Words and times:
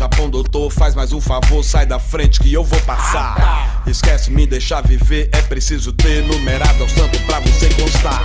Japão 0.00 0.30
doutor. 0.30 0.72
Faz 0.72 0.94
mais 0.94 1.12
um 1.12 1.20
favor, 1.20 1.62
sai 1.62 1.84
da 1.84 1.98
frente 1.98 2.40
que 2.40 2.50
eu 2.50 2.64
vou 2.64 2.80
passar. 2.86 3.84
Esquece 3.86 4.30
me 4.30 4.46
deixar 4.46 4.80
viver, 4.80 5.28
é 5.30 5.42
preciso 5.42 5.92
ter 5.92 6.24
numerado 6.26 6.82
ao 6.82 6.88
santo 6.88 7.18
pra 7.26 7.38
você 7.40 7.68
constar. 7.74 8.24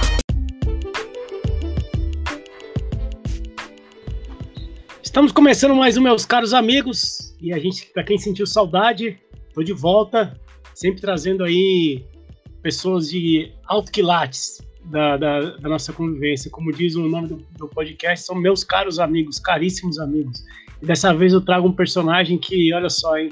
Estamos 5.04 5.34
começando 5.34 5.76
mais 5.76 5.98
um, 5.98 6.02
meus 6.02 6.26
caros 6.26 6.54
amigos. 6.54 7.36
E 7.42 7.52
a 7.52 7.60
gente, 7.60 7.88
para 7.88 8.06
quem 8.06 8.18
sentiu 8.18 8.48
saudade, 8.48 9.20
tô 9.54 9.62
de 9.62 9.74
volta, 9.74 10.40
sempre 10.74 11.02
trazendo 11.02 11.44
aí 11.44 12.06
pessoas 12.62 13.10
de 13.10 13.52
alto 13.66 13.92
quilates 13.92 14.62
da, 14.86 15.18
da, 15.18 15.42
da, 15.58 15.68
nossa 15.68 15.92
convivência. 15.92 16.50
Como 16.50 16.72
diz 16.72 16.96
o 16.96 17.06
nome 17.06 17.28
do, 17.28 17.46
do, 17.58 17.68
podcast, 17.68 18.26
são 18.26 18.34
meus 18.34 18.64
caros 18.64 18.98
amigos, 18.98 19.40
caríssimos 19.40 20.00
amigos. 20.00 20.42
Dessa 20.82 21.14
vez 21.14 21.34
eu 21.34 21.42
trago 21.42 21.68
um 21.68 21.74
personagem 21.74 22.38
que, 22.38 22.74
olha 22.74 22.90
só, 22.90 23.18
hein, 23.18 23.30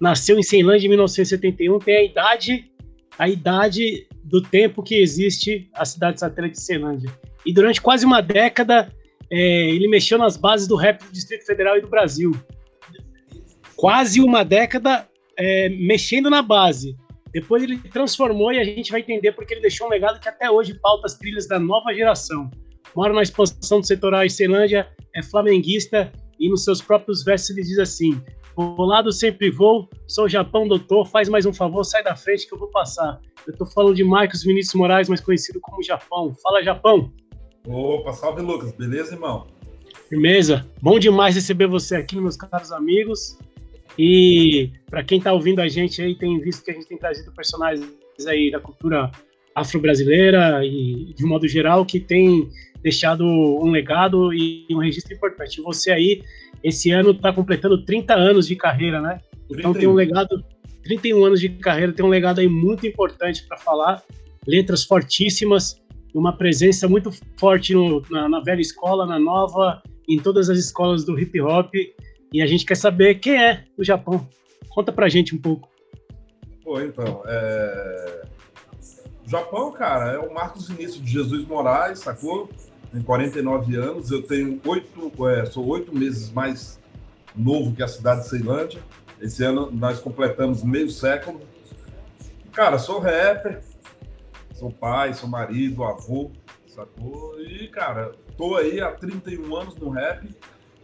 nasceu 0.00 0.38
em 0.38 0.42
Ceilândia 0.42 0.86
em 0.86 0.90
1971, 0.90 1.78
tem 1.78 1.96
a 1.96 2.02
idade, 2.02 2.70
a 3.18 3.28
idade 3.28 4.06
do 4.24 4.40
tempo 4.40 4.82
que 4.82 4.96
existe 4.96 5.70
a 5.74 5.84
cidade 5.84 6.20
satélite 6.20 6.54
de 6.54 6.62
Ceilândia. 6.62 7.10
E 7.44 7.52
durante 7.52 7.80
quase 7.80 8.04
uma 8.04 8.20
década, 8.20 8.92
é, 9.30 9.70
ele 9.70 9.88
mexeu 9.88 10.18
nas 10.18 10.36
bases 10.36 10.66
do 10.66 10.76
rap 10.76 11.04
do 11.04 11.12
Distrito 11.12 11.44
Federal 11.44 11.76
e 11.76 11.80
do 11.80 11.88
Brasil. 11.88 12.32
Quase 13.76 14.20
uma 14.20 14.44
década 14.44 15.08
é, 15.36 15.68
mexendo 15.68 16.30
na 16.30 16.42
base. 16.42 16.96
Depois 17.32 17.62
ele 17.62 17.78
transformou 17.78 18.52
e 18.52 18.58
a 18.58 18.64
gente 18.64 18.90
vai 18.90 19.00
entender 19.00 19.32
porque 19.32 19.54
ele 19.54 19.62
deixou 19.62 19.86
um 19.86 19.90
legado 19.90 20.20
que 20.20 20.28
até 20.28 20.50
hoje 20.50 20.74
pauta 20.74 21.06
as 21.06 21.14
trilhas 21.14 21.48
da 21.48 21.58
nova 21.58 21.92
geração. 21.94 22.50
Mora 22.94 23.12
na 23.14 23.22
expansão 23.22 23.80
do 23.80 23.86
setorial 23.86 24.24
em 24.24 24.28
Ceilândia, 24.28 24.88
é 25.14 25.22
flamenguista 25.22 26.12
e 26.42 26.48
nos 26.48 26.64
seus 26.64 26.82
próprios 26.82 27.22
versos 27.22 27.50
ele 27.50 27.62
diz 27.62 27.78
assim: 27.78 28.20
Bolado 28.56 29.12
sempre 29.12 29.48
vou, 29.48 29.88
sou 30.08 30.28
Japão 30.28 30.66
doutor, 30.66 31.06
faz 31.06 31.28
mais 31.28 31.46
um 31.46 31.52
favor, 31.52 31.84
sai 31.84 32.02
da 32.02 32.16
frente 32.16 32.48
que 32.48 32.52
eu 32.52 32.58
vou 32.58 32.68
passar. 32.68 33.20
Eu 33.46 33.56
tô 33.56 33.64
falando 33.64 33.94
de 33.94 34.02
Marcos 34.02 34.42
Vinícius 34.42 34.74
Moraes, 34.74 35.08
mais 35.08 35.20
conhecido 35.20 35.60
como 35.60 35.82
Japão. 35.82 36.34
Fala, 36.42 36.62
Japão! 36.62 37.12
Opa, 37.66 38.12
salve 38.12 38.42
Lucas, 38.42 38.72
beleza, 38.72 39.14
irmão? 39.14 39.46
Firmeza. 40.08 40.66
Bom 40.82 40.98
demais 40.98 41.36
receber 41.36 41.68
você 41.68 41.94
aqui, 41.94 42.20
meus 42.20 42.36
caros 42.36 42.72
amigos. 42.72 43.38
E 43.96 44.70
para 44.90 45.04
quem 45.04 45.18
está 45.18 45.32
ouvindo 45.32 45.60
a 45.60 45.68
gente 45.68 46.02
aí, 46.02 46.16
tem 46.16 46.40
visto 46.40 46.64
que 46.64 46.72
a 46.72 46.74
gente 46.74 46.88
tem 46.88 46.98
trazido 46.98 47.30
personagens 47.32 47.86
aí 48.26 48.50
da 48.50 48.58
cultura 48.58 49.10
afro-brasileira 49.54 50.64
e 50.64 51.14
de 51.14 51.24
um 51.24 51.28
modo 51.28 51.46
geral 51.46 51.84
que 51.84 52.00
tem 52.00 52.48
deixado 52.82 53.24
um 53.24 53.70
legado 53.70 54.32
e 54.32 54.66
um 54.70 54.78
registro 54.78 55.14
importante. 55.14 55.60
Você 55.62 55.90
aí, 55.90 56.22
esse 56.62 56.90
ano, 56.90 57.10
está 57.12 57.32
completando 57.32 57.84
30 57.84 58.14
anos 58.14 58.46
de 58.46 58.56
carreira, 58.56 59.00
né? 59.00 59.20
Então 59.50 59.72
31. 59.72 59.74
tem 59.74 59.88
um 59.88 59.94
legado, 59.94 60.44
31 60.82 61.24
anos 61.24 61.40
de 61.40 61.48
carreira, 61.48 61.92
tem 61.92 62.04
um 62.04 62.08
legado 62.08 62.40
aí 62.40 62.48
muito 62.48 62.86
importante 62.86 63.46
para 63.46 63.56
falar, 63.56 64.02
letras 64.46 64.84
fortíssimas, 64.84 65.80
uma 66.14 66.36
presença 66.36 66.88
muito 66.88 67.10
forte 67.38 67.74
no, 67.74 68.02
na, 68.10 68.28
na 68.28 68.40
velha 68.40 68.60
escola, 68.60 69.06
na 69.06 69.18
nova, 69.18 69.82
em 70.08 70.18
todas 70.18 70.50
as 70.50 70.58
escolas 70.58 71.04
do 71.04 71.18
hip 71.18 71.40
hop 71.40 71.72
e 72.32 72.40
a 72.40 72.46
gente 72.46 72.64
quer 72.64 72.76
saber 72.76 73.16
quem 73.16 73.42
é 73.42 73.64
o 73.76 73.84
Japão. 73.84 74.26
Conta 74.70 74.90
pra 74.90 75.08
gente 75.08 75.34
um 75.34 75.38
pouco. 75.38 75.68
Pô, 76.64 76.80
então, 76.80 77.22
é... 77.26 78.22
o 79.26 79.28
Japão, 79.28 79.70
cara, 79.72 80.12
é 80.12 80.18
o 80.18 80.32
Marcos 80.32 80.68
Vinícius 80.68 81.04
de 81.04 81.10
Jesus 81.10 81.46
Moraes, 81.46 81.98
sacou? 81.98 82.48
Tem 82.92 83.02
49 83.02 83.76
anos, 83.76 84.10
eu 84.10 84.22
tenho 84.22 84.60
oito, 84.66 85.28
é, 85.28 85.46
sou 85.46 85.66
oito 85.66 85.96
meses 85.96 86.30
mais 86.30 86.78
novo 87.34 87.74
que 87.74 87.82
a 87.82 87.88
cidade 87.88 88.22
de 88.22 88.28
Ceilândia. 88.28 88.82
Esse 89.18 89.42
ano 89.42 89.70
nós 89.72 89.98
completamos 89.98 90.62
meio 90.62 90.90
século. 90.90 91.40
Cara, 92.52 92.78
sou 92.78 92.98
rapper, 92.98 93.62
sou 94.52 94.70
pai, 94.70 95.14
sou 95.14 95.26
marido, 95.26 95.82
avô, 95.84 96.30
sacou? 96.66 97.40
E, 97.40 97.66
cara, 97.68 98.12
tô 98.36 98.56
aí 98.56 98.78
há 98.80 98.90
31 98.92 99.56
anos 99.56 99.74
no 99.76 99.88
rap 99.88 100.28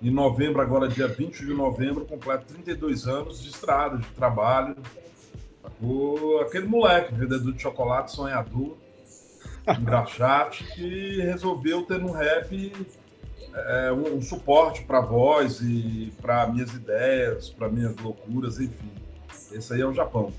em 0.01 0.11
novembro, 0.11 0.63
agora 0.63 0.89
dia 0.89 1.09
20 1.09 1.45
de 1.45 1.53
novembro, 1.53 2.07
completo 2.07 2.47
32 2.47 3.07
anos 3.07 3.43
de 3.43 3.51
estrada, 3.51 3.99
de 3.99 4.07
trabalho. 4.11 4.77
O, 5.83 6.39
aquele 6.41 6.67
moleque, 6.67 7.15
vendedor 7.15 7.53
de 7.53 7.61
chocolate, 7.61 8.13
sonhador, 8.13 8.79
engraxate, 9.79 10.65
que 10.75 11.21
resolveu 11.21 11.83
ter 11.83 11.99
no 11.99 12.13
rap 12.13 12.73
é, 13.55 13.93
um, 13.93 14.17
um, 14.17 14.23
suporte 14.23 14.83
para 14.83 15.01
voz 15.01 15.61
e 15.61 16.13
para 16.21 16.47
minhas 16.47 16.73
ideias, 16.75 17.51
para 17.51 17.69
minhas 17.69 17.97
loucuras, 17.97 18.61
enfim. 18.61 18.91
Esse 19.53 19.75
aí 19.75 19.81
é 19.81 19.87
o 19.87 19.93
Japão. 19.93 20.33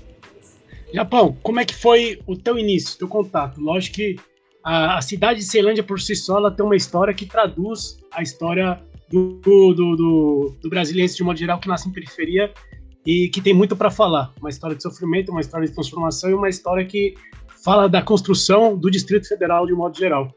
Japão, 0.92 1.36
como 1.42 1.60
é 1.60 1.64
que 1.64 1.74
foi 1.74 2.20
o 2.26 2.36
teu 2.36 2.58
início, 2.58 2.98
teu 2.98 3.08
contato? 3.08 3.60
Lógico 3.60 3.96
que 3.96 4.16
a, 4.64 4.98
a 4.98 5.02
cidade 5.02 5.40
de 5.40 5.46
Ceilândia 5.46 5.82
por 5.82 6.00
si 6.00 6.14
só 6.16 6.38
ela 6.38 6.50
tem 6.50 6.64
uma 6.64 6.76
história 6.76 7.14
que 7.14 7.26
traduz 7.26 7.98
a 8.12 8.22
história 8.22 8.80
do, 9.08 9.40
do, 9.42 9.74
do, 9.74 10.56
do 10.60 10.68
brasileiro 10.68 11.12
de 11.12 11.22
modo 11.22 11.38
geral 11.38 11.58
que 11.58 11.68
nasce 11.68 11.88
em 11.88 11.92
periferia 11.92 12.52
e 13.04 13.28
que 13.28 13.40
tem 13.40 13.54
muito 13.54 13.76
para 13.76 13.90
falar. 13.90 14.32
Uma 14.40 14.50
história 14.50 14.76
de 14.76 14.82
sofrimento, 14.82 15.30
uma 15.30 15.40
história 15.40 15.66
de 15.66 15.74
transformação 15.74 16.30
e 16.30 16.34
uma 16.34 16.48
história 16.48 16.84
que 16.84 17.14
fala 17.64 17.88
da 17.88 18.02
construção 18.02 18.76
do 18.76 18.90
Distrito 18.90 19.28
Federal 19.28 19.66
de 19.66 19.72
modo 19.72 19.96
geral. 19.96 20.32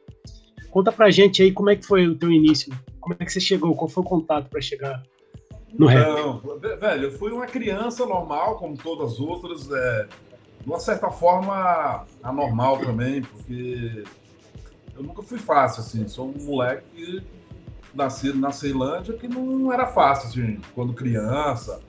Conta 0.70 0.92
pra 0.92 1.12
gente 1.12 1.42
aí 1.42 1.52
como 1.52 1.70
é 1.70 1.76
que 1.76 1.86
foi 1.86 2.08
o 2.08 2.18
teu 2.18 2.32
início, 2.32 2.74
como 3.00 3.16
é 3.20 3.26
que 3.26 3.32
você 3.32 3.40
chegou, 3.40 3.76
qual 3.76 3.88
foi 3.88 4.04
o 4.04 4.06
contato 4.06 4.50
para 4.50 4.62
chegar 4.62 5.04
no 5.78 5.86
rap? 5.86 6.08
Não, 6.08 6.60
velho, 6.60 7.04
eu 7.04 7.12
fui 7.12 7.32
uma 7.32 7.46
criança 7.46 8.06
normal, 8.06 8.58
como 8.58 8.76
todas 8.76 9.14
as 9.14 9.20
outras, 9.20 9.70
é, 9.72 10.08
de 10.62 10.68
uma 10.68 10.80
certa 10.80 11.10
forma 11.12 12.06
anormal 12.24 12.80
também, 12.80 13.22
porque 13.22 14.04
eu 14.96 15.04
nunca 15.04 15.22
fui 15.22 15.38
fácil, 15.38 15.82
assim, 15.82 16.08
sou 16.08 16.28
um 16.28 16.44
moleque 16.44 17.22
nascido 17.94 18.40
na 18.40 18.52
Ceilândia 18.52 19.14
que 19.14 19.28
não 19.28 19.72
era 19.72 19.86
fácil, 19.86 20.30
assim, 20.30 20.60
quando 20.74 20.94
criança. 20.94 21.80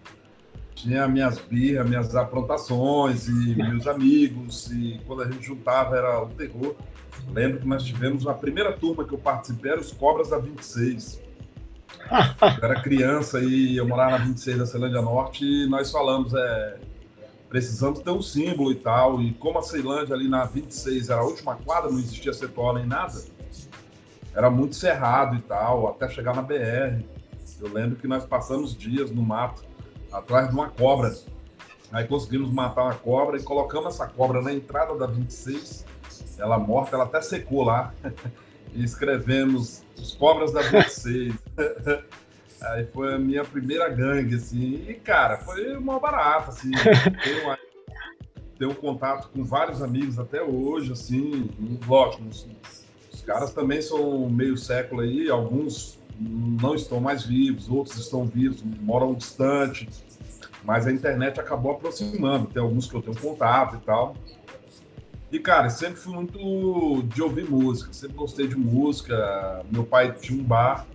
Tinha 0.74 1.06
minhas 1.06 1.38
birras, 1.38 1.88
minhas 1.88 2.14
aprontações 2.16 3.28
e 3.28 3.54
meus 3.54 3.86
amigos, 3.86 4.70
e 4.72 5.00
quando 5.06 5.22
a 5.22 5.30
gente 5.30 5.46
juntava 5.46 5.96
era 5.96 6.22
o 6.22 6.28
terror. 6.28 6.74
Lembro 7.32 7.60
que 7.60 7.66
nós 7.66 7.84
tivemos 7.84 8.26
a 8.26 8.34
primeira 8.34 8.72
turma 8.72 9.04
que 9.04 9.14
eu 9.14 9.18
participei, 9.18 9.72
era 9.72 9.80
os 9.80 9.92
Cobras 9.92 10.30
da 10.30 10.38
26. 10.38 11.22
Eu 12.58 12.64
era 12.64 12.82
criança 12.82 13.40
e 13.40 13.76
eu 13.76 13.86
morava 13.86 14.18
na 14.18 14.24
26 14.24 14.58
da 14.58 14.66
Ceilândia 14.66 15.00
Norte 15.00 15.44
e 15.44 15.66
nós 15.66 15.90
falamos, 15.90 16.34
é, 16.34 16.78
precisamos 17.48 18.00
ter 18.00 18.10
um 18.10 18.20
símbolo 18.20 18.72
e 18.72 18.74
tal. 18.74 19.22
E 19.22 19.32
como 19.34 19.58
a 19.58 19.62
Ceilândia 19.62 20.14
ali 20.14 20.28
na 20.28 20.44
26 20.44 21.08
era 21.08 21.20
a 21.20 21.24
última 21.24 21.56
quadra, 21.56 21.90
não 21.90 21.98
existia 21.98 22.32
setor 22.32 22.74
nem 22.74 22.86
nada, 22.86 23.14
era 24.34 24.50
muito 24.50 24.74
cerrado 24.74 25.36
e 25.36 25.40
tal, 25.42 25.88
até 25.88 26.08
chegar 26.08 26.34
na 26.34 26.42
BR. 26.42 27.04
Eu 27.60 27.72
lembro 27.72 27.96
que 27.96 28.08
nós 28.08 28.24
passamos 28.24 28.76
dias 28.76 29.10
no 29.10 29.22
mato, 29.22 29.62
atrás 30.14 30.48
de 30.48 30.54
uma 30.54 30.70
cobra. 30.70 31.14
Aí 31.92 32.06
conseguimos 32.06 32.50
matar 32.50 32.84
uma 32.84 32.94
cobra 32.94 33.36
e 33.36 33.42
colocamos 33.42 33.94
essa 33.94 34.06
cobra 34.06 34.40
na 34.40 34.52
entrada 34.52 34.96
da 34.96 35.06
26. 35.06 35.84
Ela 36.38 36.58
morta, 36.58 36.96
ela 36.96 37.04
até 37.04 37.20
secou 37.20 37.64
lá. 37.64 37.92
e 38.72 38.82
escrevemos 38.82 39.82
os 39.96 40.14
cobras 40.14 40.52
da 40.52 40.62
26. 40.62 41.34
Aí 42.62 42.86
foi 42.86 43.14
a 43.14 43.18
minha 43.18 43.44
primeira 43.44 43.88
gangue, 43.90 44.36
assim. 44.36 44.86
E, 44.88 44.94
cara, 44.94 45.36
foi 45.38 45.76
uma 45.76 46.00
barata, 46.00 46.50
assim. 46.50 46.70
Tenho, 47.22 47.58
tenho 48.58 48.74
contato 48.74 49.28
com 49.28 49.44
vários 49.44 49.82
amigos 49.82 50.18
até 50.18 50.42
hoje, 50.42 50.90
assim. 50.92 51.50
Lógico, 51.86 52.24
caras 53.24 53.52
também 53.52 53.82
são 53.82 54.28
meio 54.28 54.56
século 54.56 55.00
aí, 55.00 55.28
alguns 55.28 55.98
não 56.20 56.74
estão 56.74 57.00
mais 57.00 57.24
vivos, 57.24 57.68
outros 57.68 57.98
estão 57.98 58.24
vivos, 58.24 58.62
moram 58.80 59.14
distante, 59.14 59.88
mas 60.64 60.86
a 60.86 60.92
internet 60.92 61.38
acabou 61.38 61.72
aproximando. 61.72 62.46
Tem 62.46 62.62
alguns 62.62 62.88
que 62.88 62.96
eu 62.96 63.02
tenho 63.02 63.18
contato 63.18 63.76
e 63.76 63.80
tal. 63.80 64.16
E, 65.30 65.38
cara, 65.38 65.68
sempre 65.68 65.96
fui 65.96 66.14
muito 66.14 67.02
de 67.08 67.22
ouvir 67.22 67.48
música, 67.50 67.92
sempre 67.92 68.16
gostei 68.16 68.46
de 68.46 68.56
música. 68.56 69.64
Meu 69.70 69.84
pai 69.84 70.12
tinha 70.12 70.40
um 70.40 70.44
bar, 70.44 70.86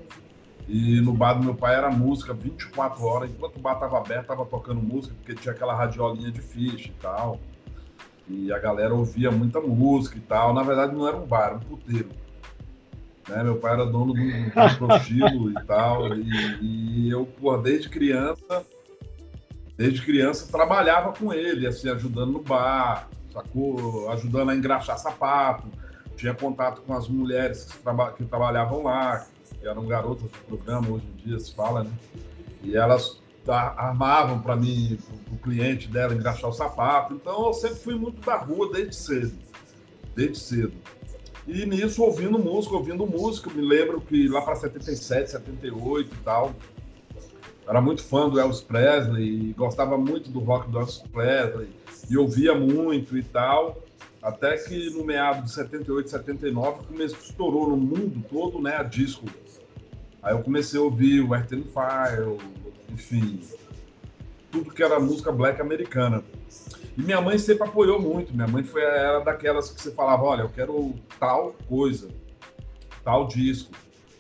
e 0.68 1.02
no 1.02 1.14
bar 1.14 1.34
do 1.34 1.44
meu 1.44 1.56
pai 1.56 1.76
era 1.76 1.90
música 1.92 2.34
24 2.34 3.04
horas. 3.04 3.32
Enquanto 3.32 3.58
o 3.58 3.60
bar 3.60 3.74
estava 3.74 3.98
aberto, 3.98 4.22
estava 4.22 4.46
tocando 4.46 4.80
música, 4.80 5.14
porque 5.16 5.36
tinha 5.36 5.54
aquela 5.54 5.76
radiolinha 5.76 6.32
de 6.32 6.42
ficha 6.42 6.90
e 6.90 7.02
tal. 7.02 7.40
E 8.28 8.54
a 8.54 8.60
galera 8.60 8.94
ouvia 8.94 9.32
muita 9.32 9.60
música 9.60 10.18
e 10.18 10.22
tal. 10.22 10.54
Na 10.54 10.64
verdade, 10.64 10.96
não 10.96 11.08
era 11.08 11.18
um 11.18 11.26
bar, 11.26 11.48
era 11.48 11.56
um 11.56 11.60
puteiro. 11.60 12.10
Né? 13.28 13.44
Meu 13.44 13.58
pai 13.58 13.74
era 13.74 13.86
dono 13.86 14.14
de 14.14 14.22
um, 14.22 14.50
prostíbulo 14.78 15.52
e 15.52 15.66
tal. 15.66 16.16
E, 16.16 16.60
e 16.62 17.10
eu, 17.10 17.26
pô, 17.26 17.58
desde 17.58 17.90
criança, 17.90 18.66
desde 19.80 20.02
criança, 20.02 20.52
trabalhava 20.52 21.14
com 21.14 21.34
ele, 21.34 21.66
assim, 21.66 21.90
ajudando 21.90 22.34
no 22.34 22.42
bar, 22.42 23.08
sacou? 23.32 24.12
Ajudando 24.12 24.50
a 24.50 24.56
engraxar 24.56 25.00
sapato. 25.00 25.70
tinha 26.18 26.34
contato 26.34 26.82
com 26.82 26.94
as 26.94 27.08
mulheres 27.08 27.64
que, 27.64 27.78
traba 27.78 28.12
que 28.12 28.26
trabalhavam 28.26 28.84
lá, 28.84 29.26
que 29.58 29.66
eram 29.66 29.88
garotas 29.88 30.24
do 30.24 30.38
programa, 30.50 30.90
hoje 30.90 31.06
em 31.08 31.26
dia 31.26 31.40
se 31.40 31.56
fala, 31.56 31.86
né? 31.86 31.92
E 32.62 32.76
elas 32.76 33.22
armavam 33.48 34.42
para 34.42 34.54
mim, 34.58 35.00
o 35.32 35.38
cliente 35.38 35.88
dela, 35.88 36.14
engraxar 36.14 36.50
o 36.50 36.54
sapato. 36.54 37.14
Então 37.14 37.48
eu 37.48 37.54
sempre 37.54 37.78
fui 37.78 37.96
muito 37.96 38.20
da 38.20 38.36
rua 38.36 38.70
desde 38.74 38.94
cedo. 38.98 39.40
Desde 40.14 40.40
cedo. 40.40 40.74
E 41.48 41.66
nisso, 41.66 42.04
ouvindo 42.04 42.38
música, 42.38 42.76
ouvindo 42.76 43.08
música, 43.08 43.50
me 43.50 43.62
lembro 43.62 44.02
que 44.02 44.28
lá 44.28 44.42
para 44.42 44.58
77, 44.58 45.32
78 45.32 46.14
e 46.14 46.18
tal, 46.18 46.54
era 47.70 47.80
muito 47.80 48.02
fã 48.02 48.28
do 48.28 48.40
Elvis 48.40 48.62
Presley, 48.62 49.54
gostava 49.54 49.96
muito 49.96 50.32
do 50.32 50.40
rock 50.40 50.72
do 50.72 50.80
Elvis 50.80 51.04
Presley, 51.14 51.70
e 52.10 52.18
ouvia 52.18 52.56
muito 52.56 53.16
e 53.16 53.22
tal. 53.22 53.78
Até 54.24 54.58
que 54.58 54.90
no 54.90 55.06
meado 55.06 55.44
de 55.44 55.52
78, 55.52 56.10
79, 56.10 56.88
começou, 56.88 57.20
estourou 57.20 57.70
no 57.70 57.78
mundo 57.78 58.26
todo, 58.28 58.60
né, 58.60 58.76
a 58.76 58.84
disco. 58.84 59.28
Aí 60.22 60.34
eu 60.34 60.42
comecei 60.42 60.80
a 60.80 60.84
ouvir 60.84 61.22
o 61.22 61.36
Earth 61.36 61.50
Fire, 61.50 62.38
enfim, 62.90 63.40
tudo 64.52 64.74
que 64.74 64.82
era 64.82 65.00
música 65.00 65.32
black 65.32 65.62
americana. 65.62 66.24
E 66.98 67.02
minha 67.02 67.22
mãe 67.22 67.38
sempre 67.38 67.68
apoiou 67.68 68.02
muito. 68.02 68.34
Minha 68.34 68.48
mãe 68.48 68.64
foi 68.64 68.82
era 68.82 69.20
daquelas 69.20 69.70
que 69.70 69.80
você 69.80 69.92
falava, 69.92 70.24
olha, 70.24 70.42
eu 70.42 70.50
quero 70.50 70.96
tal 71.20 71.56
coisa, 71.68 72.10
tal 73.04 73.28
disco. 73.28 73.72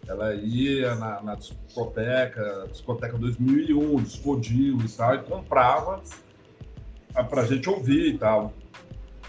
Ela 0.10 0.34
ia 0.34 0.96
na, 0.96 1.22
na 1.22 1.36
discoteca, 1.36 2.68
discoteca 2.72 3.16
2001, 3.16 3.96
discodio 3.98 4.82
e 4.84 4.90
tal, 4.90 5.14
e 5.14 5.20
comprava 5.20 6.02
pra 7.30 7.46
gente 7.46 7.70
ouvir 7.70 8.16
e 8.16 8.18
tal. 8.18 8.52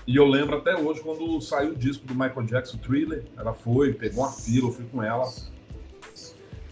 E 0.06 0.16
eu 0.16 0.26
lembro 0.26 0.56
até 0.56 0.74
hoje, 0.74 1.02
quando 1.02 1.38
saiu 1.42 1.72
o 1.72 1.76
disco 1.76 2.06
do 2.06 2.14
Michael 2.14 2.46
Jackson, 2.46 2.78
Thriller, 2.78 3.24
ela 3.36 3.52
foi, 3.52 3.92
pegou 3.92 4.24
uma 4.24 4.32
fila, 4.32 4.68
eu 4.68 4.72
fui 4.72 4.86
com 4.86 5.02
ela. 5.02 5.30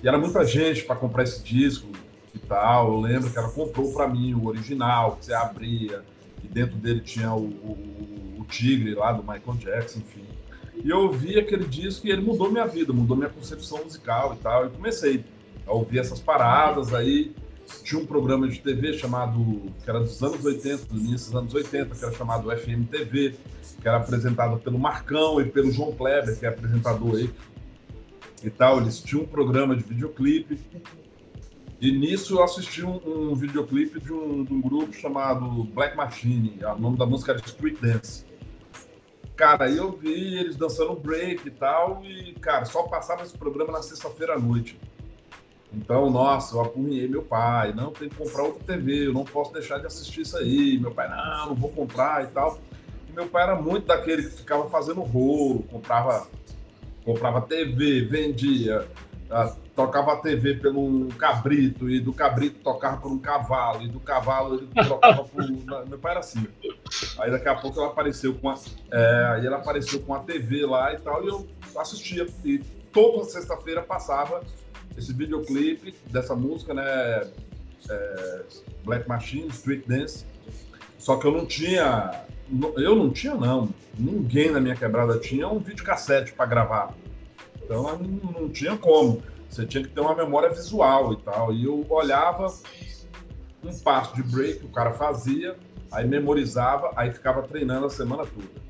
E 0.03 0.09
era 0.09 0.17
muita 0.17 0.43
gente 0.43 0.85
para 0.85 0.97
comprar 0.97 1.25
esse 1.25 1.43
disco 1.43 1.87
e 2.35 2.39
tal. 2.39 2.95
Eu 2.95 3.01
lembro 3.01 3.31
que 3.31 3.37
ela 3.37 3.51
comprou 3.51 3.93
para 3.93 4.09
mim 4.09 4.33
o 4.33 4.47
original, 4.47 5.17
que 5.17 5.27
você 5.27 5.35
abria, 5.35 6.03
e 6.43 6.49
dentro 6.49 6.77
dele 6.77 7.01
tinha 7.01 7.33
o, 7.35 7.45
o, 7.45 8.37
o, 8.39 8.45
tigre 8.47 8.95
lá 8.95 9.13
do 9.13 9.23
Michael 9.23 9.59
Jackson, 9.59 9.99
enfim. 9.99 10.25
E 10.85 10.91
eu 10.91 11.01
ouvi 11.01 11.39
aquele 11.39 11.65
disco 11.65 12.07
e 12.07 12.11
ele 12.11 12.23
mudou 12.23 12.51
minha 12.51 12.67
vida, 12.67 12.93
mudou 12.93 13.17
minha 13.17 13.29
concepção 13.29 13.83
musical 13.85 14.35
e 14.35 14.43
tal. 14.43 14.67
E 14.67 14.71
comecei 14.71 15.25
a 15.67 15.73
ouvir 15.73 15.99
essas 15.99 16.21
paradas, 16.21 16.95
aí 16.95 17.35
tinha 17.83 18.01
um 18.01 18.07
programa 18.07 18.49
de 18.49 18.61
TV 18.61 18.95
chamado, 18.95 19.63
que 19.85 19.89
era 19.89 20.01
dos 20.01 20.23
anos 20.23 20.45
80, 20.45 20.87
do 20.87 20.99
início 20.99 21.31
dos 21.31 21.35
anos 21.35 21.55
80, 21.55 21.95
que 21.95 22.05
era 22.05 22.15
chamado 22.15 22.51
FM 22.51 22.89
TV, 22.91 23.35
que 23.81 23.87
era 23.87 23.99
apresentado 23.99 24.59
pelo 24.59 24.79
Marcão 24.79 25.41
e 25.41 25.45
pelo 25.45 25.71
João 25.71 25.93
Kleber, 25.93 26.39
que 26.39 26.47
é 26.47 26.49
apresentador 26.49 27.17
aí 27.17 27.31
e 28.43 28.51
tal. 28.51 28.81
Eles 28.81 29.01
tinham 29.01 29.25
um 29.25 29.27
programa 29.27 29.77
de 29.77 29.83
videoclipe. 29.83 30.59
E 31.81 31.93
nisso 31.93 32.37
eu 32.37 32.43
assisti 32.43 32.85
um, 32.85 33.01
um 33.05 33.35
videoclipe 33.35 34.01
de 34.01 34.13
um, 34.13 34.43
de 34.43 34.53
um, 34.53 34.61
grupo 34.61 34.93
chamado 34.93 35.65
Black 35.65 35.97
Machine. 35.97 36.59
O 36.77 36.81
nome 36.81 36.97
da 36.97 37.07
música 37.07 37.33
era 37.33 37.41
Street 37.45 37.79
Dance. 37.81 38.25
Cara, 39.38 39.70
eu 39.70 39.93
vi 39.93 40.37
eles 40.37 40.56
dançando 40.56 40.96
break 40.96 41.46
e 41.46 41.50
tal, 41.52 42.02
e, 42.05 42.32
cara, 42.40 42.64
só 42.64 42.82
passava 42.82 43.23
esse 43.23 43.38
programa 43.38 43.70
na 43.70 43.82
sexta-feira 43.82 44.35
à 44.35 44.38
noite. 44.38 44.76
Então, 45.73 46.11
nossa, 46.11 46.56
eu 46.56 46.61
apurriei 46.61 47.06
meu 47.06 47.23
pai, 47.23 47.73
não, 47.73 47.93
tem 47.93 48.08
que 48.08 48.17
comprar 48.17 48.43
outra 48.43 48.64
TV, 48.64 49.06
eu 49.06 49.12
não 49.12 49.25
posso 49.25 49.52
deixar 49.52 49.79
de 49.79 49.87
assistir 49.87 50.23
isso 50.23 50.37
aí. 50.37 50.76
Meu 50.81 50.90
pai, 50.90 51.08
não, 51.08 51.50
não 51.50 51.55
vou 51.55 51.70
comprar 51.70 52.25
e 52.25 52.26
tal. 52.26 52.58
E 53.08 53.12
meu 53.12 53.29
pai 53.29 53.44
era 53.44 53.55
muito 53.55 53.87
daquele 53.87 54.25
que 54.25 54.31
ficava 54.31 54.69
fazendo 54.69 55.02
rolo, 55.02 55.62
comprava, 55.70 56.26
comprava 57.05 57.40
TV, 57.40 58.06
vendia, 58.06 58.88
tocava 59.79 60.15
a 60.15 60.17
TV 60.17 60.55
pelo 60.55 61.07
cabrito, 61.11 61.89
e 61.89 62.01
do 62.01 62.13
cabrito 62.13 62.59
tocava 62.65 62.97
por 62.97 63.13
um 63.13 63.19
cavalo, 63.19 63.85
e 63.85 63.89
do 63.89 64.01
cavalo 64.01 64.57
ele 64.57 64.69
trocava 64.75 65.23
por. 65.23 65.49
meu 65.89 65.99
pai 66.01 66.11
era 66.11 66.19
assim. 66.21 66.45
Aí 67.17 67.31
daqui 67.31 67.49
a 67.49 67.55
pouco 67.55 67.79
ela 67.79 67.91
apareceu 67.91 68.35
com 68.35 68.51
a. 68.51 68.59
É, 68.91 69.25
aí 69.35 69.47
ela 69.47 69.59
apareceu 69.59 70.01
com 70.01 70.13
a 70.13 70.19
TV 70.19 70.67
lá 70.67 70.93
e 70.93 70.99
tal, 70.99 71.25
e 71.25 71.29
eu 71.29 71.47
assistia. 71.77 72.27
E 72.45 72.59
toda 72.93 73.23
sexta-feira 73.23 73.81
passava 73.81 74.43
esse 74.97 75.13
videoclipe 75.13 75.95
dessa 76.11 76.35
música, 76.35 76.75
né? 76.75 77.31
É, 77.89 78.43
Black 78.85 79.09
Machine, 79.09 79.47
Street 79.47 79.87
Dance. 79.87 80.27
Só 80.99 81.19
que 81.19 81.25
eu 81.25 81.31
não 81.31 81.47
tinha. 81.47 82.25
Eu 82.77 82.97
não 82.97 83.11
tinha, 83.11 83.37
não. 83.37 83.69
Ninguém 83.97 84.51
na 84.51 84.59
minha 84.59 84.75
quebrada 84.75 85.21
tinha 85.21 85.47
um 85.47 85.61
videocassete 85.61 86.33
para 86.33 86.47
gravar. 86.47 86.95
Então 87.63 87.97
não, 87.97 88.41
não 88.41 88.49
tinha 88.49 88.77
como. 88.77 89.23
Você 89.49 89.67
tinha 89.67 89.83
que 89.83 89.91
ter 89.91 90.00
uma 90.00 90.15
memória 90.15 90.50
visual 90.50 91.12
e 91.12 91.17
tal. 91.17 91.53
E 91.53 91.65
eu 91.65 91.85
olhava 91.89 92.53
um 93.65 93.79
passo 93.79 94.15
de 94.15 94.23
break 94.23 94.61
que 94.61 94.67
o 94.67 94.71
cara 94.71 94.93
fazia, 94.93 95.56
aí 95.91 96.06
memorizava, 96.06 96.93
aí 96.97 97.11
ficava 97.11 97.43
treinando 97.43 97.87
a 97.87 97.91
semana 97.91 98.25
toda. 98.25 98.69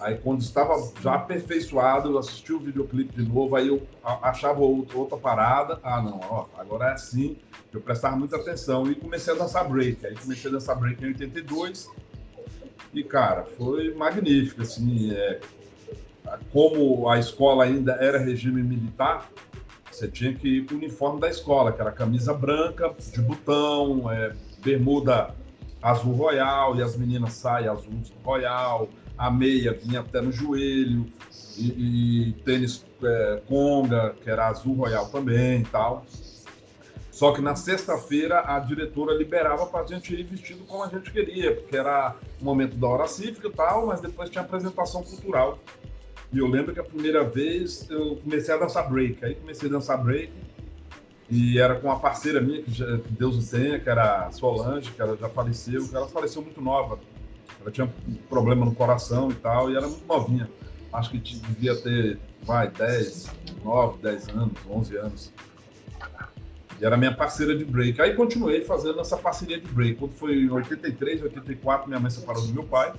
Aí 0.00 0.16
quando 0.16 0.40
estava 0.40 0.74
já 1.02 1.14
aperfeiçoado, 1.14 2.10
eu 2.10 2.18
assisti 2.18 2.54
o 2.54 2.58
videoclipe 2.58 3.14
de 3.14 3.28
novo, 3.28 3.54
aí 3.54 3.68
eu 3.68 3.86
achava 4.02 4.60
outra, 4.60 4.96
outra 4.96 5.18
parada. 5.18 5.78
Ah, 5.82 6.00
não, 6.00 6.18
ó, 6.22 6.46
agora 6.56 6.86
é 6.86 6.92
assim. 6.92 7.36
Eu 7.70 7.82
prestava 7.82 8.16
muita 8.16 8.36
atenção 8.36 8.90
e 8.90 8.94
comecei 8.94 9.34
a 9.34 9.36
dançar 9.36 9.68
break. 9.68 10.06
Aí 10.06 10.16
comecei 10.16 10.50
a 10.50 10.54
dançar 10.54 10.78
break 10.78 11.04
em 11.04 11.08
82. 11.08 11.90
E, 12.94 13.04
cara, 13.04 13.44
foi 13.58 13.94
magnífico, 13.94 14.62
assim. 14.62 15.12
É, 15.12 15.40
como 16.50 17.08
a 17.08 17.18
escola 17.18 17.64
ainda 17.64 17.92
era 17.92 18.18
regime 18.18 18.62
militar, 18.62 19.30
você 20.00 20.08
tinha 20.08 20.32
que 20.32 20.48
ir 20.48 20.66
com 20.66 20.74
o 20.74 20.78
uniforme 20.78 21.20
da 21.20 21.28
escola, 21.28 21.72
que 21.72 21.80
era 21.80 21.92
camisa 21.92 22.32
branca, 22.32 22.94
de 23.12 23.20
botão, 23.20 24.10
é, 24.10 24.32
bermuda 24.64 25.34
azul 25.82 26.14
royal, 26.14 26.76
e 26.76 26.82
as 26.82 26.96
meninas 26.96 27.34
saem 27.34 27.68
azul 27.68 27.92
royal, 28.24 28.88
a 29.16 29.30
meia 29.30 29.74
vinha 29.74 30.00
até 30.00 30.22
no 30.22 30.32
joelho, 30.32 31.06
e, 31.58 32.28
e 32.28 32.32
tênis 32.44 32.84
é, 33.02 33.42
conga, 33.46 34.14
que 34.22 34.30
era 34.30 34.48
azul 34.48 34.74
royal 34.74 35.06
também 35.10 35.60
e 35.60 35.64
tal. 35.64 36.06
Só 37.10 37.32
que 37.32 37.42
na 37.42 37.54
sexta-feira 37.54 38.42
a 38.46 38.58
diretora 38.58 39.12
liberava 39.12 39.66
para 39.66 39.80
a 39.80 39.86
gente 39.86 40.14
ir 40.14 40.24
vestido 40.24 40.64
como 40.64 40.82
a 40.82 40.88
gente 40.88 41.10
queria, 41.10 41.54
porque 41.54 41.76
era 41.76 42.16
o 42.40 42.44
momento 42.44 42.76
da 42.76 42.88
hora 42.88 43.06
cívica 43.06 43.48
e 43.48 43.52
tal, 43.52 43.86
mas 43.86 44.00
depois 44.00 44.30
tinha 44.30 44.42
apresentação 44.42 45.02
cultural. 45.02 45.58
E 46.32 46.38
eu 46.38 46.46
lembro 46.46 46.72
que 46.72 46.80
a 46.80 46.84
primeira 46.84 47.24
vez 47.24 47.88
eu 47.90 48.16
comecei 48.16 48.54
a 48.54 48.56
dançar 48.56 48.88
break. 48.88 49.24
Aí 49.24 49.34
comecei 49.34 49.68
a 49.68 49.72
dançar 49.72 50.02
break 50.02 50.32
e 51.30 51.60
era 51.60 51.76
com 51.76 51.86
uma 51.86 52.00
parceira 52.00 52.40
minha, 52.40 52.60
que, 52.60 52.72
Deus 53.10 53.36
o 53.36 53.50
tenha, 53.56 53.78
que 53.78 53.88
era 53.88 54.30
Solange, 54.32 54.90
que 54.90 55.00
ela 55.00 55.16
já 55.16 55.28
faleceu. 55.28 55.88
Ela 55.92 56.08
faleceu 56.08 56.42
muito 56.42 56.60
nova. 56.60 56.98
Ela 57.60 57.70
tinha 57.70 57.86
um 57.86 58.14
problema 58.28 58.64
no 58.64 58.74
coração 58.74 59.30
e 59.30 59.34
tal, 59.34 59.70
e 59.70 59.76
era 59.76 59.86
muito 59.86 60.04
novinha. 60.06 60.50
Acho 60.92 61.10
que 61.10 61.18
devia 61.18 61.76
ter, 61.76 62.18
vai, 62.42 62.68
10, 62.68 63.30
9, 63.64 63.98
10 64.02 64.28
anos, 64.30 64.52
11 64.68 64.96
anos. 64.96 65.32
E 66.80 66.84
era 66.84 66.96
minha 66.96 67.14
parceira 67.14 67.56
de 67.56 67.64
break. 67.64 68.00
Aí 68.00 68.14
continuei 68.14 68.62
fazendo 68.62 69.00
essa 69.00 69.16
parceria 69.16 69.60
de 69.60 69.68
break. 69.68 69.96
Quando 69.96 70.12
foi 70.12 70.34
em 70.34 70.50
83, 70.50 71.22
84, 71.22 71.86
minha 71.86 72.00
mãe 72.00 72.10
separou 72.10 72.42
do 72.44 72.52
meu 72.52 72.64
pai. 72.64 72.92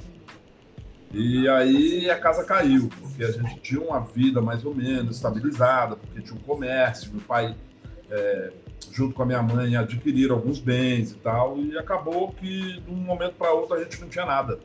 E 1.13 1.48
aí 1.50 2.10
a 2.10 2.18
casa 2.18 2.44
caiu, 2.44 2.89
porque 3.01 3.24
a 3.24 3.32
gente 3.32 3.60
tinha 3.60 3.82
uma 3.82 4.00
vida 4.00 4.41
mais 4.41 4.63
ou 4.63 4.74
menos 4.74 5.18
estabilizada, 5.18 5.98
porque 5.98 6.22
tinha 6.22 6.36
um 6.36 6.41
comércio, 6.41 7.12
meu 7.12 7.22
pai, 7.22 7.56
é, 8.10 8.53
junto 8.91 9.13
com 9.13 9.24
a 9.24 9.25
minha 9.25 9.41
mãe, 9.41 9.75
adquiriram 9.75 10.36
alguns 10.36 10.60
bens 10.60 11.12
e 11.12 11.15
tal, 11.15 11.58
e 11.58 11.77
acabou 11.77 12.32
que 12.32 12.80
de 12.80 12.89
um 12.89 12.96
momento 12.96 13.34
para 13.34 13.51
outro 13.51 13.75
a 13.75 13.84
gente 13.84 14.00
não 14.00 14.08
tinha 14.08 14.25
nada. 14.25 14.60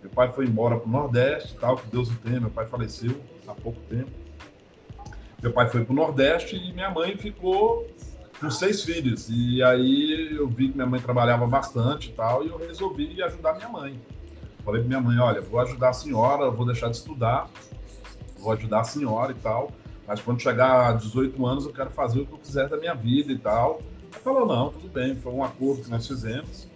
Meu 0.00 0.10
pai 0.10 0.30
foi 0.30 0.46
embora 0.46 0.78
para 0.78 0.88
o 0.88 0.90
Nordeste, 0.90 1.56
tal, 1.60 1.76
que 1.76 1.88
Deus 1.88 2.08
o 2.08 2.16
tenha, 2.16 2.40
meu 2.40 2.50
pai 2.50 2.66
faleceu 2.66 3.20
há 3.46 3.52
pouco 3.52 3.80
tempo. 3.88 4.10
Meu 5.42 5.52
pai 5.52 5.68
foi 5.68 5.84
para 5.84 5.92
o 5.92 5.96
Nordeste 5.96 6.54
e 6.54 6.72
minha 6.72 6.90
mãe 6.90 7.16
ficou 7.16 7.88
com 8.38 8.50
seis 8.50 8.84
filhos. 8.84 9.28
E 9.28 9.62
aí 9.62 10.36
eu 10.36 10.48
vi 10.48 10.68
que 10.68 10.74
minha 10.74 10.86
mãe 10.86 11.00
trabalhava 11.00 11.46
bastante 11.46 12.10
e 12.10 12.12
tal, 12.12 12.44
e 12.44 12.48
eu 12.48 12.56
resolvi 12.56 13.20
ajudar 13.22 13.54
minha 13.54 13.68
mãe. 13.68 14.00
Falei 14.64 14.80
para 14.80 14.88
minha 14.88 15.00
mãe, 15.00 15.18
olha, 15.18 15.40
vou 15.40 15.60
ajudar 15.60 15.90
a 15.90 15.92
senhora, 15.92 16.50
vou 16.50 16.66
deixar 16.66 16.88
de 16.90 16.96
estudar, 16.96 17.48
vou 18.38 18.52
ajudar 18.52 18.80
a 18.80 18.84
senhora 18.84 19.32
e 19.32 19.34
tal, 19.34 19.70
mas 20.06 20.20
quando 20.20 20.40
chegar 20.40 20.90
a 20.90 20.92
18 20.92 21.46
anos 21.46 21.64
eu 21.64 21.72
quero 21.72 21.90
fazer 21.90 22.20
o 22.20 22.26
que 22.26 22.32
eu 22.32 22.38
quiser 22.38 22.68
da 22.68 22.76
minha 22.76 22.94
vida 22.94 23.32
e 23.32 23.38
tal. 23.38 23.80
Ela 24.12 24.20
falou, 24.22 24.46
não, 24.46 24.70
tudo 24.70 24.88
bem, 24.88 25.14
foi 25.16 25.32
um 25.32 25.44
acordo 25.44 25.84
que 25.84 25.90
nós 25.90 26.06
fizemos. 26.06 26.68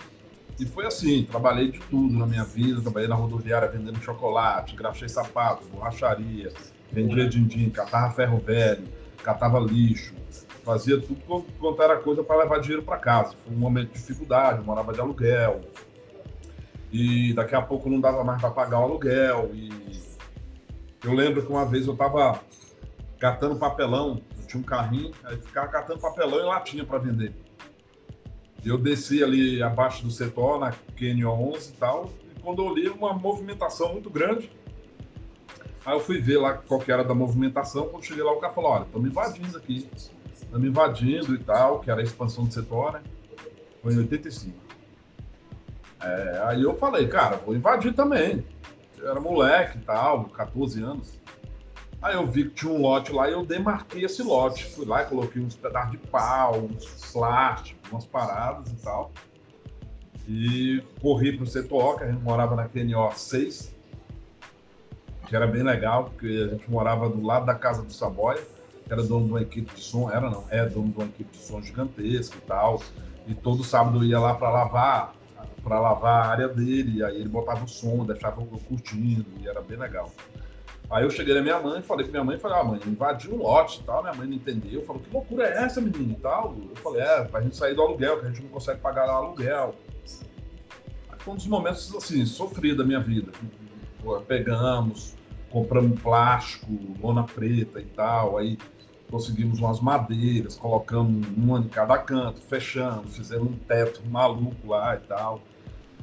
E 0.58 0.64
foi 0.64 0.86
assim, 0.86 1.24
trabalhei 1.24 1.72
de 1.72 1.80
tudo 1.80 2.16
na 2.16 2.26
minha 2.26 2.44
vida, 2.44 2.80
trabalhei 2.80 3.08
na 3.08 3.16
rodoviária 3.16 3.68
vendendo 3.68 4.00
chocolate, 4.00 4.76
grafei 4.76 5.08
sapato, 5.08 5.66
borracharia, 5.66 6.52
vendia 6.92 7.28
din-din, 7.28 7.70
catava 7.70 8.12
ferro 8.14 8.38
velho, 8.38 8.84
catava 9.24 9.58
lixo, 9.58 10.14
fazia 10.64 11.00
tudo 11.00 11.44
quanto 11.58 11.82
era 11.82 11.96
coisa 11.96 12.22
para 12.22 12.36
levar 12.36 12.60
dinheiro 12.60 12.84
para 12.84 12.98
casa. 12.98 13.34
Foi 13.44 13.52
um 13.52 13.58
momento 13.58 13.88
de 13.88 13.98
dificuldade, 13.98 14.64
morava 14.64 14.92
de 14.92 15.00
aluguel, 15.00 15.60
e 16.94 17.32
daqui 17.32 17.56
a 17.56 17.60
pouco 17.60 17.90
não 17.90 18.00
dava 18.00 18.22
mais 18.22 18.40
para 18.40 18.52
pagar 18.52 18.78
o 18.78 18.84
aluguel 18.84 19.50
e 19.52 19.68
Eu 21.02 21.12
lembro 21.12 21.44
que 21.44 21.50
uma 21.50 21.66
vez 21.66 21.88
eu 21.88 21.92
estava 21.92 22.40
catando 23.18 23.56
papelão, 23.56 24.22
eu 24.38 24.46
tinha 24.46 24.60
um 24.60 24.64
carrinho, 24.64 25.10
aí 25.24 25.36
ficava 25.36 25.66
catando 25.66 25.98
papelão 25.98 26.38
e 26.38 26.42
latinha 26.44 26.84
para 26.84 26.98
vender. 26.98 27.34
Eu 28.64 28.78
desci 28.78 29.24
ali 29.24 29.60
abaixo 29.60 30.04
do 30.04 30.10
setor, 30.10 30.60
na 30.60 30.70
QNO 30.70 31.52
11 31.54 31.72
e 31.72 31.76
tal, 31.76 32.12
e 32.22 32.40
quando 32.40 32.62
eu 32.62 32.66
olhei 32.66 32.88
uma 32.88 33.12
movimentação 33.12 33.92
muito 33.92 34.08
grande, 34.08 34.48
aí 35.84 35.94
eu 35.94 36.00
fui 36.00 36.20
ver 36.20 36.38
lá 36.38 36.54
qual 36.54 36.78
que 36.78 36.92
era 36.92 37.02
da 37.02 37.14
movimentação, 37.14 37.88
quando 37.88 38.04
cheguei 38.04 38.22
lá 38.22 38.32
o 38.32 38.40
cara 38.40 38.52
falou, 38.52 38.70
olha, 38.70 38.84
estamos 38.84 39.10
invadindo 39.10 39.58
aqui, 39.58 39.90
estamos 40.32 40.66
invadindo 40.66 41.34
e 41.34 41.38
tal, 41.38 41.80
que 41.80 41.90
era 41.90 42.00
a 42.00 42.04
expansão 42.04 42.44
do 42.44 42.54
setor, 42.54 42.92
né? 42.92 43.02
Foi 43.82 43.92
em 43.92 43.98
85. 43.98 44.63
É, 46.04 46.42
aí 46.44 46.62
eu 46.62 46.76
falei, 46.76 47.08
cara, 47.08 47.36
vou 47.36 47.56
invadir 47.56 47.94
também. 47.94 48.44
Eu 48.98 49.10
era 49.10 49.20
moleque 49.20 49.78
e 49.78 49.80
tal, 49.80 50.24
14 50.24 50.82
anos. 50.82 51.18
Aí 52.02 52.14
eu 52.14 52.26
vi 52.26 52.44
que 52.44 52.50
tinha 52.50 52.70
um 52.70 52.82
lote 52.82 53.10
lá 53.12 53.30
e 53.30 53.32
eu 53.32 53.46
demarquei 53.46 54.04
esse 54.04 54.22
lote. 54.22 54.66
Fui 54.66 54.84
lá 54.84 55.02
e 55.02 55.06
coloquei 55.06 55.40
uns 55.40 55.56
pedaços 55.56 55.92
de 55.92 55.96
pau, 55.96 56.58
uns 56.58 57.10
plásticos, 57.10 57.90
umas 57.90 58.04
paradas 58.04 58.70
e 58.70 58.76
tal. 58.76 59.10
E 60.28 60.82
corri 61.00 61.34
para 61.34 61.44
o 61.44 61.46
setor 61.46 61.96
que 61.96 62.04
a 62.04 62.10
gente 62.10 62.22
morava 62.22 62.54
na 62.54 62.68
QNO 62.68 63.10
6, 63.14 63.74
que 65.26 65.34
era 65.34 65.46
bem 65.46 65.62
legal, 65.62 66.04
porque 66.04 66.26
a 66.26 66.54
gente 66.54 66.70
morava 66.70 67.08
do 67.08 67.22
lado 67.22 67.46
da 67.46 67.54
casa 67.54 67.82
do 67.82 67.92
Saboia, 67.92 68.42
que 68.84 68.92
era 68.92 69.02
dono 69.02 69.24
de 69.24 69.32
uma 69.32 69.42
equipe 69.42 69.74
de 69.74 69.80
som, 69.80 70.10
era 70.10 70.28
não, 70.28 70.44
é 70.50 70.66
dono 70.66 70.88
de 70.88 70.96
uma 70.96 71.06
equipe 71.06 71.30
de 71.30 71.42
som 71.42 71.62
gigantesca 71.62 72.36
e 72.36 72.40
tal. 72.42 72.82
E 73.26 73.34
todo 73.34 73.64
sábado 73.64 73.98
eu 73.98 74.04
ia 74.04 74.18
lá 74.18 74.34
para 74.34 74.50
lavar, 74.50 75.14
para 75.64 75.80
lavar 75.80 76.26
a 76.26 76.28
área 76.28 76.48
dele, 76.48 77.02
aí 77.02 77.16
ele 77.16 77.28
botava 77.28 77.64
o 77.64 77.68
som, 77.68 78.04
deixava 78.04 78.42
eu 78.42 78.46
curtindo, 78.68 79.24
e 79.40 79.48
era 79.48 79.62
bem 79.62 79.78
legal. 79.78 80.12
Aí 80.90 81.02
eu 81.02 81.10
cheguei 81.10 81.34
na 81.34 81.40
minha 81.40 81.58
mãe, 81.58 81.80
falei 81.80 82.04
com 82.04 82.12
minha 82.12 82.22
mãe, 82.22 82.38
falei, 82.38 82.58
ah, 82.58 82.64
mãe, 82.64 82.80
invadiu 82.86 83.34
um 83.34 83.38
lote 83.38 83.80
e 83.80 83.84
tal, 83.84 84.02
minha 84.02 84.14
mãe 84.14 84.28
não 84.28 84.34
entendeu, 84.34 84.84
falou, 84.84 85.00
que 85.00 85.10
loucura 85.10 85.46
é 85.48 85.64
essa, 85.64 85.80
menino 85.80 86.12
e 86.12 86.20
tal? 86.20 86.54
Eu 86.54 86.76
falei, 86.76 87.00
é, 87.00 87.24
pra 87.24 87.40
gente 87.40 87.56
sair 87.56 87.74
do 87.74 87.80
aluguel, 87.80 88.20
que 88.20 88.26
a 88.26 88.28
gente 88.28 88.42
não 88.42 88.50
consegue 88.50 88.80
pagar 88.80 89.06
o 89.06 89.10
aluguel. 89.10 89.74
Aí 91.10 91.18
foi 91.18 91.32
um 91.32 91.36
dos 91.36 91.46
momentos, 91.46 91.94
assim, 91.96 92.24
sofridos 92.26 92.78
da 92.78 92.84
minha 92.84 93.00
vida. 93.00 93.32
Pegamos, 94.28 95.16
compramos 95.50 95.98
plástico, 96.02 96.70
lona 97.00 97.24
preta 97.24 97.80
e 97.80 97.86
tal, 97.86 98.36
aí 98.36 98.58
conseguimos 99.10 99.60
umas 99.60 99.80
madeiras, 99.80 100.56
colocamos 100.56 101.26
uma 101.34 101.60
em 101.60 101.68
cada 101.68 101.96
canto, 101.96 102.42
fechamos, 102.42 103.16
fizemos 103.16 103.48
um 103.48 103.56
teto 103.56 104.02
maluco 104.06 104.68
lá 104.68 104.96
e 104.96 104.98
tal. 104.98 105.40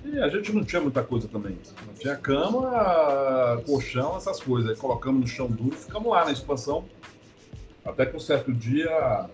E 0.04 0.20
a 0.20 0.28
gente 0.30 0.52
não 0.52 0.64
tinha 0.64 0.82
muita 0.82 1.04
coisa 1.04 1.28
também. 1.28 1.58
Não 1.86 1.94
tinha 1.94 2.16
cama, 2.16 3.62
colchão, 3.66 4.18
essas 4.18 4.40
coisas. 4.40 4.72
Aí 4.72 4.76
colocamos 4.76 5.22
no 5.22 5.28
chão 5.28 5.48
duro 5.48 5.76
e 5.76 5.78
ficamos 5.78 6.10
lá 6.10 6.26
na 6.26 6.32
expansão. 6.32 6.86
Até 7.86 8.06
que 8.06 8.16
um 8.16 8.20
certo 8.20 8.52
dia. 8.52 9.30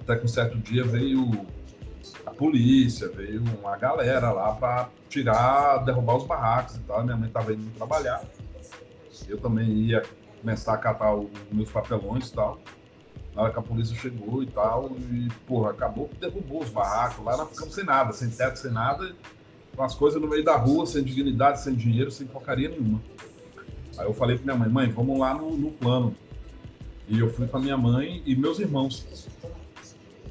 Até 0.00 0.16
que 0.16 0.24
um 0.24 0.28
certo 0.28 0.58
dia 0.58 0.84
veio 0.84 1.46
a 2.24 2.30
polícia, 2.30 3.08
veio 3.08 3.42
uma 3.60 3.76
galera 3.76 4.30
lá 4.32 4.54
para 4.54 4.88
tirar, 5.08 5.78
derrubar 5.78 6.16
os 6.16 6.24
barracos 6.24 6.76
e 6.76 6.80
tal. 6.80 7.04
Minha 7.04 7.16
mãe 7.16 7.28
estava 7.28 7.52
indo 7.52 7.70
trabalhar. 7.76 8.22
Eu 9.28 9.38
também 9.38 9.68
ia 9.68 10.02
começar 10.40 10.74
a 10.74 10.78
catar 10.78 11.14
os 11.14 11.28
meus 11.50 11.70
papelões 11.70 12.28
e 12.28 12.34
tal. 12.34 12.60
Na 13.34 13.42
hora 13.42 13.52
que 13.52 13.58
a 13.58 13.62
polícia 13.62 13.94
chegou 13.94 14.42
e 14.42 14.46
tal, 14.46 14.90
e, 15.10 15.28
porra, 15.46 15.70
acabou 15.70 16.08
que 16.08 16.16
derrubou 16.16 16.62
os 16.62 16.70
barracos. 16.70 17.24
Lá 17.24 17.36
nós 17.36 17.50
ficamos 17.50 17.74
sem 17.74 17.84
nada, 17.84 18.12
sem 18.12 18.30
teto, 18.30 18.58
sem 18.58 18.70
nada 18.70 19.14
com 19.76 19.82
as 19.82 19.94
coisas 19.94 20.20
no 20.20 20.26
meio 20.26 20.42
da 20.42 20.56
rua, 20.56 20.86
sem 20.86 21.04
dignidade, 21.04 21.60
sem 21.60 21.74
dinheiro, 21.74 22.10
sem 22.10 22.26
porcaria 22.26 22.68
nenhuma. 22.68 23.00
Aí 23.98 24.06
eu 24.06 24.14
falei 24.14 24.36
pra 24.36 24.44
minha 24.44 24.56
mãe, 24.56 24.68
mãe, 24.68 24.92
vamos 24.92 25.18
lá 25.18 25.34
no, 25.34 25.56
no 25.56 25.70
plano. 25.70 26.14
E 27.08 27.18
eu 27.18 27.30
fui 27.32 27.46
com 27.46 27.58
minha 27.58 27.76
mãe 27.76 28.22
e 28.24 28.34
meus 28.34 28.58
irmãos. 28.58 29.06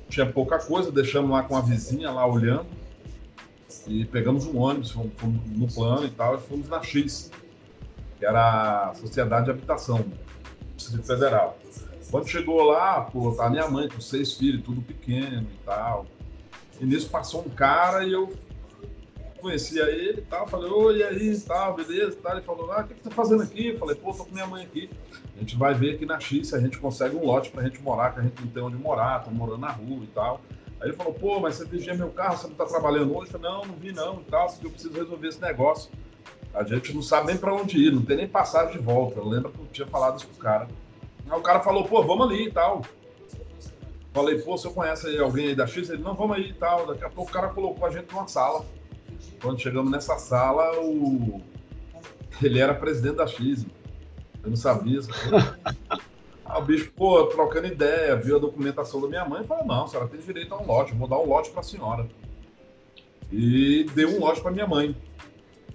Tinha 0.09 0.25
pouca 0.25 0.59
coisa, 0.59 0.91
deixamos 0.91 1.31
lá 1.31 1.43
com 1.43 1.55
a 1.55 1.61
vizinha 1.61 2.11
lá 2.11 2.25
olhando. 2.25 2.65
E 3.87 4.03
pegamos 4.05 4.45
um 4.45 4.57
ônibus, 4.57 4.91
fomos, 4.91 5.11
fomos 5.15 5.41
no 5.45 5.67
plano 5.67 6.05
e 6.07 6.09
tal, 6.09 6.35
e 6.35 6.39
fomos 6.39 6.67
na 6.67 6.81
X, 6.81 7.31
que 8.17 8.25
era 8.25 8.89
a 8.89 8.93
Sociedade 8.95 9.45
de 9.45 9.51
Habitação, 9.51 10.03
Distrito 10.75 11.05
Federal. 11.05 11.57
Quando 12.09 12.27
chegou 12.27 12.63
lá, 12.63 13.01
pô, 13.01 13.31
tá 13.31 13.49
minha 13.49 13.67
mãe 13.67 13.87
com 13.87 14.01
seis 14.01 14.33
filhos, 14.33 14.63
tudo 14.63 14.81
pequeno 14.81 15.41
e 15.41 15.65
tal. 15.65 16.05
E 16.79 16.85
nisso 16.85 17.09
passou 17.09 17.41
um 17.41 17.49
cara 17.49 18.03
e 18.05 18.11
eu 18.11 18.33
conhecia 19.45 19.83
ele 19.83 20.21
e 20.21 20.23
tal, 20.23 20.47
falei, 20.47 20.71
oi, 20.71 20.97
e 20.97 21.03
aí, 21.03 21.39
tal, 21.41 21.75
beleza, 21.75 22.17
tal. 22.21 22.33
Ele 22.33 22.41
falou, 22.41 22.71
ah, 22.71 22.81
o 22.81 22.87
que, 22.87 22.95
você 22.95 23.09
tá 23.09 23.11
fazendo 23.11 23.43
aqui? 23.43 23.67
Eu 23.67 23.77
falei, 23.77 23.95
pô, 23.95 24.11
tô 24.11 24.25
com 24.25 24.33
minha 24.33 24.47
mãe 24.47 24.63
aqui. 24.63 24.89
A 25.35 25.39
gente 25.39 25.55
vai 25.55 25.75
ver 25.75 25.95
aqui 25.95 26.05
na 26.05 26.19
X 26.19 26.47
se 26.47 26.55
a 26.55 26.59
gente 26.59 26.79
consegue 26.79 27.15
um 27.15 27.23
lote 27.23 27.51
pra 27.51 27.63
gente 27.63 27.79
morar, 27.79 28.11
que 28.11 28.19
a 28.19 28.23
gente 28.23 28.41
não 28.41 28.47
tem 28.47 28.63
onde 28.63 28.75
morar, 28.75 29.23
tô 29.23 29.29
morando 29.29 29.59
na 29.59 29.71
rua 29.71 30.03
e 30.03 30.07
tal. 30.07 30.41
Aí 30.81 30.87
ele 30.87 30.93
falou, 30.93 31.13
pô, 31.13 31.39
mas 31.39 31.55
você 31.55 31.65
vigia 31.65 31.93
meu 31.93 32.09
carro, 32.09 32.37
você 32.37 32.47
não 32.47 32.55
tá 32.55 32.65
trabalhando 32.65 33.15
hoje? 33.15 33.31
Eu 33.31 33.39
falei, 33.39 33.55
não, 33.55 33.65
não 33.65 33.75
vi 33.75 33.91
não 33.91 34.21
e 34.21 34.23
tal, 34.23 34.47
porque 34.47 34.65
eu 34.65 34.71
preciso 34.71 34.93
resolver 34.95 35.27
esse 35.27 35.41
negócio. 35.41 35.91
A 36.51 36.63
gente 36.63 36.91
não 36.91 37.03
sabe 37.03 37.27
nem 37.27 37.37
para 37.37 37.53
onde 37.53 37.77
ir, 37.77 37.91
não 37.91 38.01
tem 38.01 38.17
nem 38.17 38.27
passagem 38.27 38.77
de 38.77 38.83
volta. 38.83 39.19
Eu 39.19 39.27
lembro 39.27 39.51
que 39.51 39.59
eu 39.59 39.67
tinha 39.71 39.87
falado 39.87 40.17
isso 40.17 40.27
pro 40.27 40.37
cara. 40.39 40.67
Aí 41.29 41.37
o 41.37 41.43
cara 41.43 41.59
falou, 41.59 41.85
pô, 41.85 42.01
vamos 42.01 42.27
ali 42.27 42.47
e 42.47 42.51
tal. 42.51 42.81
Falei, 44.11 44.39
pô, 44.39 44.57
você 44.57 44.69
conhece 44.69 45.19
alguém 45.19 45.49
aí 45.49 45.55
da 45.55 45.67
X? 45.67 45.89
Ele, 45.89 46.01
não, 46.01 46.15
vamos 46.15 46.37
aí 46.37 46.49
e 46.49 46.53
tal. 46.53 46.87
Daqui 46.87 47.03
a 47.03 47.09
pouco 47.09 47.29
o 47.29 47.33
cara 47.33 47.49
colocou 47.49 47.85
a 47.85 47.91
gente 47.91 48.11
numa 48.11 48.27
sala. 48.27 48.65
Quando 49.45 49.61
chegamos 49.61 49.91
nessa 49.91 50.17
sala, 50.17 50.81
o... 50.81 51.39
ele 52.41 52.59
era 52.59 52.73
presidente 52.73 53.17
da 53.17 53.27
X. 53.27 53.63
Eu 54.43 54.49
não 54.49 54.57
sabia. 54.57 55.01
Aí 56.43 56.61
o 56.61 56.65
bicho, 56.65 56.91
pô, 56.95 57.27
trocando 57.27 57.67
ideia, 57.67 58.15
viu 58.15 58.37
a 58.37 58.39
documentação 58.39 58.99
da 58.99 59.07
minha 59.07 59.23
mãe 59.23 59.43
e 59.43 59.45
falou: 59.45 59.63
não, 59.63 59.83
a 59.83 59.87
senhora 59.87 60.09
tem 60.09 60.19
direito 60.19 60.51
a 60.51 60.57
um 60.57 60.65
lote, 60.65 60.95
vou 60.95 61.07
dar 61.07 61.19
um 61.19 61.27
lote 61.27 61.51
para 61.51 61.59
a 61.59 61.63
senhora. 61.63 62.07
E 63.31 63.83
deu 63.93 64.15
um 64.15 64.19
lote 64.19 64.41
para 64.41 64.49
minha 64.49 64.65
mãe, 64.65 64.97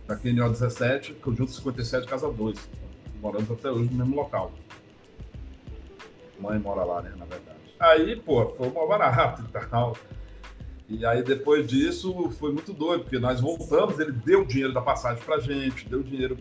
da 0.04 0.16
QNO 0.16 0.50
17, 0.50 1.14
conjunto 1.14 1.52
57, 1.52 2.08
casa 2.08 2.28
2. 2.28 2.68
Moramos 3.22 3.52
até 3.52 3.70
hoje 3.70 3.88
no 3.90 3.98
mesmo 3.98 4.16
local. 4.16 4.50
Mãe 6.40 6.58
mora 6.58 6.82
lá, 6.82 7.02
né, 7.02 7.12
na 7.16 7.24
verdade. 7.24 7.58
Aí, 7.78 8.16
pô, 8.16 8.48
foi 8.48 8.68
mal 8.70 8.88
barato 8.88 9.44
e 9.44 9.68
tal. 9.68 9.96
E 10.90 11.06
aí, 11.06 11.22
depois 11.22 11.68
disso, 11.68 12.30
foi 12.32 12.52
muito 12.52 12.72
doido, 12.72 13.04
porque 13.04 13.20
nós 13.20 13.40
voltamos, 13.40 14.00
ele 14.00 14.10
deu 14.10 14.44
dinheiro 14.44 14.74
da 14.74 14.80
passagem 14.80 15.22
pra 15.22 15.38
gente, 15.38 15.88
deu 15.88 16.02
dinheiro. 16.02 16.36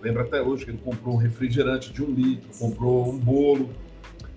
Lembra 0.00 0.22
até 0.22 0.40
hoje 0.40 0.64
que 0.64 0.70
ele 0.70 0.78
comprou 0.78 1.16
um 1.16 1.18
refrigerante 1.18 1.92
de 1.92 2.04
um 2.04 2.12
litro, 2.12 2.48
comprou 2.56 3.10
um 3.10 3.18
bolo. 3.18 3.70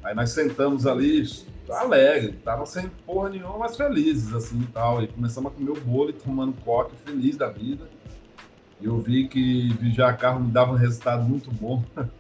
Aí 0.03 0.15
nós 0.15 0.31
sentamos 0.31 0.87
ali, 0.87 1.23
alegre, 1.69 2.33
tava 2.43 2.65
sem 2.65 2.89
porra 3.05 3.29
nenhuma, 3.29 3.59
mas 3.59 3.77
felizes, 3.77 4.33
assim 4.33 4.61
e 4.61 4.67
tal. 4.67 5.03
E 5.03 5.07
começamos 5.07 5.51
a 5.51 5.55
comer 5.55 5.69
o 5.69 5.79
bolo 5.79 6.09
e 6.09 6.13
tomando 6.13 6.53
coque, 6.65 6.95
feliz 7.05 7.37
da 7.37 7.47
vida. 7.47 7.87
E 8.79 8.85
eu 8.85 8.97
vi 8.97 9.27
que 9.27 9.71
vigiar 9.75 10.17
carro 10.17 10.39
me 10.39 10.51
dava 10.51 10.71
um 10.71 10.75
resultado 10.75 11.21
muito 11.21 11.51
bom. 11.51 11.83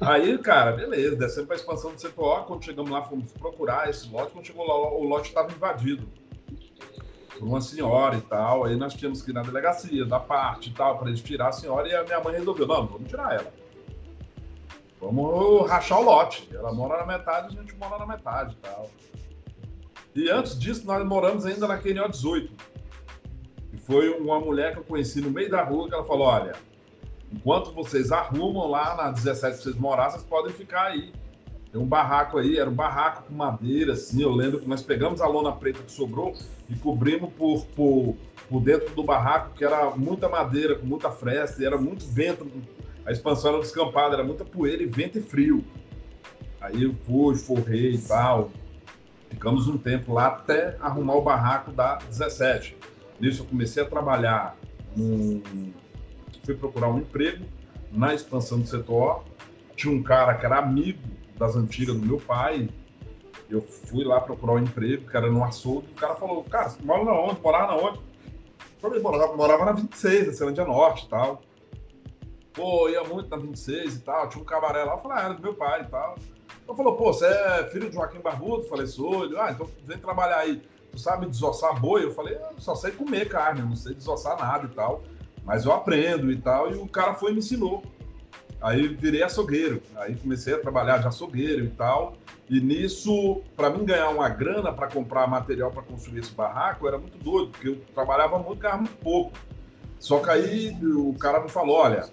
Aí, 0.00 0.38
cara, 0.38 0.72
beleza, 0.72 1.14
descemos 1.14 1.46
para 1.46 1.56
a 1.56 1.58
expansão 1.58 1.92
do 1.94 2.00
CPO. 2.00 2.44
Quando 2.46 2.64
chegamos 2.64 2.90
lá, 2.90 3.02
fomos 3.02 3.30
procurar 3.32 3.90
esse 3.90 4.10
lote. 4.10 4.32
Quando 4.32 4.46
chegou 4.46 4.66
lá, 4.66 4.74
o 4.74 5.04
lote 5.04 5.28
estava 5.28 5.52
invadido 5.52 6.08
por 7.38 7.46
uma 7.46 7.60
senhora 7.60 8.16
e 8.16 8.20
tal. 8.22 8.64
Aí 8.64 8.76
nós 8.76 8.94
tínhamos 8.94 9.20
que 9.20 9.30
ir 9.30 9.34
na 9.34 9.42
delegacia, 9.42 10.06
da 10.06 10.18
parte 10.18 10.70
e 10.70 10.72
tal, 10.72 10.98
para 10.98 11.08
eles 11.08 11.20
tirar 11.20 11.48
a 11.48 11.52
senhora. 11.52 11.86
E 11.86 11.94
a 11.94 12.02
minha 12.02 12.18
mãe 12.18 12.32
resolveu: 12.32 12.66
não, 12.66 12.86
vamos 12.86 13.10
tirar 13.10 13.34
ela. 13.34 13.52
Vamos 14.98 15.68
rachar 15.68 16.00
o 16.00 16.02
lote. 16.02 16.48
Ela 16.50 16.72
mora 16.72 16.96
na 16.96 17.06
metade, 17.06 17.58
a 17.58 17.60
gente 17.60 17.76
mora 17.76 17.98
na 17.98 18.06
metade 18.06 18.54
e 18.54 18.56
tal. 18.56 18.90
E 20.14 20.30
antes 20.30 20.58
disso, 20.58 20.86
nós 20.86 21.04
moramos 21.06 21.44
ainda 21.44 21.68
na 21.68 21.76
QNO 21.76 22.08
18. 22.08 22.50
E 23.74 23.76
foi 23.76 24.18
uma 24.18 24.40
mulher 24.40 24.72
que 24.72 24.78
eu 24.78 24.84
conheci 24.84 25.20
no 25.20 25.30
meio 25.30 25.50
da 25.50 25.62
rua 25.62 25.88
que 25.88 25.94
ela 25.94 26.04
falou: 26.04 26.26
olha 26.26 26.69
Enquanto 27.32 27.72
vocês 27.72 28.10
arrumam 28.10 28.68
lá 28.68 28.96
na 28.96 29.10
17 29.10 29.40
pra 29.40 29.62
vocês 29.62 29.76
morar, 29.76 30.10
vocês 30.10 30.24
podem 30.24 30.52
ficar 30.52 30.86
aí. 30.86 31.12
Tem 31.70 31.80
um 31.80 31.86
barraco 31.86 32.38
aí, 32.38 32.58
era 32.58 32.68
um 32.68 32.74
barraco 32.74 33.22
com 33.28 33.34
madeira, 33.34 33.92
assim. 33.92 34.22
Eu 34.22 34.32
lembro 34.32 34.58
que 34.58 34.68
nós 34.68 34.82
pegamos 34.82 35.20
a 35.20 35.26
lona 35.26 35.52
preta 35.52 35.80
que 35.82 35.92
sobrou 35.92 36.34
e 36.68 36.74
cobrimos 36.74 37.32
por, 37.34 37.64
por, 37.66 38.16
por 38.48 38.60
dentro 38.60 38.92
do 38.94 39.04
barraco, 39.04 39.54
que 39.54 39.64
era 39.64 39.90
muita 39.90 40.28
madeira, 40.28 40.74
com 40.74 40.84
muita 40.84 41.10
fresta, 41.12 41.62
e 41.62 41.66
era 41.66 41.78
muito 41.78 42.04
vento. 42.06 42.50
A 43.06 43.12
expansão 43.12 43.52
era 43.52 43.60
descampada, 43.60 44.14
era 44.16 44.24
muita 44.24 44.44
poeira 44.44 44.82
e 44.82 44.86
vento 44.86 45.18
e 45.18 45.22
frio. 45.22 45.64
Aí 46.60 46.82
eu 46.82 46.92
fui, 47.06 47.36
forrei 47.36 47.94
e 47.94 47.98
tal. 47.98 48.50
Ficamos 49.30 49.68
um 49.68 49.78
tempo 49.78 50.12
lá 50.12 50.26
até 50.26 50.76
arrumar 50.80 51.14
o 51.14 51.22
barraco 51.22 51.70
da 51.70 51.96
17. 51.96 52.76
Nisso 53.20 53.42
eu 53.42 53.46
comecei 53.46 53.80
a 53.80 53.86
trabalhar 53.86 54.56
num, 54.96 55.40
fui 56.44 56.54
procurar 56.54 56.88
um 56.88 56.98
emprego 56.98 57.44
na 57.92 58.14
expansão 58.14 58.60
do 58.60 58.66
setor. 58.66 59.24
Tinha 59.76 59.94
um 59.94 60.02
cara 60.02 60.34
que 60.34 60.44
era 60.44 60.58
amigo 60.58 61.00
das 61.36 61.56
antigas 61.56 61.96
do 61.96 62.06
meu 62.06 62.18
pai. 62.18 62.68
Eu 63.48 63.62
fui 63.62 64.04
lá 64.04 64.20
procurar 64.20 64.52
um 64.54 64.58
emprego, 64.58 65.08
que 65.08 65.16
era 65.16 65.30
no 65.30 65.42
açougue. 65.42 65.88
O 65.92 65.94
cara 65.94 66.14
falou: 66.14 66.44
Cara, 66.44 66.68
você 66.68 66.82
mora 66.82 67.04
na 67.04 67.12
onde? 67.12 67.40
Morava 67.40 67.66
na 67.68 67.76
onde? 67.76 67.98
Eu 67.98 68.80
falei: 68.80 69.00
Morava, 69.00 69.36
morava 69.36 69.64
na 69.64 69.72
26, 69.72 70.26
na 70.26 70.32
Ceilândia 70.32 70.64
Norte 70.64 71.06
e 71.06 71.08
tal. 71.08 71.42
Pô, 72.52 72.88
ia 72.88 73.02
muito 73.04 73.30
na 73.30 73.36
26 73.36 73.96
e 73.96 74.00
tal, 74.00 74.28
tinha 74.28 74.42
um 74.42 74.44
cabaré 74.44 74.82
lá, 74.82 74.94
eu 74.94 74.98
falei, 74.98 75.18
ah, 75.18 75.24
era 75.26 75.34
do 75.34 75.42
meu 75.42 75.54
pai 75.54 75.82
e 75.82 75.84
tal. 75.84 76.16
Então 76.62 76.74
falou, 76.74 76.96
pô, 76.96 77.12
você 77.12 77.26
é 77.26 77.68
filho 77.70 77.88
de 77.88 77.94
Joaquim 77.94 78.20
Barbudo? 78.20 78.62
Eu 78.62 78.68
falei, 78.68 78.86
sou. 78.86 79.24
Ele, 79.24 79.38
ah, 79.38 79.50
então 79.50 79.68
vem 79.84 79.98
trabalhar 79.98 80.38
aí. 80.38 80.62
Tu 80.90 80.98
sabe 80.98 81.26
desossar 81.26 81.80
boi? 81.80 82.04
Eu 82.04 82.12
falei, 82.12 82.34
eu 82.34 82.60
só 82.60 82.74
sei 82.74 82.90
comer 82.90 83.28
carne, 83.28 83.60
eu 83.60 83.66
não 83.66 83.76
sei 83.76 83.94
desossar 83.94 84.38
nada 84.38 84.66
e 84.66 84.74
tal. 84.74 85.02
Mas 85.44 85.64
eu 85.64 85.72
aprendo 85.72 86.30
e 86.30 86.36
tal. 86.36 86.70
E 86.70 86.74
o 86.74 86.86
cara 86.86 87.14
foi 87.14 87.30
e 87.30 87.34
me 87.34 87.40
ensinou. 87.40 87.82
Aí 88.60 88.88
virei 88.88 89.22
açougueiro. 89.22 89.82
Aí 89.96 90.14
comecei 90.16 90.54
a 90.54 90.58
trabalhar 90.58 90.98
de 90.98 91.06
açougueiro 91.06 91.64
e 91.64 91.70
tal. 91.70 92.14
E 92.48 92.60
nisso, 92.60 93.42
para 93.56 93.70
mim 93.70 93.84
ganhar 93.84 94.08
uma 94.10 94.28
grana 94.28 94.72
para 94.72 94.88
comprar 94.88 95.26
material 95.26 95.70
para 95.70 95.82
construir 95.82 96.18
esse 96.18 96.32
barraco, 96.32 96.86
era 96.86 96.98
muito 96.98 97.16
doido, 97.18 97.52
porque 97.52 97.68
eu 97.68 97.76
trabalhava 97.94 98.38
muito, 98.38 98.58
ganhava 98.58 98.82
muito 98.82 98.96
pouco. 98.96 99.32
Só 100.00 100.18
que 100.18 100.30
aí 100.30 100.76
o 100.82 101.14
cara 101.14 101.40
me 101.40 101.48
falou: 101.48 101.76
olha, 101.76 102.10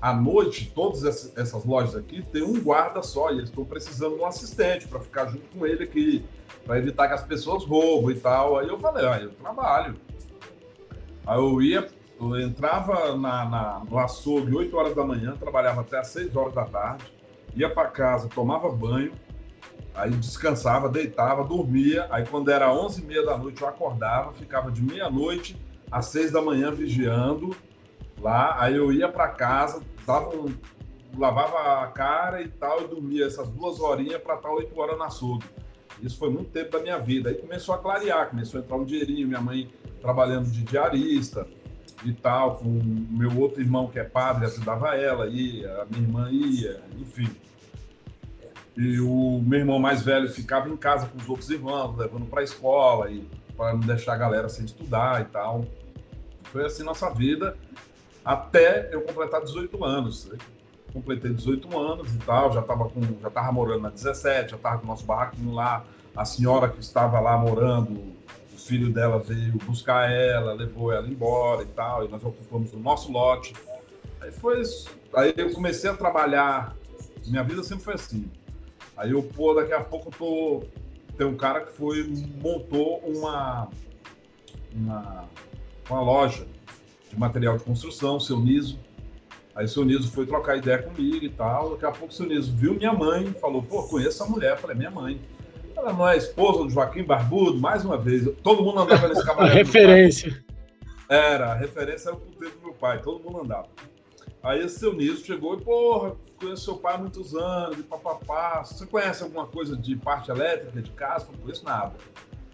à 0.00 0.12
noite, 0.12 0.72
todas 0.74 1.04
essas 1.36 1.64
lojas 1.64 1.94
aqui 1.94 2.22
tem 2.22 2.42
um 2.42 2.60
guarda 2.60 3.02
só 3.02 3.30
e 3.30 3.34
eles 3.34 3.50
estão 3.50 3.64
precisando 3.64 4.16
de 4.16 4.22
um 4.22 4.26
assistente 4.26 4.88
para 4.88 4.98
ficar 4.98 5.26
junto 5.26 5.46
com 5.56 5.64
ele 5.64 5.84
aqui, 5.84 6.24
para 6.66 6.78
evitar 6.78 7.06
que 7.06 7.14
as 7.14 7.22
pessoas 7.22 7.64
roubem 7.64 8.16
e 8.16 8.20
tal. 8.20 8.58
Aí 8.58 8.66
eu 8.66 8.80
falei: 8.80 9.06
ah, 9.06 9.20
eu 9.20 9.30
trabalho. 9.30 9.94
Aí 11.24 11.38
eu 11.38 11.62
ia, 11.62 11.88
eu 12.22 12.40
entrava 12.40 13.16
na, 13.16 13.44
na, 13.44 13.82
no 13.88 13.98
açougue 13.98 14.54
8 14.54 14.76
horas 14.76 14.94
da 14.94 15.04
manhã, 15.04 15.36
trabalhava 15.36 15.80
até 15.80 15.98
às 15.98 16.08
6 16.08 16.36
horas 16.36 16.54
da 16.54 16.64
tarde, 16.64 17.04
ia 17.54 17.68
para 17.68 17.88
casa, 17.88 18.28
tomava 18.28 18.70
banho 18.70 19.12
Aí 19.94 20.10
descansava, 20.10 20.88
deitava, 20.88 21.44
dormia. 21.44 22.06
Aí 22.10 22.24
quando 22.26 22.50
era 22.50 22.72
11 22.72 23.02
e 23.02 23.04
meia 23.04 23.24
da 23.24 23.36
noite 23.36 23.60
eu 23.60 23.68
acordava, 23.68 24.32
ficava 24.32 24.70
de 24.70 24.82
meia-noite 24.82 25.56
às 25.90 26.06
seis 26.06 26.30
da 26.30 26.40
manhã 26.40 26.72
vigiando 26.72 27.54
lá. 28.18 28.56
Aí 28.58 28.76
eu 28.76 28.92
ia 28.92 29.08
para 29.08 29.28
casa, 29.28 29.82
dava 30.06 30.34
um, 30.34 30.52
lavava 31.16 31.82
a 31.82 31.86
cara 31.88 32.40
e 32.40 32.48
tal 32.48 32.82
e 32.82 32.88
dormia 32.88 33.26
essas 33.26 33.48
duas 33.48 33.80
horinhas 33.80 34.20
para 34.22 34.36
estar 34.36 34.50
oito 34.50 34.78
horas 34.80 34.98
na 34.98 35.06
açougue. 35.06 35.46
Isso 36.02 36.18
foi 36.18 36.30
muito 36.30 36.50
tempo 36.50 36.70
da 36.70 36.80
minha 36.80 36.98
vida. 36.98 37.28
Aí 37.28 37.34
começou 37.34 37.74
a 37.74 37.78
clarear, 37.78 38.30
começou 38.30 38.60
a 38.60 38.62
entrar 38.62 38.76
um 38.76 38.84
dinheirinho, 38.84 39.28
minha 39.28 39.42
mãe 39.42 39.70
trabalhando 40.00 40.50
de 40.50 40.62
diarista 40.62 41.46
e 42.04 42.12
tal, 42.12 42.56
com 42.56 42.68
meu 43.10 43.38
outro 43.38 43.60
irmão 43.60 43.88
que 43.88 43.98
é 43.98 44.04
padre, 44.04 44.46
ajudava 44.46 44.96
ela, 44.96 45.26
ia, 45.26 45.82
a 45.82 45.84
minha 45.86 46.02
irmã 46.02 46.30
ia, 46.30 46.80
enfim. 46.98 47.28
E 48.76 49.00
o 49.00 49.40
meu 49.44 49.60
irmão 49.60 49.78
mais 49.78 50.02
velho 50.02 50.28
ficava 50.30 50.68
em 50.68 50.76
casa 50.76 51.06
com 51.06 51.18
os 51.18 51.28
outros 51.28 51.50
irmãos, 51.50 51.96
levando 51.96 52.26
para 52.26 52.40
a 52.40 52.44
escola 52.44 53.10
e 53.10 53.28
para 53.56 53.74
não 53.74 53.80
deixar 53.80 54.14
a 54.14 54.16
galera 54.16 54.48
sem 54.48 54.64
estudar 54.64 55.20
e 55.20 55.24
tal. 55.26 55.64
Foi 56.44 56.64
assim 56.64 56.82
nossa 56.82 57.10
vida 57.10 57.56
até 58.24 58.88
eu 58.92 59.02
completar 59.02 59.42
18 59.42 59.84
anos. 59.84 60.30
Completei 60.92 61.32
18 61.32 61.78
anos 61.78 62.14
e 62.14 62.18
tal, 62.18 62.52
já 62.52 62.60
estava 62.60 62.88
com, 62.88 63.00
já 63.20 63.30
tava 63.30 63.50
morando 63.52 63.82
na 63.82 63.90
17, 63.90 64.50
já 64.50 64.56
estava 64.56 64.78
com 64.78 64.84
o 64.84 64.88
nosso 64.88 65.04
barraquinho 65.04 65.54
lá. 65.54 65.84
A 66.14 66.24
senhora 66.24 66.68
que 66.68 66.80
estava 66.80 67.18
lá 67.20 67.38
morando, 67.38 68.12
filho 68.66 68.92
dela 68.92 69.18
veio 69.18 69.52
buscar 69.64 70.10
ela, 70.10 70.52
levou 70.52 70.92
ela 70.92 71.06
embora 71.06 71.62
e 71.62 71.66
tal, 71.66 72.04
e 72.04 72.08
nós 72.08 72.22
ocupamos 72.24 72.72
o 72.72 72.78
nosso 72.78 73.10
lote. 73.10 73.54
Aí 74.20 74.30
foi, 74.30 74.62
aí 75.14 75.34
eu 75.36 75.52
comecei 75.52 75.90
a 75.90 75.94
trabalhar. 75.94 76.76
Minha 77.26 77.42
vida 77.44 77.62
sempre 77.62 77.84
foi 77.84 77.94
assim 77.94 78.28
Aí 78.96 79.10
eu, 79.10 79.22
pô, 79.22 79.54
daqui 79.54 79.72
a 79.72 79.80
pouco 79.80 80.08
eu 80.08 80.12
tô. 80.12 80.62
Tem 81.16 81.26
um 81.26 81.36
cara 81.36 81.62
que 81.62 81.72
foi, 81.72 82.04
montou 82.40 82.98
uma, 83.00 83.68
uma, 84.74 85.28
uma 85.88 86.00
loja 86.00 86.46
de 87.10 87.18
material 87.18 87.58
de 87.58 87.64
construção, 87.64 88.20
seu 88.20 88.38
Niso. 88.38 88.78
Aí 89.54 89.68
seu 89.68 89.84
Niso 89.84 90.10
foi 90.10 90.24
trocar 90.26 90.56
ideia 90.56 90.82
comigo 90.82 91.24
e 91.24 91.28
tal. 91.28 91.72
Daqui 91.72 91.84
a 91.84 91.90
pouco 91.90 92.14
seu 92.14 92.26
Niso 92.26 92.52
viu 92.52 92.74
minha 92.74 92.92
mãe 92.92 93.32
falou, 93.34 93.62
pô, 93.62 93.82
conheço 93.84 94.22
a 94.22 94.26
mulher. 94.26 94.52
Eu 94.52 94.58
falei, 94.58 94.76
minha 94.76 94.90
mãe. 94.90 95.20
Ela 95.82 95.92
não 95.92 96.08
é 96.08 96.16
esposa 96.16 96.62
do 96.62 96.70
Joaquim 96.70 97.02
Barbudo, 97.02 97.58
mais 97.58 97.84
uma 97.84 97.98
vez. 97.98 98.24
Todo 98.40 98.62
mundo 98.62 98.78
andava 98.78 99.08
nesse 99.08 99.22
cavaleiro. 99.26 99.56
referência. 99.56 100.44
Era, 101.08 101.50
a 101.50 101.54
referência 101.54 102.10
era 102.10 102.16
o 102.16 102.20
puteiro 102.20 102.54
do 102.54 102.62
meu 102.62 102.72
pai, 102.74 103.02
todo 103.02 103.22
mundo 103.22 103.42
andava. 103.42 103.66
Aí 104.44 104.60
esse 104.60 104.78
seu 104.78 104.94
Niso 104.94 105.24
chegou 105.24 105.58
e, 105.58 105.60
porra, 105.60 106.14
conheço 106.38 106.64
seu 106.64 106.76
pai 106.76 106.94
há 106.94 106.98
muitos 106.98 107.34
anos, 107.34 107.78
e 107.80 107.82
papapá. 107.82 108.64
Você 108.64 108.86
conhece 108.86 109.24
alguma 109.24 109.44
coisa 109.46 109.76
de 109.76 109.96
parte 109.96 110.30
elétrica, 110.30 110.80
de 110.80 110.90
casa? 110.92 111.26
Não 111.32 111.40
conheço 111.40 111.64
nada. 111.64 111.94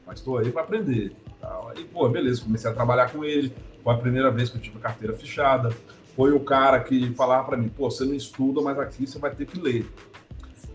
Mas 0.07 0.21
estou 0.21 0.39
aí 0.39 0.51
para 0.51 0.63
aprender. 0.63 1.13
Tal. 1.39 1.69
Aí, 1.69 1.85
pô, 1.85 2.09
beleza, 2.09 2.43
comecei 2.43 2.71
a 2.71 2.75
trabalhar 2.75 3.13
com 3.13 3.23
ele. 3.27 3.55
Foi 3.85 3.95
a 3.95 3.99
primeira 3.99 4.31
vez 4.31 4.49
que 4.49 4.57
eu 4.57 4.63
tive 4.63 4.79
carteira 4.79 5.13
fechada. 5.13 5.69
Foi 6.17 6.33
o 6.33 6.41
cara 6.41 6.81
que 6.81 7.13
falava 7.13 7.45
para 7.47 7.59
mim, 7.59 7.69
pô, 7.69 7.91
você 7.91 8.07
não 8.07 8.15
estuda, 8.15 8.63
mas 8.63 8.79
aqui 8.79 9.07
você 9.07 9.19
vai 9.19 9.35
ter 9.35 9.47
que 9.47 9.61
ler. 9.61 9.87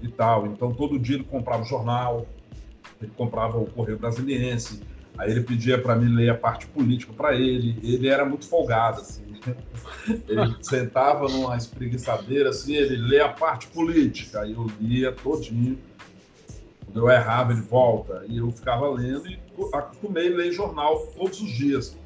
E 0.03 0.07
tal. 0.07 0.45
Então, 0.45 0.71
todo 0.71 0.99
dia 0.99 1.15
ele 1.15 1.23
comprava 1.23 1.63
o 1.63 1.65
jornal, 1.65 2.27
ele 3.01 3.12
comprava 3.15 3.58
o 3.58 3.65
Correio 3.65 3.97
Brasiliense, 3.97 4.82
Aí 5.17 5.32
ele 5.32 5.41
pedia 5.41 5.79
para 5.79 5.95
mim 5.95 6.13
ler 6.13 6.29
a 6.29 6.38
parte 6.38 6.65
política 6.67 7.13
para 7.13 7.36
ele. 7.36 7.77
Ele 7.84 8.08
era 8.08 8.25
muito 8.25 8.47
folgado, 8.47 9.01
assim. 9.01 9.23
Ele 10.25 10.56
sentava 10.62 11.27
numa 11.27 11.58
espreguiçadeira, 11.58 12.49
assim, 12.49 12.75
ele 12.75 12.95
lê 12.95 13.19
a 13.19 13.27
parte 13.27 13.67
política. 13.67 14.41
Aí 14.41 14.53
eu 14.53 14.71
lia 14.79 15.12
todinho. 15.12 15.77
Quando 16.86 16.97
eu 16.97 17.10
errava, 17.10 17.51
ele 17.51 17.62
volta. 17.62 18.23
E 18.27 18.38
eu 18.38 18.49
ficava 18.51 18.89
lendo 18.89 19.27
e 19.27 19.38
acostumei 19.73 20.32
a 20.32 20.38
ler 20.38 20.51
jornal 20.53 20.97
todos 21.08 21.41
os 21.41 21.51
dias. 21.51 21.97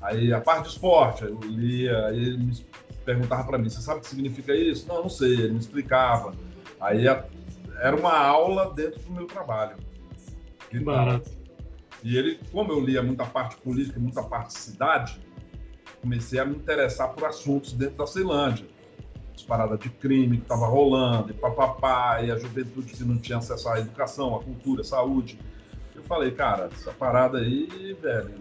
Aí 0.00 0.32
a 0.32 0.40
parte 0.40 0.64
de 0.64 0.68
esporte, 0.70 1.24
eu 1.24 1.38
lia, 1.42 2.06
aí 2.06 2.18
ele 2.18 2.38
me 2.38 2.66
perguntava 3.04 3.44
para 3.44 3.58
mim, 3.58 3.68
você 3.68 3.82
sabe 3.82 3.98
o 3.98 4.02
que 4.02 4.08
significa 4.08 4.54
isso? 4.54 4.88
Não, 4.88 5.02
não 5.02 5.08
sei, 5.10 5.32
ele 5.34 5.50
me 5.50 5.58
explicava. 5.58 6.34
Aí 6.80 7.06
era 7.06 7.94
uma 7.96 8.16
aula 8.16 8.72
dentro 8.74 9.00
do 9.00 9.12
meu 9.12 9.26
trabalho. 9.26 9.76
Que 10.78 10.84
barato. 10.84 11.30
E 12.02 12.16
ele, 12.16 12.38
como 12.52 12.72
eu 12.72 12.80
lia 12.80 13.02
muita 13.02 13.24
parte 13.24 13.56
política, 13.56 13.98
muita 13.98 14.22
parte 14.22 14.52
cidade, 14.52 15.18
comecei 16.00 16.38
a 16.38 16.44
me 16.44 16.56
interessar 16.56 17.12
por 17.12 17.24
assuntos 17.24 17.72
dentro 17.72 17.96
da 17.96 18.06
Ceilândia. 18.06 18.66
As 19.34 19.42
paradas 19.42 19.78
de 19.78 19.88
crime 19.88 20.36
que 20.36 20.42
estava 20.44 20.66
rolando, 20.66 21.30
e 21.30 21.34
papapá, 21.34 22.22
e 22.22 22.30
a 22.30 22.38
juventude 22.38 22.92
que 22.92 23.04
não 23.04 23.18
tinha 23.18 23.38
acesso 23.38 23.68
à 23.68 23.80
educação, 23.80 24.34
à 24.36 24.42
cultura, 24.42 24.82
à 24.82 24.84
saúde. 24.84 25.38
Eu 25.94 26.02
falei, 26.04 26.30
cara, 26.30 26.70
essa 26.72 26.92
parada 26.92 27.38
aí, 27.38 27.96
velho, 28.00 28.34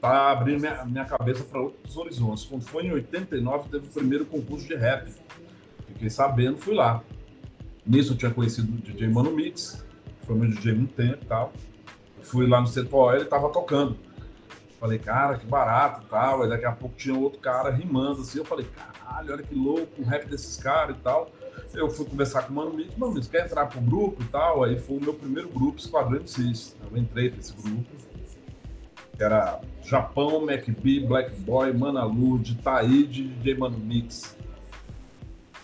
tá 0.00 0.32
abrindo 0.32 0.60
minha, 0.60 0.84
minha 0.84 1.04
cabeça 1.04 1.44
para 1.44 1.60
outros 1.60 1.96
horizontes. 1.96 2.44
Quando 2.44 2.64
foi 2.64 2.86
em 2.86 2.92
89, 2.92 3.68
teve 3.68 3.86
o 3.86 3.90
primeiro 3.90 4.26
concurso 4.26 4.66
de 4.66 4.74
rap. 4.74 5.12
Fiquei 5.86 6.10
sabendo, 6.10 6.58
fui 6.58 6.74
lá. 6.74 7.02
Nisso 7.86 8.12
eu 8.12 8.16
tinha 8.16 8.30
conhecido 8.30 8.72
o 8.72 8.76
DJ 8.76 9.08
Mano 9.08 9.32
Mix, 9.32 9.84
foi 10.28 10.36
meu 10.36 10.48
DJ 10.48 10.74
muito 10.74 10.94
tempo 10.94 11.18
e 11.20 11.26
tal 11.26 11.52
fui 12.28 12.46
lá 12.46 12.60
no 12.60 12.66
Centro 12.66 13.12
ele 13.14 13.24
tava 13.24 13.48
tocando. 13.48 13.96
Falei, 14.78 14.98
cara, 14.98 15.36
que 15.36 15.46
barato 15.46 16.02
e 16.04 16.08
tal. 16.08 16.42
Aí 16.42 16.48
daqui 16.48 16.64
a 16.64 16.72
pouco 16.72 16.94
tinha 16.94 17.16
outro 17.16 17.40
cara 17.40 17.70
rimando 17.70 18.20
assim. 18.20 18.38
Eu 18.38 18.44
falei, 18.44 18.66
caralho, 18.66 19.32
olha 19.32 19.42
que 19.42 19.54
louco 19.54 20.00
o 20.00 20.04
rap 20.04 20.28
desses 20.28 20.56
caras 20.56 20.96
e 20.96 21.00
tal. 21.00 21.30
Eu 21.74 21.90
fui 21.90 22.06
conversar 22.06 22.42
com 22.42 22.52
o 22.52 22.56
Mano 22.56 22.72
Mito, 22.72 22.98
Mano 22.98 23.14
Mito, 23.14 23.28
quer 23.28 23.44
entrar 23.44 23.66
pro 23.66 23.80
grupo 23.80 24.22
e 24.22 24.26
tal? 24.26 24.62
Aí 24.62 24.78
foi 24.78 24.98
o 24.98 25.00
meu 25.00 25.14
primeiro 25.14 25.48
grupo, 25.48 25.78
Esquadrão 25.78 26.20
M6. 26.20 26.74
Eu 26.90 26.96
entrei 26.96 27.30
nesse 27.30 27.52
grupo. 27.54 27.86
Era 29.18 29.60
Japão, 29.82 30.46
MacB, 30.46 31.00
Black 31.00 31.34
Boy, 31.40 31.72
Manalu, 31.72 32.40
Taíde 32.62 33.24
DJ 33.24 33.56
Mano 33.56 33.78
Mix. 33.78 34.36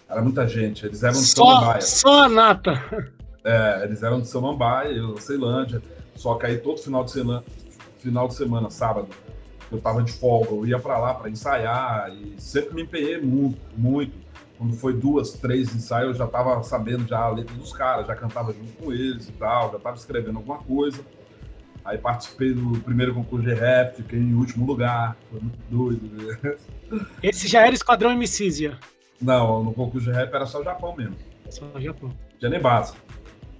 Era 0.09 0.21
muita 0.21 0.47
gente. 0.49 0.85
Eles 0.85 1.03
eram 1.05 1.15
só. 1.15 1.81
Só 1.81 2.25
a 2.25 2.29
nata. 2.29 3.14
É, 3.45 3.85
eles 3.85 4.03
eram 4.03 4.21
de 4.21 4.29
Samambaia, 4.29 4.89
eu, 4.89 5.17
Ceilândia. 5.19 5.83
Só 6.17 6.35
que 6.37 6.47
aí 6.47 6.59
todo 6.59 6.79
final 6.79 7.05
de 7.05 7.11
semana, 7.11 7.45
final 7.99 8.27
de 8.27 8.35
semana, 8.35 8.71
sábado, 8.71 9.09
eu 9.71 9.81
tava 9.81 10.03
de 10.03 10.13
folga, 10.13 10.51
eu 10.51 10.67
ia 10.67 10.79
para 10.79 10.99
lá 10.99 11.15
para 11.15 11.29
ensaiar 11.29 12.11
e 12.13 12.41
sempre 12.41 12.75
me 12.75 12.83
empenhei 12.83 13.21
muito, 13.21 13.59
muito. 13.77 14.25
Quando 14.57 14.75
foi 14.75 14.95
duas, 14.95 15.33
três 15.33 15.75
ensaios, 15.75 16.13
eu 16.13 16.15
já 16.15 16.27
tava 16.27 16.63
sabendo 16.63 17.07
já 17.07 17.19
a 17.19 17.29
letra 17.29 17.55
dos 17.57 17.73
caras, 17.73 18.07
já 18.07 18.15
cantava 18.15 18.53
junto 18.53 18.73
com 18.75 18.93
eles 18.93 19.29
e 19.29 19.33
tal, 19.33 19.73
já 19.73 19.79
tava 19.79 19.97
escrevendo 19.97 20.39
alguma 20.39 20.59
coisa. 20.59 21.05
Aí 21.85 21.99
participei 21.99 22.55
do 22.55 22.81
primeiro 22.81 23.13
concurso 23.13 23.45
de 23.47 23.53
rap, 23.53 23.97
fiquei 23.97 24.19
em 24.19 24.33
último 24.33 24.65
lugar, 24.65 25.17
foi 25.31 25.41
muito 25.41 25.59
doido. 25.69 26.43
Né? 26.43 26.57
Esse 27.23 27.47
já 27.47 27.67
era 27.67 27.75
Esquadrão 27.75 28.13
Emicísia? 28.13 28.79
Não, 29.21 29.63
no 29.63 29.75
concurso 29.75 30.11
de 30.11 30.17
rap 30.17 30.33
era 30.33 30.47
só 30.47 30.61
o 30.61 30.65
Japão 30.65 30.97
mesmo. 30.97 31.17
Só 31.51 31.67
o 31.75 31.81
Japão. 31.81 32.11
Já 32.41 32.49
nem 32.49 32.61
base. 32.61 32.95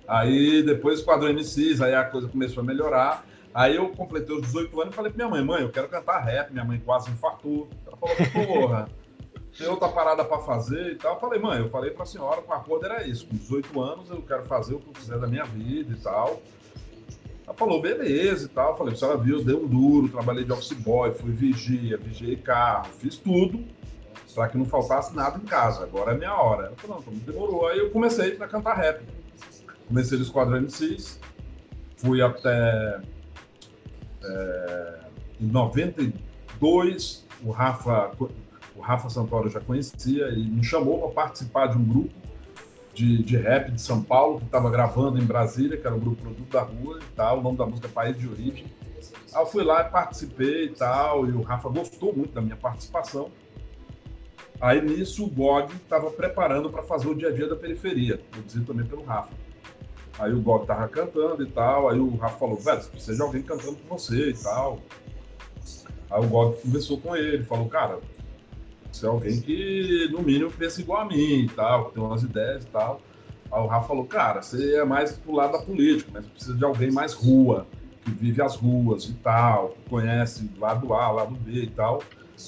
Aí 0.07 0.63
depois 0.63 1.03
quadrou 1.03 1.33
MCs, 1.33 1.81
aí 1.81 1.95
a 1.95 2.05
coisa 2.05 2.29
começou 2.29 2.63
a 2.63 2.67
melhorar. 2.67 3.25
Aí 3.55 3.77
eu 3.77 3.89
completei 3.91 4.35
os 4.35 4.43
18 4.43 4.81
anos 4.81 4.93
e 4.93 4.97
falei 4.97 5.13
pra 5.13 5.25
minha 5.25 5.37
mãe, 5.37 5.45
mãe, 5.45 5.63
eu 5.63 5.71
quero 5.71 5.89
cantar 5.89 6.19
rap. 6.19 6.51
Minha 6.53 6.65
mãe 6.65 6.81
quase 6.85 7.11
infartou. 7.11 7.69
Ela 7.87 7.97
falou, 7.97 8.47
porra, 8.47 8.89
tem 9.57 9.69
outra 9.69 9.89
parada 9.89 10.25
pra 10.25 10.39
fazer 10.39 10.93
e 10.93 10.95
tal. 10.97 11.15
Eu 11.15 11.21
falei, 11.21 11.39
mãe, 11.39 11.61
eu 11.61 11.71
falei 11.71 11.93
pra 11.93 12.05
senhora 12.05 12.43
que 12.43 12.51
o 12.51 12.53
acordo 12.53 12.87
era 12.87 13.07
isso. 13.07 13.27
Com 13.27 13.37
18 13.37 13.81
anos 13.81 14.11
eu 14.11 14.21
quero 14.23 14.45
fazer 14.45 14.75
o 14.75 14.81
que 14.81 14.89
eu 14.89 14.93
quiser 14.93 15.19
da 15.19 15.29
minha 15.29 15.45
vida 15.45 15.93
e 15.93 16.03
tal. 16.03 16.43
Ela 17.47 17.55
falou, 17.55 17.81
beleza 17.81 18.47
e 18.47 18.49
tal. 18.49 18.73
Eu 18.73 18.77
falei, 18.77 18.95
a 18.95 18.97
senhora 18.97 19.19
viu, 19.19 19.39
eu 19.39 19.45
dei 19.45 19.55
um 19.55 19.67
duro, 19.67 20.09
trabalhei 20.09 20.45
de 20.45 20.53
office 20.53 20.73
boy, 20.73 21.13
fui 21.13 21.31
vigia, 21.31 21.97
vigiei 21.97 22.37
carro, 22.37 22.87
fiz 22.99 23.17
tudo. 23.17 23.65
para 24.35 24.49
que 24.49 24.59
não 24.59 24.67
faltasse 24.67 25.15
nada 25.15 25.39
em 25.39 25.47
casa. 25.47 25.85
Agora 25.85 26.13
é 26.13 26.17
minha 26.17 26.35
hora. 26.35 26.67
Ela 26.67 26.77
falou, 26.77 26.97
não, 26.97 27.13
então 27.13 27.33
demorou. 27.33 27.69
Aí 27.69 27.79
eu 27.79 27.91
comecei 27.91 28.37
a 28.41 28.49
cantar 28.49 28.75
rap. 28.75 29.01
Comecei 29.89 30.19
no 30.19 30.25
Esquadrão 30.25 30.61
MCs, 30.61 31.21
fui 31.97 32.23
até 32.23 33.01
é, 34.23 34.99
em 35.41 35.47
92, 35.47 37.27
o 37.43 37.51
Rafa, 37.51 38.13
o 38.75 38.81
Rafa 38.81 39.11
Santoro 39.11 39.51
já 39.51 39.61
conhecia 39.61 40.29
e 40.31 40.45
me 40.45 40.65
chamou 40.65 41.01
para 41.01 41.25
participar 41.25 41.67
de 41.69 41.79
um 41.79 41.85
grupo 41.85 42.15
de, 42.95 43.23
de 43.23 43.37
rap 43.37 43.73
de 43.73 43.81
São 43.81 44.03
Paulo, 44.03 44.39
que 44.39 44.47
estava 44.47 44.71
gravando 44.71 45.19
em 45.19 45.25
Brasília, 45.25 45.77
que 45.77 45.87
era 45.87 45.95
o 45.95 46.01
grupo 46.01 46.23
Produto 46.23 46.51
da 46.51 46.63
Rua 46.63 47.01
e 47.01 47.15
tal, 47.17 47.41
o 47.41 47.43
nome 47.43 47.59
da 47.59 47.67
música 47.67 47.89
é 47.89 47.91
País 47.91 48.17
de 48.17 48.29
Origem. 48.29 48.67
Aí 49.35 49.43
eu 49.43 49.47
fui 49.47 49.65
lá 49.65 49.83
e 49.83 49.91
participei 49.91 50.67
e 50.67 50.71
tal, 50.71 51.27
e 51.27 51.33
o 51.33 51.43
Rafa 51.43 51.69
gostou 51.69 52.15
muito 52.15 52.33
da 52.33 52.41
minha 52.41 52.57
participação. 52.57 53.31
Aí 54.61 54.81
nisso 54.81 55.25
o 55.25 55.29
GOG 55.29 55.75
estava 55.75 56.11
preparando 56.11 56.71
para 56.71 56.83
fazer 56.85 57.09
o 57.09 57.15
dia 57.15 57.29
a 57.29 57.33
dia 57.33 57.49
da 57.49 57.57
periferia, 57.57 58.21
produzido 58.31 58.65
também 58.65 58.87
pelo 58.87 59.03
Rafa. 59.03 59.31
Aí 60.19 60.33
o 60.33 60.41
GOG 60.41 60.67
tava 60.67 60.89
cantando 60.89 61.43
e 61.43 61.47
tal, 61.47 61.89
aí 61.89 61.99
o 61.99 62.17
Rafa 62.17 62.39
falou, 62.39 62.57
velho, 62.57 62.83
precisa 62.85 63.17
de 63.17 63.23
alguém 63.23 63.43
cantando 63.43 63.77
com 63.77 63.97
você 63.97 64.31
e 64.31 64.35
tal. 64.35 64.79
Aí 66.11 66.25
o 66.25 66.29
GOG 66.29 66.61
conversou 66.63 66.99
com 66.99 67.17
ele, 67.17 67.43
falou, 67.45 67.69
cara, 67.69 67.99
você 68.93 69.07
é 69.07 69.09
alguém 69.09 69.41
que, 69.41 70.09
no 70.13 70.23
mínimo, 70.23 70.53
pensa 70.53 70.81
igual 70.81 71.01
a 71.01 71.05
mim 71.05 71.41
e 71.41 71.49
tal, 71.49 71.87
que 71.87 71.95
tem 71.95 72.03
umas 72.03 72.23
ideias 72.23 72.63
e 72.63 72.69
tal. 72.69 73.01
Aí 73.51 73.61
o 73.61 73.67
Rafa 73.67 73.89
falou, 73.89 74.05
cara, 74.05 74.41
você 74.41 74.77
é 74.77 74.85
mais 74.85 75.13
pro 75.13 75.35
lado 75.35 75.53
da 75.53 75.59
política, 75.59 76.11
mas 76.15 76.27
precisa 76.27 76.57
de 76.57 76.65
alguém 76.65 76.93
mais 76.93 77.13
rua, 77.13 77.67
que 78.05 78.11
vive 78.11 78.41
as 78.41 78.55
ruas 78.55 79.07
e 79.07 79.15
tal, 79.15 79.71
que 79.71 79.91
conhece 79.91 80.49
lado 80.59 80.95
A, 80.95 81.11
lado 81.11 81.35
B 81.35 81.53
e 81.63 81.71
tal. 81.71 82.03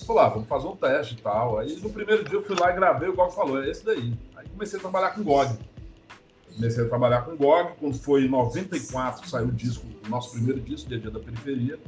Falou, 0.06 0.22
ah, 0.22 0.28
vamos 0.28 0.48
fazer 0.48 0.66
um 0.66 0.76
teste 0.76 1.14
e 1.14 1.22
tal. 1.22 1.58
Aí 1.58 1.76
no 1.80 1.90
primeiro 1.90 2.24
dia 2.24 2.38
eu 2.38 2.44
fui 2.44 2.56
lá 2.58 2.70
e 2.70 2.74
gravei, 2.74 3.08
o 3.08 3.14
GOG 3.14 3.34
falou, 3.34 3.62
é 3.62 3.70
esse 3.70 3.84
daí. 3.84 4.14
Aí 4.36 4.46
comecei 4.48 4.78
a 4.78 4.82
trabalhar 4.82 5.10
com 5.10 5.20
o 5.22 5.24
GOG. 5.24 5.58
Comecei 6.56 6.84
a 6.84 6.88
trabalhar 6.88 7.22
com 7.22 7.36
GOG, 7.36 7.74
quando 7.78 7.98
foi 7.98 8.24
em 8.24 8.28
94, 8.28 9.28
saiu 9.28 9.48
o 9.48 9.52
disco, 9.52 9.86
o 10.04 10.08
nosso 10.08 10.32
primeiro 10.32 10.60
disco, 10.60 10.88
Dia 10.88 10.98
Dia 10.98 11.10
da 11.10 11.20
Periferia 11.20 11.78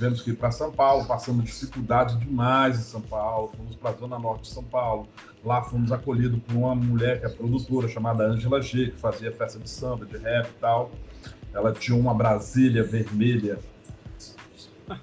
tivemos 0.00 0.22
que 0.22 0.30
ir 0.30 0.36
para 0.36 0.50
São 0.50 0.72
Paulo, 0.72 1.04
passamos 1.04 1.44
dificuldade 1.44 2.16
demais 2.16 2.78
em 2.78 2.82
São 2.82 3.02
Paulo, 3.02 3.52
fomos 3.54 3.76
para 3.76 3.90
a 3.90 3.92
Zona 3.92 4.18
Norte 4.18 4.44
de 4.44 4.48
São 4.48 4.64
Paulo. 4.64 5.06
Lá 5.44 5.62
fomos 5.62 5.92
acolhidos 5.92 6.40
por 6.42 6.56
uma 6.56 6.74
mulher 6.74 7.20
que 7.20 7.26
é 7.26 7.28
produtora, 7.28 7.86
chamada 7.86 8.24
Angela 8.24 8.62
G, 8.62 8.92
que 8.92 8.98
fazia 8.98 9.30
festa 9.30 9.58
de 9.58 9.68
samba, 9.68 10.06
de 10.06 10.16
rap 10.16 10.48
e 10.48 10.58
tal. 10.58 10.90
Ela 11.52 11.72
tinha 11.72 11.98
uma 11.98 12.14
Brasília 12.14 12.82
vermelha. 12.82 13.58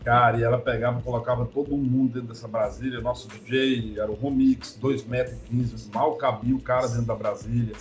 Cara, 0.04 0.40
e 0.40 0.44
ela 0.44 0.58
pegava 0.58 1.00
colocava 1.02 1.46
todo 1.46 1.78
mundo 1.78 2.14
dentro 2.14 2.30
dessa 2.30 2.48
Brasília. 2.48 3.00
Nosso 3.00 3.28
DJ 3.28 4.00
era 4.00 4.10
o 4.10 4.16
Romix, 4.16 4.80
2,15 4.82 5.08
metros, 5.08 5.90
mal 5.94 6.16
cabia 6.16 6.56
o 6.56 6.62
cara 6.62 6.88
dentro 6.88 7.06
da 7.06 7.16
Brasília. 7.16 7.76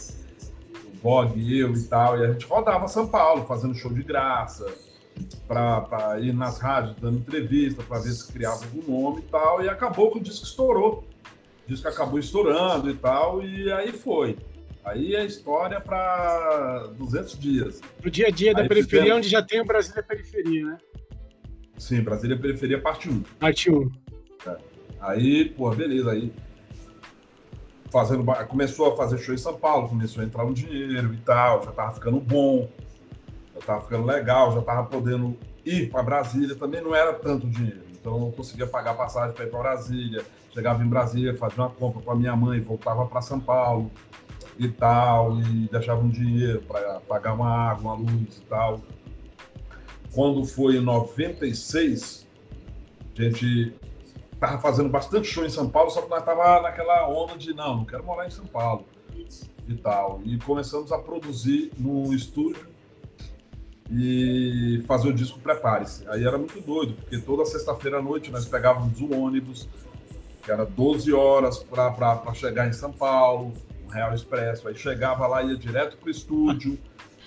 Bog, 1.03 1.59
eu 1.59 1.73
e 1.73 1.83
tal. 1.85 2.19
E 2.19 2.25
a 2.25 2.33
gente 2.33 2.47
rodava 2.47 2.89
São 2.89 3.07
Paulo, 3.07 3.45
fazendo 3.45 3.75
show 3.75 3.93
de 3.93 4.03
graça 4.03 4.67
para 5.49 6.19
ir 6.21 6.35
nas 6.35 6.59
rádios 6.59 6.97
dando 7.01 7.19
entrevista, 7.19 7.83
para 7.83 8.01
ver 8.01 8.11
se 8.11 8.33
criava 8.33 8.65
algum 8.65 8.91
nome 8.91 9.21
e 9.21 9.31
tal, 9.31 9.63
e 9.63 9.69
acabou 9.69 10.11
que 10.11 10.19
o 10.19 10.21
disco 10.21 10.45
estourou. 10.45 11.05
O 11.65 11.69
disco 11.69 11.89
acabou 11.89 12.19
estourando 12.19 12.91
e 12.91 12.95
tal, 12.95 13.43
e 13.43 13.73
aí 13.73 13.93
foi. 13.93 14.37
Aí 14.85 15.17
é 15.17 15.25
história 15.25 15.81
para 15.81 16.91
200 16.97 17.39
dias. 17.39 17.81
Pro 18.01 18.11
dia 18.11 18.29
a 18.29 18.31
dia 18.31 18.55
da 18.55 18.63
aí 18.63 18.69
periferia, 18.69 19.03
fizemos... 19.03 19.19
onde 19.19 19.29
já 19.29 19.43
tem 19.43 19.61
o 19.61 19.65
Brasília 19.65 20.03
Periferia, 20.03 20.65
né? 20.65 20.79
Sim, 21.77 22.03
Brasília 22.03 22.39
Periferia, 22.39 22.81
parte 22.81 23.09
1. 23.09 23.23
Parte 23.41 23.71
1. 23.71 23.91
É. 24.47 24.57
Aí, 25.01 25.47
pô, 25.47 25.71
beleza, 25.71 26.13
aí 26.13 26.33
fazendo, 27.99 28.25
começou 28.49 28.93
a 28.93 28.97
fazer 28.97 29.19
show 29.19 29.35
em 29.35 29.39
São 29.39 29.55
Paulo, 29.55 29.89
começou 29.89 30.23
a 30.23 30.27
entrar 30.27 30.45
um 30.45 30.53
dinheiro 30.53 31.15
e 31.15 31.19
tal, 31.19 31.63
já 31.65 31.73
tava 31.73 31.93
ficando 31.93 32.21
bom 32.21 32.69
já 33.57 33.61
estava 33.61 33.83
ficando 33.83 34.05
legal, 34.05 34.53
já 34.53 34.61
estava 34.61 34.85
podendo 34.85 35.37
ir 35.65 35.91
para 35.91 36.03
Brasília, 36.03 36.55
também 36.55 36.81
não 36.81 36.95
era 36.95 37.15
tanto 37.15 37.49
dinheiro. 37.49 37.83
Então 37.93 38.27
eu 38.27 38.33
conseguia 38.33 38.67
pagar 38.67 38.95
passagem 38.95 39.35
para 39.35 39.45
ir 39.45 39.51
para 39.51 39.59
Brasília, 39.59 40.25
chegava 40.53 40.85
em 40.85 40.89
Brasília, 40.89 41.37
fazia 41.37 41.65
uma 41.65 41.71
compra 41.71 42.03
com 42.03 42.11
a 42.11 42.15
minha 42.15 42.37
mãe, 42.37 42.61
voltava 42.61 43.07
para 43.07 43.23
São 43.23 43.41
Paulo 43.41 43.91
e 44.59 44.69
tal, 44.69 45.41
e 45.41 45.69
deixava 45.71 46.01
um 46.01 46.09
dinheiro 46.09 46.63
para 46.63 47.01
pagar 47.01 47.33
uma 47.33 47.49
água, 47.49 47.95
uma 47.95 47.95
luz 47.95 48.37
e 48.37 48.43
tal. 48.43 48.81
Quando 50.15 50.45
foi 50.45 50.77
em 50.77 50.81
96, 50.81 52.27
a 53.19 53.23
gente 53.23 53.75
estava 54.37 54.59
fazendo 54.59 54.89
bastante 54.89 55.27
show 55.27 55.45
em 55.45 55.51
São 55.51 55.69
Paulo, 55.69 55.91
só 55.91 56.03
que 56.03 56.11
nós 56.11 56.21
estava 56.21 56.63
naquela 56.63 57.09
onda 57.09 57.37
de 57.37 57.53
não, 57.53 57.79
não 57.79 57.85
quero 57.85 58.05
morar 58.05 58.27
em 58.27 58.31
São 58.31 58.47
Paulo 58.47 58.85
e 59.67 59.75
tal. 59.75 60.21
E 60.25 60.39
começamos 60.39 60.93
a 60.93 60.99
produzir 60.99 61.73
no 61.79 62.13
estúdio 62.15 62.69
e 63.91 64.83
fazer 64.87 65.09
o 65.09 65.13
disco 65.13 65.39
Prepare-se. 65.41 66.09
Aí 66.09 66.25
era 66.25 66.37
muito 66.37 66.61
doido, 66.61 66.95
porque 66.95 67.19
toda 67.19 67.45
sexta-feira 67.45 67.99
à 67.99 68.03
noite 68.03 68.31
nós 68.31 68.45
pegávamos 68.45 69.01
o 69.01 69.13
ônibus, 69.13 69.69
que 70.43 70.51
era 70.51 70.65
12 70.65 71.13
horas 71.13 71.59
para 71.59 72.35
chegar 72.35 72.69
em 72.69 72.73
São 72.73 72.93
Paulo, 72.93 73.53
um 73.85 73.89
Real 73.89 74.15
Expresso. 74.15 74.69
Aí 74.69 74.75
chegava 74.77 75.27
lá, 75.27 75.43
ia 75.43 75.57
direto 75.57 75.97
para 75.97 76.09
o 76.09 76.11
estúdio, 76.11 76.79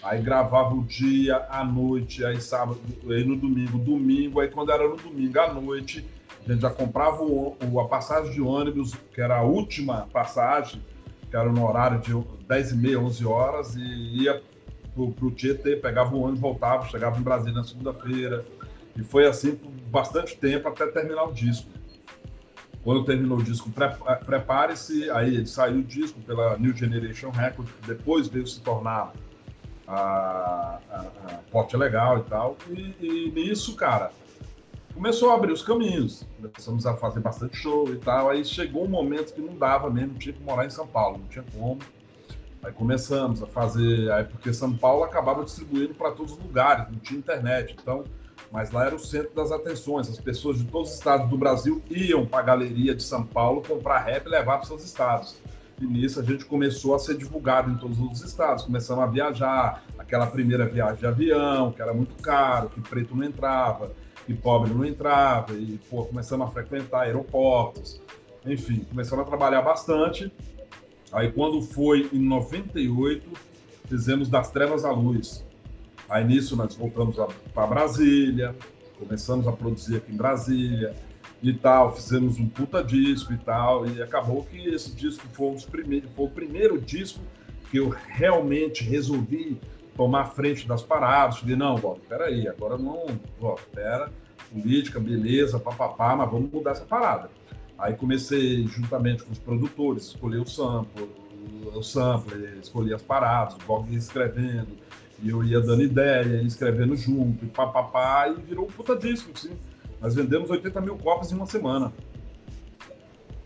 aí 0.03 0.21
gravava 0.21 0.75
o 0.75 0.83
dia, 0.83 1.45
à 1.49 1.63
noite, 1.63 2.23
aí 2.23 2.39
sábado, 2.39 2.79
aí 3.09 3.23
no 3.23 3.35
domingo, 3.35 3.77
domingo, 3.77 4.39
aí 4.39 4.49
quando 4.49 4.71
era 4.71 4.87
no 4.87 4.95
domingo 4.95 5.39
à 5.39 5.53
noite, 5.53 6.05
a 6.45 6.51
gente 6.51 6.61
já 6.61 6.69
comprava 6.69 7.23
o, 7.23 7.79
a 7.79 7.87
passagem 7.87 8.31
de 8.31 8.41
ônibus, 8.41 8.93
que 9.13 9.21
era 9.21 9.37
a 9.37 9.43
última 9.43 10.07
passagem, 10.11 10.81
que 11.29 11.35
era 11.35 11.51
no 11.51 11.67
horário 11.67 11.99
de 11.99 12.13
10 12.47 12.71
e 12.71 12.77
meia, 12.77 12.99
11 12.99 13.25
horas, 13.25 13.75
e 13.75 14.23
ia 14.23 14.41
pro, 14.93 15.11
pro 15.11 15.31
Tietê, 15.31 15.75
pegava 15.75 16.15
o 16.15 16.21
ônibus, 16.21 16.39
voltava, 16.39 16.87
chegava 16.87 17.19
em 17.19 17.21
Brasília 17.21 17.53
na 17.53 17.63
segunda-feira. 17.63 18.45
E 18.95 19.03
foi 19.03 19.27
assim 19.27 19.55
por 19.55 19.71
bastante 19.89 20.35
tempo 20.37 20.67
até 20.67 20.87
terminar 20.87 21.25
o 21.25 21.31
disco. 21.31 21.69
Quando 22.83 23.05
terminou 23.05 23.37
o 23.37 23.43
disco, 23.43 23.69
eh, 23.77 24.15
prepare-se, 24.15 25.09
aí 25.11 25.45
saiu 25.45 25.79
o 25.79 25.83
disco 25.83 26.19
pela 26.21 26.57
New 26.57 26.75
Generation 26.75 27.29
Records, 27.29 27.73
depois 27.85 28.27
veio 28.27 28.47
se 28.47 28.61
tornar 28.61 29.13
a, 29.87 30.79
a, 30.89 30.99
a 30.99 31.33
Porte 31.51 31.75
Legal 31.75 32.19
e 32.19 32.23
tal. 32.23 32.57
E, 32.69 32.95
e 32.99 33.31
nisso, 33.31 33.75
cara, 33.75 34.11
começou 34.99 35.31
a 35.31 35.35
abrir 35.35 35.53
os 35.53 35.61
caminhos. 35.61 36.27
Começamos 36.41 36.85
a 36.85 36.93
fazer 36.93 37.21
bastante 37.21 37.55
show 37.55 37.87
e 37.89 37.95
tal. 37.95 38.29
Aí 38.29 38.43
chegou 38.43 38.83
um 38.83 38.89
momento 38.89 39.33
que 39.33 39.39
não 39.39 39.55
dava 39.55 39.89
mesmo, 39.89 40.15
tinha 40.15 40.33
que 40.33 40.43
morar 40.43 40.65
em 40.65 40.69
São 40.69 40.85
Paulo, 40.85 41.19
não 41.19 41.27
tinha 41.27 41.45
como. 41.57 41.79
Aí 42.61 42.73
começamos 42.73 43.41
a 43.41 43.47
fazer, 43.47 44.11
aí 44.11 44.25
porque 44.25 44.51
São 44.51 44.75
Paulo 44.75 45.05
acabava 45.05 45.45
distribuindo 45.45 45.93
para 45.93 46.11
todos 46.11 46.33
os 46.33 46.39
lugares, 46.39 46.91
não 46.91 46.99
tinha 46.99 47.17
internet, 47.17 47.77
então, 47.81 48.03
mas 48.51 48.71
lá 48.71 48.87
era 48.87 48.95
o 48.95 48.99
centro 48.99 49.33
das 49.33 49.53
atenções. 49.53 50.09
As 50.09 50.19
pessoas 50.19 50.57
de 50.57 50.65
todos 50.65 50.89
os 50.89 50.95
estados 50.95 51.29
do 51.29 51.37
Brasil 51.37 51.81
iam 51.89 52.25
para 52.25 52.39
a 52.39 52.43
galeria 52.43 52.93
de 52.93 53.01
São 53.01 53.23
Paulo 53.23 53.63
comprar 53.65 53.99
rap 53.99 54.25
e 54.25 54.29
levar 54.29 54.57
para 54.57 54.67
seus 54.67 54.83
estados. 54.83 55.37
E 55.79 55.85
nisso 55.85 56.19
a 56.19 56.23
gente 56.23 56.43
começou 56.43 56.93
a 56.93 56.99
ser 56.99 57.15
divulgado 57.15 57.71
em 57.71 57.77
todos 57.77 57.97
os 58.01 58.21
estados, 58.21 58.65
começamos 58.65 59.01
a 59.01 59.07
viajar, 59.07 59.81
aquela 59.97 60.27
primeira 60.27 60.65
viagem 60.65 60.97
de 60.97 61.05
avião, 61.05 61.71
que 61.71 61.81
era 61.81 61.93
muito 61.93 62.21
caro, 62.21 62.67
que 62.67 62.81
preto 62.81 63.15
não 63.15 63.23
entrava, 63.23 63.93
que 64.29 64.35
pobre 64.35 64.71
não 64.71 64.85
entrava, 64.85 65.53
e 65.53 65.79
pô, 65.89 66.05
começamos 66.05 66.47
a 66.47 66.51
frequentar 66.51 67.01
aeroportos, 67.01 67.99
enfim, 68.45 68.85
começamos 68.89 69.25
a 69.25 69.27
trabalhar 69.27 69.63
bastante 69.63 70.31
Aí 71.11 71.31
quando 71.31 71.61
foi 71.61 72.07
em 72.13 72.19
98, 72.19 73.27
fizemos 73.87 74.29
Das 74.29 74.51
Trevas 74.51 74.85
à 74.85 74.91
Luz. 74.91 75.43
Aí 76.07 76.23
nisso 76.23 76.55
nós 76.55 76.75
voltamos 76.75 77.15
para 77.53 77.67
Brasília, 77.67 78.55
começamos 78.97 79.47
a 79.47 79.51
produzir 79.51 79.97
aqui 79.97 80.11
em 80.11 80.17
Brasília 80.17 80.93
e 81.41 81.53
tal, 81.53 81.95
fizemos 81.95 82.37
um 82.37 82.47
puta 82.47 82.83
disco 82.83 83.33
e 83.33 83.37
tal, 83.37 83.87
e 83.87 84.01
acabou 84.01 84.43
que 84.43 84.69
esse 84.69 84.91
disco 84.91 85.25
foi, 85.31 85.47
um 85.47 85.53
dos 85.55 85.65
primeiros, 85.65 86.09
foi 86.15 86.25
o 86.25 86.29
primeiro 86.29 86.79
disco 86.79 87.21
que 87.71 87.77
eu 87.77 87.89
realmente 87.89 88.83
resolvi 88.83 89.59
tomar 89.99 90.27
frente 90.27 90.65
das 90.65 90.81
paradas. 90.81 91.39
Falei, 91.39 91.57
não, 91.57 91.75
Bob, 91.75 91.99
peraí, 92.07 92.47
agora 92.47 92.77
não, 92.77 93.05
Bob, 93.37 93.59
pera, 93.73 94.09
política, 94.49 94.97
beleza, 94.97 95.59
papapá, 95.59 96.15
mas 96.15 96.31
vamos 96.31 96.49
mudar 96.49 96.71
essa 96.71 96.85
parada. 96.85 97.29
Aí 97.77 97.95
comecei, 97.95 98.65
juntamente 98.65 99.23
com 99.23 99.33
os 99.33 99.39
produtores, 99.39 100.05
escolher 100.05 100.39
o 100.39 100.45
sample, 100.45 101.09
o 101.75 101.83
sample, 101.83 102.45
escolher 102.61 102.93
as 102.93 103.01
paradas, 103.01 103.55
o 103.55 103.67
Gog 103.67 103.91
ia 103.91 103.97
escrevendo, 103.97 104.69
e 105.21 105.31
eu 105.31 105.43
ia 105.43 105.59
dando 105.59 105.83
ideia, 105.83 106.23
ia 106.23 106.47
escrevendo 106.47 106.95
junto, 106.95 107.43
e 107.43 107.49
papapá, 107.49 108.29
e 108.29 108.35
virou 108.41 108.67
um 108.67 108.71
puta 108.71 108.95
disco, 108.95 109.31
assim. 109.35 109.51
Nós 109.99 110.15
vendemos 110.15 110.49
80 110.49 110.79
mil 110.79 110.97
cópias 110.97 111.29
em 111.33 111.35
uma 111.35 111.45
semana. 111.45 111.91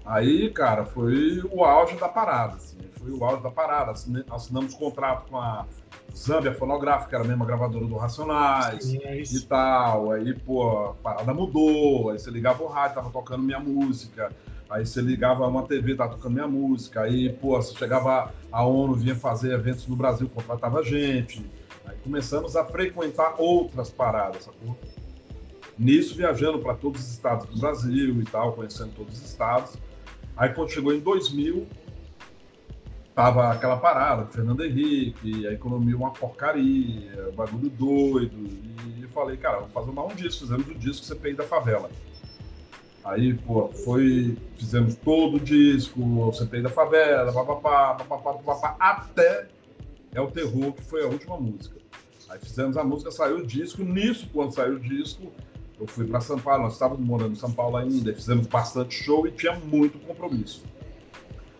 Aí, 0.05 0.51
cara, 0.51 0.85
foi 0.85 1.41
o 1.51 1.63
auge 1.63 1.95
da 1.95 2.07
parada, 2.07 2.57
assim, 2.57 2.77
foi 3.03 3.11
o 3.11 3.23
auge 3.23 3.43
da 3.43 3.51
parada. 3.51 3.91
Assinamos 3.91 4.73
contrato 4.73 5.29
com 5.29 5.37
a 5.37 5.65
Zambia 6.15 6.53
Fonográfica, 6.53 7.17
era 7.17 7.25
a 7.25 7.27
mesma 7.27 7.45
gravadora 7.45 7.85
do 7.85 7.97
Racionais 7.97 8.85
Sim, 8.85 8.99
é 9.03 9.21
e 9.21 9.41
tal. 9.41 10.11
Aí, 10.11 10.33
pô, 10.33 10.87
a 10.89 10.93
parada 10.93 11.33
mudou. 11.33 12.11
Aí 12.11 12.19
você 12.19 12.31
ligava 12.31 12.63
o 12.63 12.67
rádio, 12.67 12.95
tava 12.95 13.09
tocando 13.09 13.43
minha 13.43 13.59
música. 13.59 14.31
Aí 14.69 14.85
você 14.85 15.01
ligava 15.01 15.45
uma 15.45 15.63
TV, 15.63 15.95
tá 15.95 16.07
tocando 16.07 16.33
minha 16.33 16.47
música. 16.47 17.01
Aí, 17.01 17.31
pô, 17.33 17.61
você 17.61 17.75
chegava 17.75 18.33
a 18.51 18.63
ONU, 18.63 18.93
vinha 18.93 19.15
fazer 19.15 19.53
eventos 19.53 19.85
no 19.87 19.95
Brasil, 19.95 20.29
contratava 20.33 20.81
gente. 20.81 21.45
Aí 21.85 21.97
começamos 22.03 22.55
a 22.55 22.63
frequentar 22.63 23.35
outras 23.37 23.89
paradas, 23.89 24.45
sacou? 24.45 24.77
Nisso, 25.77 26.15
viajando 26.15 26.59
para 26.59 26.75
todos 26.75 27.01
os 27.01 27.11
estados 27.11 27.47
do 27.47 27.59
Brasil 27.59 28.21
e 28.21 28.25
tal, 28.25 28.53
conhecendo 28.53 28.91
todos 28.95 29.17
os 29.17 29.27
estados. 29.27 29.75
Aí, 30.37 30.49
quando 30.49 30.69
chegou 30.69 30.93
em 30.93 30.99
2000, 30.99 31.67
tava 33.15 33.51
aquela 33.51 33.77
parada, 33.77 34.25
Fernando 34.25 34.63
Henrique, 34.63 35.47
a 35.47 35.53
economia 35.53 35.95
uma 35.95 36.11
porcaria, 36.11 37.31
bagulho 37.35 37.69
doido. 37.69 38.35
E 38.97 39.03
eu 39.03 39.09
falei, 39.09 39.37
cara, 39.37 39.59
vamos 39.59 39.73
fazer 39.73 39.91
mais 39.91 40.11
um 40.11 40.15
disco, 40.15 40.41
fizemos 40.41 40.67
o 40.67 40.75
disco 40.75 41.05
CPI 41.05 41.35
da 41.35 41.43
Favela. 41.43 41.89
Aí, 43.03 43.33
pô, 43.33 43.67
foi, 43.67 44.37
fizemos 44.57 44.95
todo 44.95 45.37
o 45.37 45.39
disco, 45.39 46.01
o 46.01 46.33
CPI 46.33 46.61
da 46.61 46.69
Favela, 46.69 47.31
papapá, 47.31 47.95
papapá, 47.95 48.33
papapá, 48.33 48.75
até 48.79 49.47
É 50.15 50.21
o 50.21 50.31
Terror, 50.31 50.73
que 50.73 50.83
foi 50.83 51.03
a 51.03 51.07
última 51.07 51.37
música. 51.37 51.75
Aí 52.29 52.39
fizemos 52.39 52.77
a 52.77 52.83
música, 52.83 53.11
saiu 53.11 53.37
o 53.37 53.45
disco, 53.45 53.83
nisso, 53.83 54.27
quando 54.33 54.53
saiu 54.53 54.75
o 54.75 54.79
disco, 54.79 55.31
eu 55.79 55.85
fui 55.85 56.07
para 56.07 56.21
São 56.21 56.39
Paulo, 56.39 56.63
nós 56.63 56.73
estávamos 56.73 57.05
morando 57.05 57.33
em 57.33 57.35
São 57.35 57.51
Paulo 57.51 57.77
ainda, 57.77 58.13
fizemos 58.13 58.47
bastante 58.47 58.95
show 58.95 59.27
e 59.27 59.31
tinha 59.31 59.53
muito 59.53 59.99
compromisso. 59.99 60.63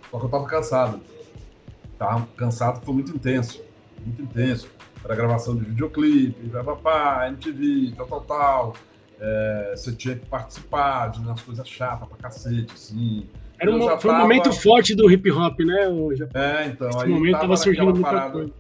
Só 0.10 0.20
que 0.20 0.26
eu 0.26 0.30
tava 0.30 0.46
cansado. 0.46 1.02
Tava 2.04 2.28
cansado, 2.36 2.84
foi 2.84 2.94
muito 2.96 3.16
intenso, 3.16 3.64
muito 4.06 4.22
intenso. 4.22 4.70
Era 5.06 5.16
gravação 5.16 5.56
de 5.56 5.64
videoclipe, 5.64 6.50
papapá, 6.50 7.30
MTV, 7.30 7.94
tal, 7.96 8.08
tal, 8.08 8.22
tal 8.22 8.74
é, 9.22 9.74
você 9.74 9.94
tinha 9.94 10.16
que 10.18 10.26
participar 10.26 11.12
de 11.12 11.20
umas 11.20 11.42
coisas 11.42 11.66
chatas 11.66 12.06
pra 12.10 12.18
cacete, 12.18 12.74
assim. 12.74 13.30
Era 13.58 13.72
um, 13.74 13.80
foi 13.80 13.98
tava... 13.98 14.14
um 14.16 14.18
momento 14.18 14.52
forte 14.52 14.94
do 14.94 15.10
hip 15.10 15.32
hop, 15.32 15.58
né? 15.62 15.88
Já... 16.16 16.28
É, 16.34 16.68
então. 16.68 16.90
Esse 16.90 17.04
aí 17.04 17.10
momento 17.10 17.32
tava, 17.32 17.44
tava 17.44 17.58
surgindo 17.58 17.86
muita 17.86 18.02
parada, 18.02 18.32
coisa. 18.32 18.54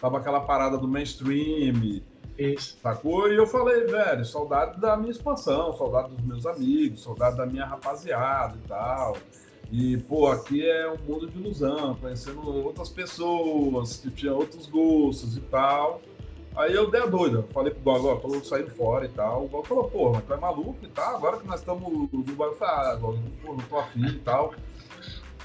Tava 0.00 0.18
aquela 0.18 0.40
parada 0.40 0.78
do 0.78 0.86
mainstream, 0.86 2.00
Isso. 2.38 2.78
sacou? 2.80 3.32
E 3.32 3.36
eu 3.36 3.48
falei, 3.48 3.84
velho, 3.86 4.24
saudade 4.24 4.80
da 4.80 4.96
minha 4.96 5.10
expansão, 5.10 5.72
saudade 5.72 6.14
dos 6.14 6.24
meus 6.24 6.46
amigos, 6.46 7.02
saudade 7.02 7.36
da 7.36 7.46
minha 7.46 7.66
rapaziada 7.66 8.56
e 8.64 8.68
tal. 8.68 9.16
E, 9.70 9.96
pô, 9.98 10.26
aqui 10.26 10.68
é 10.68 10.90
um 10.90 10.98
mundo 11.08 11.28
de 11.28 11.38
ilusão, 11.38 11.94
conhecendo 11.94 12.64
outras 12.64 12.88
pessoas 12.88 13.98
que 13.98 14.10
tinham 14.10 14.36
outros 14.36 14.66
gostos 14.66 15.36
e 15.36 15.40
tal. 15.42 16.00
Aí 16.56 16.74
eu 16.74 16.90
dei 16.90 17.00
a 17.00 17.06
doida, 17.06 17.44
falei 17.52 17.72
pro 17.72 17.80
Gog, 17.80 18.06
ó, 18.06 18.16
tô 18.16 18.42
saindo 18.42 18.70
fora 18.72 19.06
e 19.06 19.08
tal. 19.08 19.44
O 19.44 19.48
Gog 19.48 19.68
falou, 19.68 19.84
pô, 19.84 20.10
mas 20.10 20.24
tu 20.24 20.34
é 20.34 20.36
maluco 20.36 20.78
e 20.82 20.88
tal, 20.88 21.16
agora 21.16 21.38
que 21.38 21.46
nós 21.46 21.60
estamos 21.60 21.88
no 22.12 22.22
Dubai, 22.22 22.48
eu 22.48 22.56
falei, 22.56 22.92
ah, 22.92 22.98
pô, 23.00 23.52
não 23.52 23.58
tô 23.68 23.78
afim 23.78 24.06
e 24.06 24.18
tal. 24.18 24.52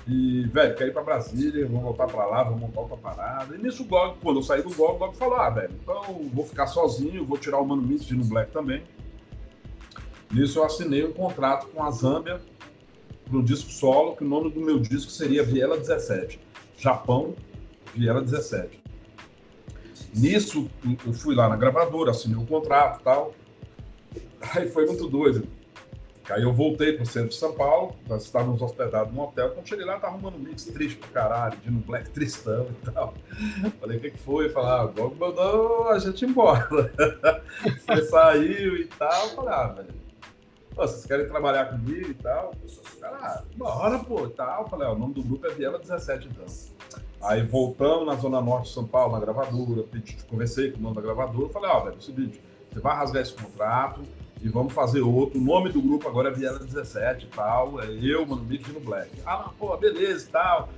E, 0.08 0.44
velho, 0.48 0.76
quero 0.76 0.90
ir 0.90 0.94
pra 0.94 1.04
Brasília, 1.04 1.68
vou 1.68 1.82
voltar 1.82 2.08
pra 2.08 2.26
lá, 2.26 2.44
vou 2.44 2.58
montar 2.58 2.82
outra 2.82 2.98
parada. 2.98 3.56
E 3.56 3.62
nisso 3.62 3.84
o 3.84 3.86
Gog, 3.86 4.18
quando 4.24 4.40
eu 4.40 4.44
saí 4.44 4.64
do 4.64 4.74
Gog, 4.74 4.96
o 4.96 4.98
Gog 4.98 5.16
falou, 5.16 5.36
ah, 5.36 5.50
velho, 5.52 5.74
então 5.80 6.02
vou 6.34 6.46
ficar 6.46 6.66
sozinho, 6.66 7.24
vou 7.24 7.38
tirar 7.38 7.60
o 7.60 7.66
Mano 7.66 7.84
de 7.84 8.16
no 8.16 8.26
Black 8.26 8.52
também. 8.52 8.84
Nisso 10.32 10.58
eu 10.58 10.64
assinei 10.64 11.06
um 11.06 11.14
contrato 11.14 11.68
com 11.68 11.84
a 11.84 11.92
Zâmbia 11.92 12.42
para 13.26 13.38
um 13.38 13.44
disco 13.44 13.70
solo, 13.70 14.16
que 14.16 14.24
o 14.24 14.28
nome 14.28 14.52
do 14.52 14.62
meu 14.62 14.80
disco 14.80 15.12
seria 15.12 15.44
Viela 15.44 15.78
17. 15.78 16.40
Japão, 16.78 17.36
Viela 17.94 18.22
17. 18.22 18.84
Nisso, 20.14 20.70
eu 21.06 21.14
fui 21.14 21.36
lá 21.36 21.50
na 21.50 21.58
gravadora, 21.58 22.12
assinei 22.12 22.38
o 22.38 22.46
contrato 22.46 23.02
e 23.02 23.04
tal. 23.04 23.34
Aí 24.54 24.70
foi 24.70 24.86
muito 24.86 25.08
doido. 25.08 25.48
Aí 26.30 26.42
eu 26.42 26.52
voltei 26.52 26.94
para 26.94 27.04
o 27.04 27.06
centro 27.06 27.30
de 27.30 27.36
São 27.36 27.54
Paulo, 27.54 27.96
nós 28.08 28.24
estávamos 28.24 28.60
hospedados 28.62 29.14
num 29.14 29.22
hotel. 29.22 29.52
Quando 29.52 29.68
cheguei 29.68 29.86
lá, 29.86 30.00
tava 30.00 30.14
arrumando 30.14 30.36
um 30.36 30.40
mix 30.40 30.66
triste 30.66 30.98
pra 30.98 31.10
caralho, 31.10 31.58
de 31.60 31.70
no 31.70 31.80
Black 31.82 32.10
tristão 32.10 32.68
e 32.68 32.92
tal. 32.92 33.14
Falei, 33.80 33.98
o 33.98 34.02
que, 34.02 34.10
que 34.12 34.18
foi? 34.18 34.50
Falar, 34.50 34.86
ah, 34.86 35.10
mandou 35.20 35.90
a 35.90 36.00
gente 36.00 36.26
embora. 36.26 36.68
Você 37.62 38.06
saiu 38.06 38.76
e 38.76 38.86
tal. 38.86 39.30
Falei, 39.30 39.54
ah, 39.54 39.68
velho, 39.68 40.05
vocês 40.76 41.06
querem 41.06 41.28
trabalhar 41.28 41.66
comigo 41.66 42.10
e 42.10 42.14
tal? 42.14 42.54
Ah, 43.02 43.42
bora, 43.56 44.00
pô, 44.00 44.28
tal. 44.28 44.68
Falei, 44.68 44.88
ah, 44.88 44.92
o 44.92 45.00
nome 45.00 45.14
do 45.14 45.24
grupo 45.24 45.48
é 45.48 45.52
Viela 45.52 45.80
17, 45.80 46.28
então. 46.28 46.46
Aí 47.22 47.42
voltamos 47.44 48.06
na 48.06 48.16
Zona 48.16 48.42
Norte 48.42 48.68
de 48.68 48.74
São 48.74 48.86
Paulo, 48.86 49.14
na 49.14 49.20
gravadora, 49.20 49.86
conversei 50.30 50.72
com 50.72 50.80
o 50.80 50.82
nome 50.82 50.96
da 50.96 51.02
gravadora, 51.02 51.50
falei, 51.50 51.70
ó, 51.72 51.80
velho, 51.80 51.96
é 51.96 51.98
o 51.98 52.02
seguinte, 52.02 52.42
você 52.72 52.80
vai 52.80 52.96
rasgar 52.96 53.24
esse 53.24 53.34
contrato 53.34 54.02
e 54.42 54.50
vamos 54.50 54.74
fazer 54.74 55.02
outro. 55.02 55.40
O 55.40 55.42
nome 55.42 55.72
do 55.72 55.82
grupo 55.82 56.08
agora 56.08 56.30
é 56.30 56.32
Viela 56.32 56.60
17 56.60 57.26
e 57.26 57.30
tal, 57.30 57.82
é 57.82 57.88
eu, 58.02 58.26
Mano 58.26 58.44
Beat 58.44 58.68
no 58.68 58.80
Black. 58.80 59.10
Ah, 59.26 59.50
pô, 59.58 59.76
beleza 59.78 60.28
e 60.28 60.30
tal. 60.30 60.70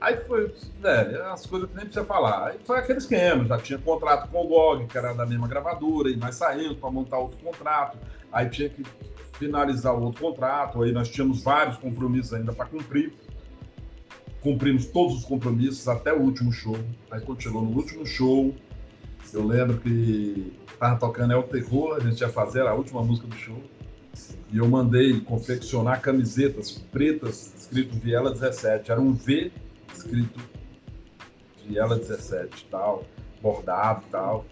Aí 0.00 0.16
foi, 0.26 0.54
velho, 0.80 1.24
as 1.26 1.46
coisas 1.46 1.68
que 1.68 1.76
nem 1.76 1.84
precisa 1.86 2.04
falar. 2.04 2.48
Aí 2.48 2.58
foi 2.64 2.78
aquele 2.78 2.98
esquema, 2.98 3.44
já 3.44 3.58
tinha 3.58 3.78
contrato 3.78 4.28
com 4.28 4.44
o 4.44 4.48
GOG, 4.48 4.86
que 4.86 4.98
era 4.98 5.12
da 5.14 5.24
mesma 5.24 5.48
gravadora, 5.48 6.10
e 6.10 6.16
nós 6.16 6.34
saímos 6.34 6.76
para 6.76 6.90
montar 6.90 7.18
outro 7.18 7.38
contrato. 7.38 7.98
Aí 8.32 8.48
tinha 8.50 8.68
que 8.68 8.82
finalizar 9.38 9.94
o 9.94 10.02
outro 10.02 10.20
contrato, 10.20 10.82
aí 10.82 10.92
nós 10.92 11.08
tínhamos 11.08 11.42
vários 11.42 11.76
compromissos 11.78 12.34
ainda 12.34 12.52
para 12.52 12.66
cumprir 12.66 13.12
cumprimos 14.44 14.84
todos 14.84 15.16
os 15.16 15.24
compromissos 15.24 15.88
até 15.88 16.12
o 16.12 16.20
último 16.20 16.52
show. 16.52 16.76
Aí 17.10 17.20
quando 17.22 17.42
chegou 17.42 17.62
no 17.62 17.74
último 17.74 18.04
show, 18.04 18.54
eu 19.32 19.44
lembro 19.44 19.78
que 19.78 20.52
tava 20.78 20.98
tocando 21.00 21.32
É 21.32 21.36
o 21.36 21.42
Terror, 21.42 21.96
a 21.96 22.00
gente 22.00 22.20
ia 22.20 22.28
fazer 22.28 22.60
a 22.60 22.74
última 22.74 23.02
música 23.02 23.26
do 23.26 23.34
show. 23.34 23.60
E 24.52 24.58
eu 24.58 24.68
mandei 24.68 25.18
confeccionar 25.22 26.00
camisetas 26.02 26.70
pretas 26.70 27.54
escrito 27.56 27.96
Viela 27.96 28.30
17. 28.30 28.92
Era 28.92 29.00
um 29.00 29.14
V 29.14 29.50
escrito 29.96 30.40
Viela 31.66 31.96
17 31.96 32.66
tal, 32.70 33.04
bordado 33.40 34.04
e 34.06 34.10
tal. 34.10 34.44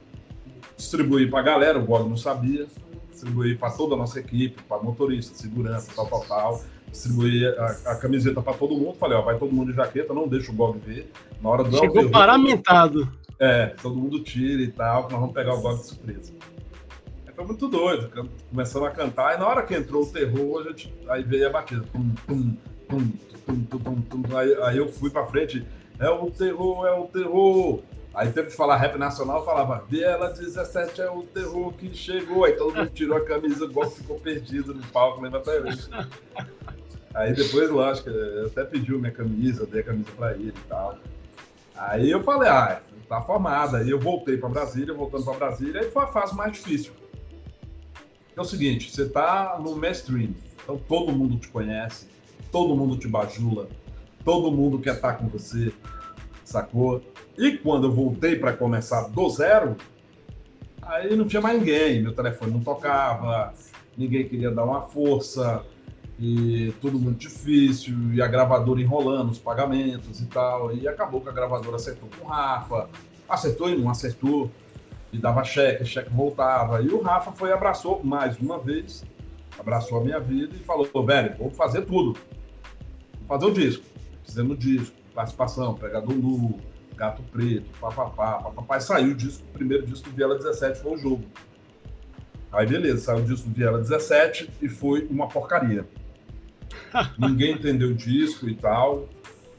Distribuí 0.77 1.31
pra 1.31 1.43
galera, 1.43 1.79
o 1.79 1.83
Bob 1.85 2.09
não 2.09 2.17
sabia. 2.17 2.67
Distribuí 3.11 3.57
para 3.57 3.73
toda 3.73 3.95
a 3.95 3.99
nossa 3.99 4.19
equipe, 4.19 4.63
para 4.63 4.83
motorista, 4.83 5.37
segurança, 5.37 5.93
tal, 5.95 6.07
tal, 6.07 6.25
tal 6.25 6.61
distribuí 6.93 7.47
a, 7.47 7.67
a 7.87 7.97
camiseta 7.97 8.41
para 8.41 8.53
todo 8.53 8.77
mundo. 8.77 8.95
Falei, 8.95 9.17
ó, 9.17 9.23
vai 9.23 9.39
todo 9.39 9.53
mundo 9.53 9.71
de 9.71 9.77
jaqueta, 9.77 10.13
não 10.15 10.29
deixa 10.29 10.53
o 10.53 10.55
Gog 10.55 10.79
ver. 10.79 11.11
Na 11.41 11.49
hora 11.49 11.65
do 11.65 11.77
Chegou 11.77 12.09
paramentado. 12.11 13.11
É, 13.41 13.69
todo 13.83 13.97
mundo 13.97 14.23
tira 14.23 14.63
e 14.63 14.69
tal, 14.69 15.05
nós 15.05 15.13
vamos 15.13 15.33
pegar 15.33 15.55
o 15.55 15.61
Gog 15.61 15.81
de 15.81 15.87
surpresa. 15.87 16.33
Foi 17.35 17.47
muito 17.47 17.67
doido, 17.67 18.11
começando 18.51 18.85
a 18.85 18.91
cantar, 18.91 19.35
e 19.35 19.39
na 19.39 19.49
hora 19.49 19.63
que 19.63 19.75
entrou 19.75 20.03
o 20.03 20.07
terror, 20.07 20.61
a 20.61 20.69
gente, 20.69 20.95
aí 21.09 21.23
veio 21.23 21.49
a 21.49 21.51
batida. 21.51 21.83
Tum, 21.91 22.15
tum, 22.27 22.57
tum, 22.89 23.11
tum, 23.47 23.79
tum, 23.79 24.01
tum. 24.03 24.37
Aí, 24.37 24.55
aí 24.63 24.77
eu 24.77 24.89
fui 24.89 25.11
para 25.11 25.27
frente, 25.27 25.67
é 25.99 26.09
o 26.09 26.31
terror, 26.31 26.87
é 26.87 26.93
o 26.93 27.07
terror. 27.07 27.83
Aí 28.15 28.31
teve 28.31 28.49
que 28.49 28.57
falar 28.57 28.77
rap 28.77 28.99
nacional, 28.99 29.45
falava, 29.45 29.85
Viela 29.89 30.31
17 30.31 31.01
é 31.01 31.11
o 31.11 31.23
terror 31.23 31.73
que 31.73 31.95
chegou. 31.95 32.45
Aí 32.45 32.53
todo 32.53 32.77
mundo 32.77 32.91
tirou 32.91 33.17
a 33.17 33.25
camisa, 33.25 33.67
Gog 33.67 33.91
ficou 33.91 34.19
perdido 34.19 34.75
no 34.75 34.83
palco, 34.89 35.23
lembra 35.23 35.39
até 35.39 35.61
hoje. 35.61 35.89
Aí 37.15 37.35
depois, 37.35 37.71
lógico, 37.71 38.11
eu 38.11 38.47
até 38.47 38.65
pediu 38.65 38.99
minha 38.99 39.13
camisa, 39.13 39.63
eu 39.63 39.67
dei 39.67 39.81
a 39.81 39.85
camisa 39.85 40.11
para 40.17 40.33
ele 40.33 40.49
e 40.49 40.69
tal. 40.69 40.99
Aí 41.75 42.11
eu 42.11 42.23
falei, 42.23 42.49
ah, 42.49 42.81
tá 43.09 43.21
formada. 43.21 43.79
Aí 43.79 43.91
eu 43.91 43.99
voltei 43.99 44.37
para 44.37 44.49
Brasília, 44.49 44.95
voltando 44.95 45.25
para 45.25 45.35
Brasília, 45.35 45.81
aí 45.81 45.91
foi 45.91 46.05
a 46.05 46.07
fase 46.07 46.35
mais 46.35 46.53
difícil. 46.53 46.93
É 48.35 48.41
o 48.41 48.45
seguinte, 48.45 48.91
você 48.91 49.07
tá 49.07 49.59
no 49.63 49.77
mainstream, 49.77 50.35
então 50.63 50.79
todo 50.79 51.13
mundo 51.13 51.37
te 51.37 51.49
conhece, 51.49 52.09
todo 52.53 52.77
mundo 52.77 52.97
te 52.97 53.09
bajula, 53.09 53.67
todo 54.25 54.53
mundo 54.53 54.79
quer 54.79 54.95
estar 54.95 55.15
tá 55.15 55.19
com 55.19 55.27
você, 55.27 55.73
sacou? 56.45 57.03
E 57.37 57.57
quando 57.57 57.89
eu 57.89 57.93
voltei 57.93 58.37
para 58.37 58.53
começar 58.53 59.09
do 59.09 59.29
zero, 59.31 59.77
aí 60.83 61.17
não 61.17 61.27
tinha 61.27 61.43
mais 61.43 61.59
ninguém, 61.59 62.03
meu 62.03 62.13
telefone 62.13 62.53
não 62.53 62.61
tocava, 62.61 63.53
ninguém 63.97 64.29
queria 64.29 64.51
dar 64.51 64.65
uma 64.65 64.83
força, 64.83 65.65
e 66.25 66.73
tudo 66.81 67.01
muito 67.01 67.19
difícil, 67.19 68.13
e 68.13 68.23
a 68.23 68.29
gravadora 68.29 68.81
enrolando 68.81 69.31
os 69.31 69.39
pagamentos 69.39 70.21
e 70.21 70.27
tal. 70.27 70.73
E 70.73 70.87
acabou 70.87 71.21
que 71.21 71.29
a 71.29 71.33
gravadora 71.33 71.77
acertou 71.77 72.09
com 72.17 72.25
o 72.25 72.29
Rafa, 72.29 72.89
acertou 73.29 73.69
e 73.69 73.77
não 73.77 73.91
acertou, 73.91 74.49
e 75.13 75.19
dava 75.19 75.43
cheque, 75.43 75.85
cheque 75.85 76.11
voltava. 76.11 76.81
E 76.81 76.89
o 76.89 77.01
Rafa 77.01 77.33
foi 77.33 77.53
abraçou 77.53 78.05
mais 78.05 78.39
uma 78.39 78.59
vez, 78.59 79.05
abraçou 79.59 79.99
a 79.99 80.05
minha 80.05 80.21
vida 80.21 80.55
e 80.55 80.61
falou: 80.61 80.87
velho, 81.05 81.35
vamos 81.39 81.57
fazer 81.57 81.83
tudo. 81.83 82.17
Fazer 83.33 83.47
o 83.47 83.51
disco. 83.51 83.85
Fizemos 84.27 84.57
o 84.57 84.59
disco, 84.59 84.95
participação, 85.15 85.73
Pregador 85.73 86.15
Nu, 86.15 86.61
Gato 86.95 87.23
Preto, 87.33 87.65
papapá, 87.81 88.43
papapá. 88.43 88.77
E 88.77 88.81
saiu 88.83 89.13
o 89.13 89.15
disco, 89.15 89.43
o 89.49 89.53
primeiro 89.55 89.87
disco 89.87 90.11
do 90.11 90.15
Viela 90.15 90.37
17 90.37 90.81
foi 90.81 90.93
o 90.93 90.99
jogo. 90.99 91.25
Aí 92.53 92.67
beleza, 92.67 92.99
saiu 92.99 93.21
o 93.21 93.27
disco 93.27 93.49
do 93.49 93.55
Viela 93.55 93.79
17 93.79 94.51
e 94.61 94.69
foi 94.69 95.07
uma 95.07 95.29
porcaria. 95.29 95.87
Ninguém 97.19 97.55
entendeu 97.55 97.89
o 97.89 97.95
disco 97.95 98.47
e 98.51 98.55
tal, 98.55 99.09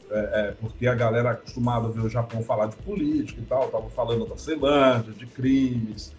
é, 0.08 0.18
é, 0.18 0.50
porque 0.52 0.86
a 0.86 0.94
galera 0.94 1.32
acostumada 1.32 1.88
a 1.88 1.90
ver 1.90 2.02
o 2.02 2.08
Japão 2.08 2.44
falar 2.44 2.66
de 2.66 2.76
política 2.76 3.40
e 3.40 3.44
tal, 3.44 3.66
tava 3.70 3.90
falando 3.90 4.24
da 4.24 4.36
Ceilândia, 4.36 5.12
de 5.12 5.26
crimes, 5.26 6.14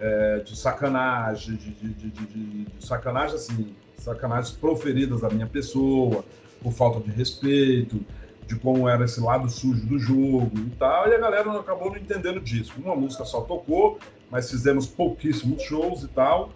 é, 0.00 0.40
de 0.40 0.58
sacanagem, 0.58 1.54
de, 1.54 1.70
de, 1.70 1.88
de, 1.94 2.10
de, 2.64 2.84
sacanagem 2.84 3.36
assim, 3.36 3.76
sacanagens 3.96 4.56
proferidas 4.56 5.22
à 5.22 5.30
minha 5.30 5.46
pessoa, 5.46 6.24
por 6.62 6.72
falta 6.72 7.00
de 7.00 7.10
respeito, 7.10 8.00
de 8.46 8.56
como 8.56 8.88
era 8.88 9.04
esse 9.04 9.20
lado 9.20 9.48
sujo 9.50 9.84
do 9.86 9.98
jogo 9.98 10.52
e 10.58 10.70
tal, 10.78 11.08
e 11.08 11.14
a 11.14 11.18
galera 11.18 11.58
acabou 11.58 11.90
não 11.90 11.98
entendendo 11.98 12.40
disso. 12.40 12.74
Uma 12.78 12.94
música 12.94 13.24
só 13.24 13.40
tocou, 13.40 13.98
mas 14.30 14.50
fizemos 14.50 14.86
pouquíssimos 14.86 15.62
shows 15.62 16.02
e 16.02 16.08
tal. 16.08 16.50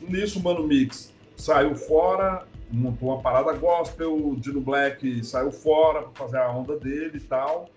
Nisso, 0.00 0.38
o 0.38 0.42
Mano 0.42 0.66
Mix 0.66 1.12
saiu 1.36 1.74
fora, 1.74 2.46
montou 2.70 3.08
uma 3.08 3.22
parada 3.22 3.52
gospel, 3.54 4.36
Dino 4.36 4.60
Black 4.60 5.24
saiu 5.24 5.50
fora 5.50 6.02
para 6.02 6.12
fazer 6.12 6.38
a 6.38 6.50
onda 6.50 6.76
dele 6.76 7.16
e 7.16 7.20
tal. 7.20 7.68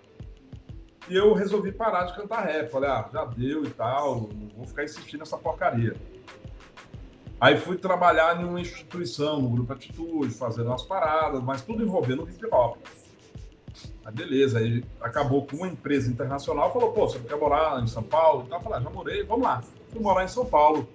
E 1.10 1.16
eu 1.16 1.34
resolvi 1.34 1.72
parar 1.72 2.06
de 2.06 2.16
cantar 2.16 2.46
rap. 2.46 2.70
Falei, 2.70 2.90
ah, 2.90 3.10
já 3.12 3.26
deu 3.26 3.64
e 3.64 3.70
tal, 3.70 4.30
não 4.34 4.50
vou 4.56 4.66
ficar 4.66 4.84
insistindo 4.84 5.20
nessa 5.20 5.38
porcaria. 5.38 5.96
Aí 7.44 7.58
fui 7.58 7.76
trabalhar 7.76 8.40
em 8.40 8.46
uma 8.46 8.62
instituição, 8.62 9.42
no 9.42 9.50
Grupo 9.50 9.74
Atitude, 9.74 10.34
fazendo 10.34 10.68
umas 10.68 10.84
paradas, 10.84 11.44
mas 11.44 11.62
tudo 11.62 11.84
envolvendo 11.84 12.26
hip 12.30 12.46
hop. 12.50 12.78
Aí 14.06 14.14
beleza, 14.14 14.60
aí 14.60 14.82
acabou 15.02 15.46
com 15.46 15.58
uma 15.58 15.68
empresa 15.68 16.10
internacional, 16.10 16.72
falou, 16.72 16.94
pô, 16.94 17.06
você 17.06 17.20
quer 17.20 17.36
morar 17.36 17.84
em 17.84 17.88
São 17.88 18.02
Paulo? 18.02 18.44
Então 18.46 18.60
eu 18.60 18.64
falei, 18.64 18.80
ah, 18.80 18.82
já 18.84 18.90
morei, 18.90 19.24
vamos 19.24 19.44
lá. 19.44 19.62
Fui 19.90 20.02
morar 20.02 20.24
em 20.24 20.30
São 20.30 20.46
Paulo. 20.46 20.88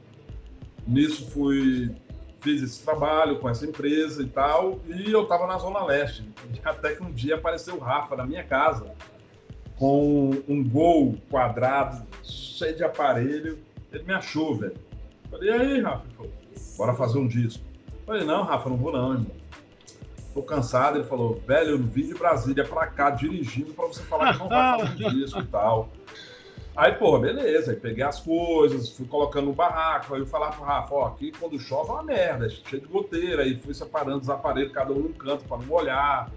Nisso 0.87 1.31
fui, 1.33 1.95
fiz 2.41 2.63
esse 2.63 2.83
trabalho 2.83 3.39
com 3.41 3.51
essa 3.51 3.67
empresa 3.67 4.23
e 4.23 4.27
tal, 4.27 4.81
e 4.87 5.13
eu 5.13 5.27
tava 5.27 5.47
na 5.47 5.59
Zona 5.59 5.85
Leste. 5.85 6.27
Até 6.65 6.95
que 6.95 7.03
um 7.03 7.13
dia 7.13 7.35
apareceu 7.35 7.75
o 7.75 7.79
Rafa 7.79 8.17
na 8.17 8.25
minha 8.25 8.43
casa, 8.43 8.91
com 9.77 10.31
um 10.49 10.67
gol 10.67 11.15
quadrado, 11.31 12.07
cheio 12.25 12.75
de 12.75 12.85
aparelho. 12.85 13.59
Ele 13.93 14.05
me 14.05 14.15
achou, 14.15 14.55
velho. 14.55 14.89
Falei, 15.31 15.51
e 15.51 15.53
aí, 15.53 15.81
Rafa? 15.83 16.05
Ele 16.07 16.15
falou, 16.15 16.38
bora 16.77 16.95
fazer 16.95 17.19
um 17.19 17.27
disco. 17.27 17.63
Falei, 18.07 18.25
não, 18.25 18.43
Rafa, 18.43 18.71
não 18.71 18.77
vou 18.77 18.93
não, 18.93 19.13
irmão. 19.13 19.33
Tô 20.33 20.43
cansado. 20.43 20.99
Ele 20.99 21.05
falou, 21.05 21.43
velho, 21.47 21.71
eu 21.71 21.79
vim 21.79 22.07
de 22.07 22.15
Brasília 22.15 22.65
pra 22.65 22.87
cá 22.87 23.11
dirigindo 23.11 23.75
pra 23.75 23.87
você 23.87 24.03
falar 24.03 24.33
que 24.33 24.39
não 24.39 24.49
vai 24.49 24.81
fazer 24.81 25.07
um 25.07 25.11
disco 25.11 25.41
e 25.41 25.47
tal. 25.47 25.89
Aí, 26.77 26.93
pô, 26.93 27.19
beleza. 27.19 27.73
Aí 27.73 27.77
peguei 27.77 28.05
as 28.05 28.21
coisas, 28.21 28.91
fui 28.91 29.07
colocando 29.07 29.47
no 29.47 29.53
barraco. 29.53 30.15
Aí 30.15 30.21
eu 30.21 30.27
falava 30.27 30.57
pro 30.57 30.65
Rafa, 30.65 30.95
ó, 30.95 31.07
aqui 31.09 31.33
quando 31.33 31.59
chove 31.59 31.91
é 31.91 31.93
uma 31.93 32.03
merda, 32.05 32.49
cheio 32.49 32.81
de 32.81 32.89
goteira. 32.89 33.43
Aí 33.43 33.57
fui 33.57 33.75
separando 33.75 34.21
os 34.21 34.31
aparelhos, 34.31 34.73
cada 34.73 34.93
um 34.93 35.01
num 35.01 35.13
canto 35.13 35.45
pra 35.45 35.59
não 35.59 35.67
molhar. 35.67 36.31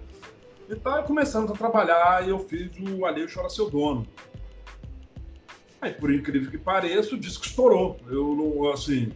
E 0.67 0.75
tá 0.75 1.03
começando 1.03 1.51
a 1.51 1.55
trabalhar 1.55 2.25
e 2.25 2.29
eu 2.29 2.39
fiz 2.39 2.71
o 2.79 3.05
Alheio 3.05 3.31
Chora 3.31 3.49
Seu 3.49 3.69
Dono. 3.69 4.07
Aí, 5.81 5.91
por 5.91 6.13
incrível 6.13 6.49
que 6.49 6.57
pareça, 6.57 7.15
o 7.15 7.19
disco 7.19 7.45
estourou. 7.45 7.97
Eu 8.07 8.35
não, 8.35 8.71
assim, 8.71 9.11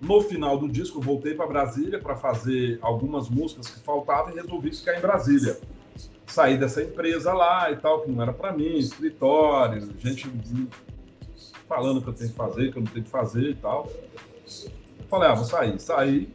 no 0.00 0.20
final 0.22 0.58
do 0.58 0.68
disco, 0.68 0.98
eu 0.98 1.02
voltei 1.02 1.34
para 1.34 1.46
Brasília 1.46 1.98
para 1.98 2.16
fazer 2.16 2.78
algumas 2.80 3.28
músicas 3.28 3.68
que 3.68 3.80
faltavam 3.80 4.32
e 4.32 4.36
resolvi 4.36 4.72
ficar 4.72 4.96
em 4.96 5.00
Brasília. 5.00 5.58
Saí 6.26 6.56
dessa 6.56 6.82
empresa 6.82 7.32
lá 7.32 7.70
e 7.72 7.76
tal, 7.76 8.02
que 8.02 8.10
não 8.10 8.22
era 8.22 8.32
para 8.32 8.52
mim, 8.52 8.76
escritório, 8.76 9.88
gente 9.98 10.30
falando 11.68 12.00
que 12.00 12.08
eu 12.08 12.12
tenho 12.12 12.30
que 12.30 12.36
fazer, 12.36 12.72
que 12.72 12.78
eu 12.78 12.82
não 12.82 12.90
tenho 12.90 13.04
que 13.04 13.10
fazer 13.10 13.50
e 13.50 13.54
tal. 13.54 13.90
Falei, 15.08 15.28
ah, 15.28 15.34
vou 15.34 15.44
sair. 15.44 15.78
Saí, 15.80 16.28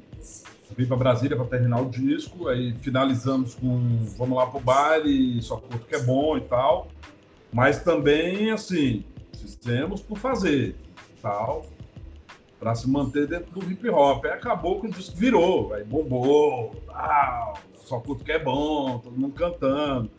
vim 0.75 0.85
para 0.85 0.97
Brasília 0.97 1.35
para 1.35 1.45
terminar 1.45 1.81
o 1.81 1.89
disco, 1.89 2.47
aí 2.47 2.73
finalizamos 2.79 3.55
com 3.55 4.05
vamos 4.17 4.37
lá 4.37 4.47
pro 4.47 4.59
baile, 4.59 5.41
só 5.41 5.57
curto 5.57 5.85
que 5.85 5.95
é 5.95 6.01
bom 6.01 6.37
e 6.37 6.41
tal. 6.41 6.87
Mas 7.51 7.83
também, 7.83 8.51
assim, 8.51 9.03
fizemos 9.39 10.01
por 10.01 10.17
fazer, 10.17 10.75
tal, 11.21 11.65
para 12.63 12.75
se 12.75 12.89
manter 12.89 13.27
dentro 13.27 13.51
do 13.51 13.69
hip 13.69 13.89
hop. 13.89 14.23
Aí 14.23 14.31
acabou 14.31 14.79
que 14.79 14.87
o 14.87 14.89
disco 14.89 15.17
virou, 15.17 15.73
aí 15.73 15.83
bombou, 15.83 16.73
tal, 16.87 17.55
só 17.75 17.99
curto 17.99 18.23
que 18.23 18.31
é 18.31 18.39
bom, 18.39 18.99
todo 18.99 19.19
mundo 19.19 19.33
cantando. 19.33 20.09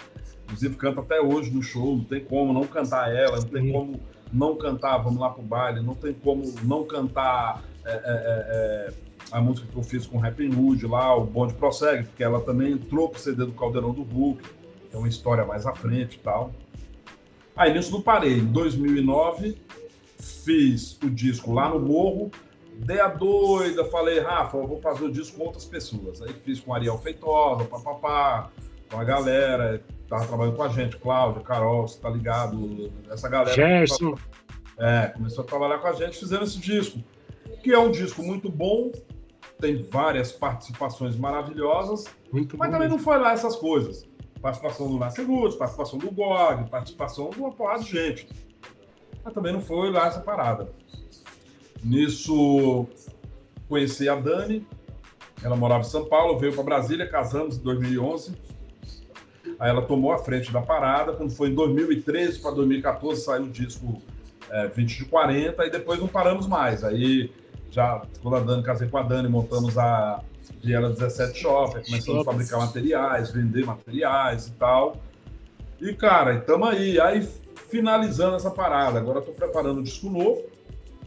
Inclusive 0.44 0.76
canta 0.76 1.00
até 1.00 1.22
hoje 1.22 1.50
no 1.50 1.62
show, 1.62 1.96
não 1.96 2.04
tem 2.04 2.22
como 2.22 2.52
não 2.52 2.66
cantar 2.66 3.10
ela, 3.10 3.38
não 3.38 3.48
tem 3.48 3.72
como 3.72 3.98
não 4.30 4.56
cantar 4.56 4.98
Vamos 4.98 5.18
Lá 5.18 5.30
Pro 5.30 5.42
Baile, 5.42 5.80
não 5.80 5.94
tem 5.94 6.12
como 6.12 6.44
não 6.62 6.84
cantar 6.84 7.64
é, 7.82 7.92
é, 7.92 7.94
é, 7.94 8.90
é 8.90 8.92
a 9.32 9.40
música 9.40 9.66
que 9.66 9.78
eu 9.78 9.82
fiz 9.82 10.06
com 10.06 10.18
o 10.18 10.20
Rap 10.20 10.46
Hood 10.46 10.86
lá, 10.86 11.16
o 11.16 11.24
Bonde 11.24 11.54
Prossegue, 11.54 12.04
porque 12.04 12.22
ela 12.22 12.42
também 12.42 12.72
entrou 12.72 13.08
pro 13.08 13.18
CD 13.18 13.46
do 13.46 13.52
Caldeirão 13.52 13.92
do 13.92 14.02
Hulk, 14.02 14.42
é 14.92 14.98
uma 14.98 15.08
história 15.08 15.46
mais 15.46 15.66
à 15.66 15.74
frente 15.74 16.16
e 16.16 16.18
tal. 16.18 16.52
Aí 17.56 17.72
nisso 17.72 17.90
não 17.90 18.02
parei. 18.02 18.40
Em 18.40 18.44
2009, 18.44 19.56
fiz 20.24 20.98
o 21.02 21.10
disco 21.10 21.52
lá 21.52 21.68
no 21.68 21.78
Morro, 21.78 22.30
dei 22.78 23.00
a 23.00 23.08
doida, 23.08 23.84
falei, 23.84 24.20
Rafa, 24.20 24.56
eu 24.56 24.66
vou 24.66 24.80
fazer 24.80 25.04
o 25.04 25.12
disco 25.12 25.38
com 25.38 25.44
outras 25.44 25.64
pessoas. 25.64 26.22
Aí 26.22 26.32
fiz 26.32 26.60
com 26.60 26.74
Ariel 26.74 26.98
Feitosa, 26.98 27.64
papapá, 27.64 28.50
com 28.90 28.98
a 28.98 29.04
galera, 29.04 29.82
tava 30.08 30.26
trabalhando 30.26 30.56
com 30.56 30.62
a 30.62 30.68
gente, 30.68 30.96
Cláudio, 30.96 31.42
Carol, 31.42 31.86
você 31.86 32.00
tá 32.00 32.10
ligado? 32.10 32.92
Essa 33.10 33.28
galera. 33.28 33.54
Gerson. 33.54 34.14
É, 34.78 35.06
começou 35.08 35.44
a 35.44 35.46
trabalhar 35.46 35.78
com 35.78 35.86
a 35.86 35.92
gente, 35.92 36.18
fizendo 36.18 36.44
esse 36.44 36.58
disco, 36.58 36.98
que 37.62 37.72
é 37.72 37.78
um 37.78 37.90
disco 37.90 38.22
muito 38.22 38.50
bom, 38.50 38.90
tem 39.60 39.82
várias 39.82 40.32
participações 40.32 41.16
maravilhosas, 41.16 42.06
muito 42.32 42.58
mas 42.58 42.68
bom. 42.68 42.72
também 42.74 42.88
não 42.88 42.98
foi 42.98 43.18
lá 43.18 43.32
essas 43.32 43.54
coisas. 43.56 44.04
Participação 44.42 44.90
do 44.90 44.98
Nasce 44.98 45.22
Luz, 45.22 45.54
participação 45.54 45.98
do 45.98 46.10
GOG, 46.10 46.68
participação 46.68 47.30
de 47.30 47.38
uma 47.38 47.52
porrada 47.52 47.82
de 47.82 47.90
gente. 47.90 48.28
Mas 49.24 49.32
também 49.32 49.52
não 49.52 49.60
foi 49.60 49.90
lá 49.90 50.06
essa 50.06 50.20
parada. 50.20 50.68
Nisso, 51.82 52.86
conheci 53.68 54.08
a 54.08 54.16
Dani, 54.16 54.66
ela 55.42 55.56
morava 55.56 55.82
em 55.82 55.88
São 55.88 56.04
Paulo, 56.06 56.38
veio 56.38 56.54
para 56.54 56.62
Brasília, 56.62 57.08
casamos 57.08 57.58
em 57.58 57.62
2011. 57.62 58.34
Aí 59.58 59.70
ela 59.70 59.82
tomou 59.82 60.12
a 60.12 60.18
frente 60.18 60.52
da 60.52 60.60
parada. 60.60 61.12
Quando 61.12 61.30
foi 61.30 61.50
em 61.50 61.54
2013 61.54 62.40
para 62.40 62.52
2014, 62.52 63.22
saiu 63.22 63.44
o 63.44 63.50
disco 63.50 64.02
é, 64.50 64.68
20 64.68 64.98
de 64.98 65.04
40, 65.06 65.66
e 65.66 65.70
depois 65.70 66.00
não 66.00 66.08
paramos 66.08 66.46
mais. 66.46 66.84
Aí 66.84 67.30
já 67.70 68.02
quando 68.22 68.36
a 68.36 68.40
Dani, 68.40 68.62
casei 68.62 68.88
com 68.88 68.98
a 68.98 69.02
Dani, 69.02 69.28
montamos 69.28 69.76
a 69.76 70.22
Viela 70.62 70.90
17 70.90 71.38
Shop, 71.38 71.84
começamos 71.84 72.20
a 72.22 72.24
fabricar 72.24 72.60
materiais, 72.60 73.30
vender 73.30 73.66
materiais 73.66 74.46
e 74.46 74.52
tal. 74.52 74.96
E, 75.80 75.92
cara, 75.92 76.36
estamos 76.36 76.68
aí. 76.68 77.00
Aí, 77.00 77.28
finalizando 77.54 78.36
essa 78.36 78.50
parada. 78.50 78.98
Agora 78.98 79.18
estou 79.18 79.34
preparando 79.34 79.80
um 79.80 79.82
disco 79.82 80.08
novo, 80.10 80.44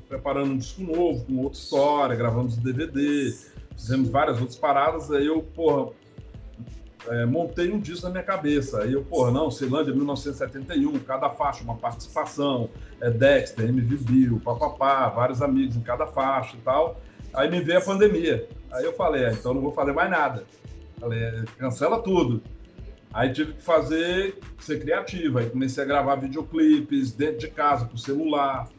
preparando 0.07 0.51
um 0.51 0.57
disco 0.57 0.81
novo, 0.81 1.25
com 1.25 1.37
outra 1.43 1.59
história, 1.59 2.15
gravamos 2.15 2.57
DVD, 2.57 3.33
fizemos 3.75 4.09
várias 4.09 4.39
outras 4.39 4.57
paradas. 4.57 5.11
Aí 5.11 5.25
eu, 5.27 5.41
porra, 5.41 5.91
é, 7.07 7.25
montei 7.25 7.71
um 7.71 7.79
disco 7.79 8.05
na 8.05 8.11
minha 8.11 8.23
cabeça. 8.23 8.81
Aí 8.81 8.93
eu, 8.93 9.03
porra, 9.03 9.31
não, 9.31 9.49
Ceilândia 9.49 9.93
1971, 9.93 10.99
cada 10.99 11.29
faixa, 11.29 11.63
uma 11.63 11.75
participação, 11.75 12.69
é 13.01 13.09
Dexter, 13.09 13.69
MV 13.69 13.97
Bill, 13.97 14.41
papapá, 14.43 15.07
vários 15.09 15.41
amigos 15.41 15.75
em 15.75 15.81
cada 15.81 16.07
faixa 16.07 16.55
e 16.57 16.59
tal. 16.61 16.99
Aí 17.33 17.49
me 17.49 17.61
veio 17.61 17.79
a 17.79 17.81
pandemia. 17.81 18.47
Aí 18.71 18.83
eu 18.83 18.93
falei, 18.93 19.25
ah, 19.25 19.31
então 19.31 19.53
não 19.53 19.61
vou 19.61 19.71
fazer 19.71 19.93
mais 19.93 20.09
nada. 20.09 20.43
Falei, 20.99 21.19
é, 21.19 21.43
cancela 21.57 22.01
tudo. 22.01 22.41
Aí 23.17 23.33
tive 23.33 23.53
que 23.53 23.63
fazer, 23.63 24.37
ser 24.59 24.79
criativo. 24.79 25.39
Aí 25.39 25.49
comecei 25.49 25.83
a 25.83 25.87
gravar 25.87 26.17
videoclipes 26.17 27.11
dentro 27.11 27.39
de 27.39 27.47
casa, 27.49 27.85
com 27.85 27.97
celular. 27.97 28.69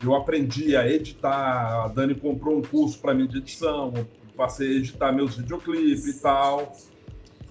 Eu 0.00 0.14
aprendi 0.14 0.76
a 0.76 0.88
editar. 0.88 1.84
A 1.84 1.88
Dani 1.88 2.14
comprou 2.14 2.58
um 2.58 2.62
curso 2.62 3.00
para 3.00 3.12
mim 3.12 3.26
de 3.26 3.38
edição. 3.38 3.92
passei 4.36 4.68
a 4.68 4.78
editar 4.78 5.10
meus 5.10 5.36
videoclipes 5.36 6.06
e 6.06 6.22
tal 6.22 6.72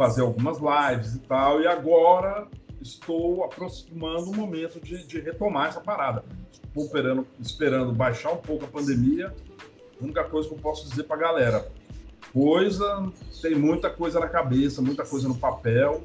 fazer 0.02 0.22
algumas 0.22 0.58
lives 0.58 1.14
e 1.14 1.20
tal, 1.20 1.62
e 1.62 1.68
agora 1.68 2.48
estou 2.82 3.44
aproximando 3.44 4.32
o 4.32 4.36
momento 4.36 4.80
de, 4.80 5.06
de 5.06 5.20
retomar 5.20 5.68
essa 5.68 5.80
parada. 5.80 6.24
Estou 6.52 6.84
esperando, 6.84 7.28
esperando 7.40 7.92
baixar 7.92 8.32
um 8.32 8.38
pouco 8.38 8.66
a 8.66 8.68
pandemia. 8.68 9.32
A 10.00 10.04
única 10.04 10.24
coisa 10.24 10.50
que 10.50 10.56
eu 10.56 10.60
posso 10.60 10.90
dizer 10.90 11.04
para 11.04 11.18
a 11.18 11.20
galera, 11.20 11.72
coisa, 12.34 13.12
tem 13.42 13.56
muita 13.56 13.90
coisa 13.90 14.20
na 14.20 14.28
cabeça, 14.28 14.82
muita 14.82 15.06
coisa 15.06 15.28
no 15.28 15.36
papel. 15.36 16.02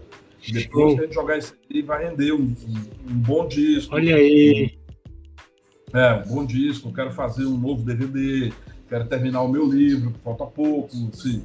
Depois 0.53 0.95
que 0.95 1.01
a 1.01 1.03
gente 1.05 1.15
jogar 1.15 1.39
isso 1.39 1.55
aí, 1.73 1.83
vai 1.83 2.05
render 2.05 2.33
um, 2.33 2.55
um, 3.09 3.15
bom 3.15 3.49
disco. 3.49 3.95
Olha 3.95 4.17
aí. 4.17 4.79
É, 5.93 6.15
um 6.15 6.35
bom 6.35 6.45
disco. 6.45 6.93
Quero 6.93 7.11
fazer 7.11 7.47
um 7.47 7.57
novo 7.57 7.83
DVD. 7.83 8.53
Quero 8.89 9.07
terminar 9.07 9.43
o 9.43 9.49
meu 9.49 9.67
livro, 9.67 10.15
falta 10.23 10.47
pouco. 10.47 10.95
Sim 11.13 11.43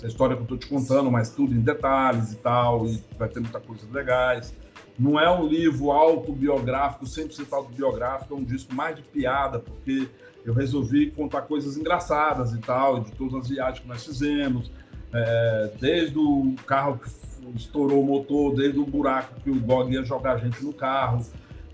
essa 0.00 0.06
história 0.06 0.34
que 0.34 0.40
eu 0.40 0.44
estou 0.44 0.58
te 0.58 0.66
contando, 0.66 1.10
mas 1.10 1.30
tudo 1.30 1.54
em 1.54 1.60
detalhes 1.60 2.32
e 2.32 2.36
tal, 2.36 2.86
e 2.86 3.02
vai 3.18 3.28
ter 3.28 3.40
muita 3.40 3.60
coisa 3.60 3.86
legais. 3.92 4.54
Não 4.98 5.20
é 5.20 5.30
um 5.30 5.46
livro 5.46 5.92
autobiográfico, 5.92 7.04
100% 7.04 7.52
autobiográfico, 7.52 8.34
é 8.34 8.36
um 8.36 8.44
disco 8.44 8.74
mais 8.74 8.96
de 8.96 9.02
piada, 9.02 9.58
porque 9.58 10.08
eu 10.44 10.54
resolvi 10.54 11.10
contar 11.10 11.42
coisas 11.42 11.76
engraçadas 11.76 12.52
e 12.52 12.58
tal, 12.58 13.00
de 13.00 13.12
todas 13.12 13.34
as 13.34 13.48
viagens 13.48 13.80
que 13.80 13.88
nós 13.88 14.04
fizemos, 14.04 14.70
é, 15.12 15.70
desde 15.80 16.18
o 16.18 16.54
carro 16.66 16.98
que 16.98 17.10
estourou 17.56 18.02
o 18.02 18.06
motor, 18.06 18.54
desde 18.54 18.78
o 18.78 18.86
buraco 18.86 19.40
que 19.42 19.50
o 19.50 19.60
Gog 19.60 19.92
ia 19.92 20.04
jogar 20.04 20.34
a 20.34 20.38
gente 20.38 20.62
no 20.64 20.72
carro, 20.72 21.24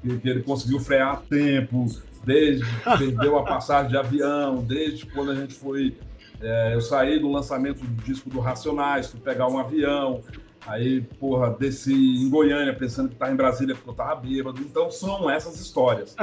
que, 0.01 0.19
que 0.19 0.29
ele 0.29 0.43
conseguiu 0.43 0.81
frear 0.81 1.13
a 1.15 1.17
tempo, 1.17 1.87
desde 2.25 2.65
que 2.65 2.83
perdeu 2.99 3.39
a 3.39 3.45
passagem 3.45 3.91
de 3.91 3.97
avião, 3.97 4.63
desde 4.63 5.07
quando 5.07 5.31
a 5.31 5.35
gente 5.35 5.55
foi 5.55 5.97
É, 6.41 6.75
eu 6.75 6.83
saí 6.83 7.19
do 7.19 7.31
lançamento 7.33 7.83
do 7.83 8.03
disco 8.03 8.29
do 8.29 8.41
Racionais, 8.41 9.07
fui 9.07 9.19
pegar 9.19 9.49
um 9.49 9.59
avião, 9.59 10.23
aí, 10.67 11.01
porra, 11.01 11.57
desci 11.59 11.95
em 11.95 12.29
Goiânia 12.29 12.75
pensando 12.75 13.09
que 13.09 13.15
estava 13.15 13.33
em 13.33 13.37
Brasília 13.37 13.75
porque 13.75 13.89
eu 13.89 13.93
estava 13.93 14.17
bêbado. 14.17 14.61
Então 14.61 14.91
são 14.91 15.31
essas 15.31 15.59
histórias. 15.61 16.15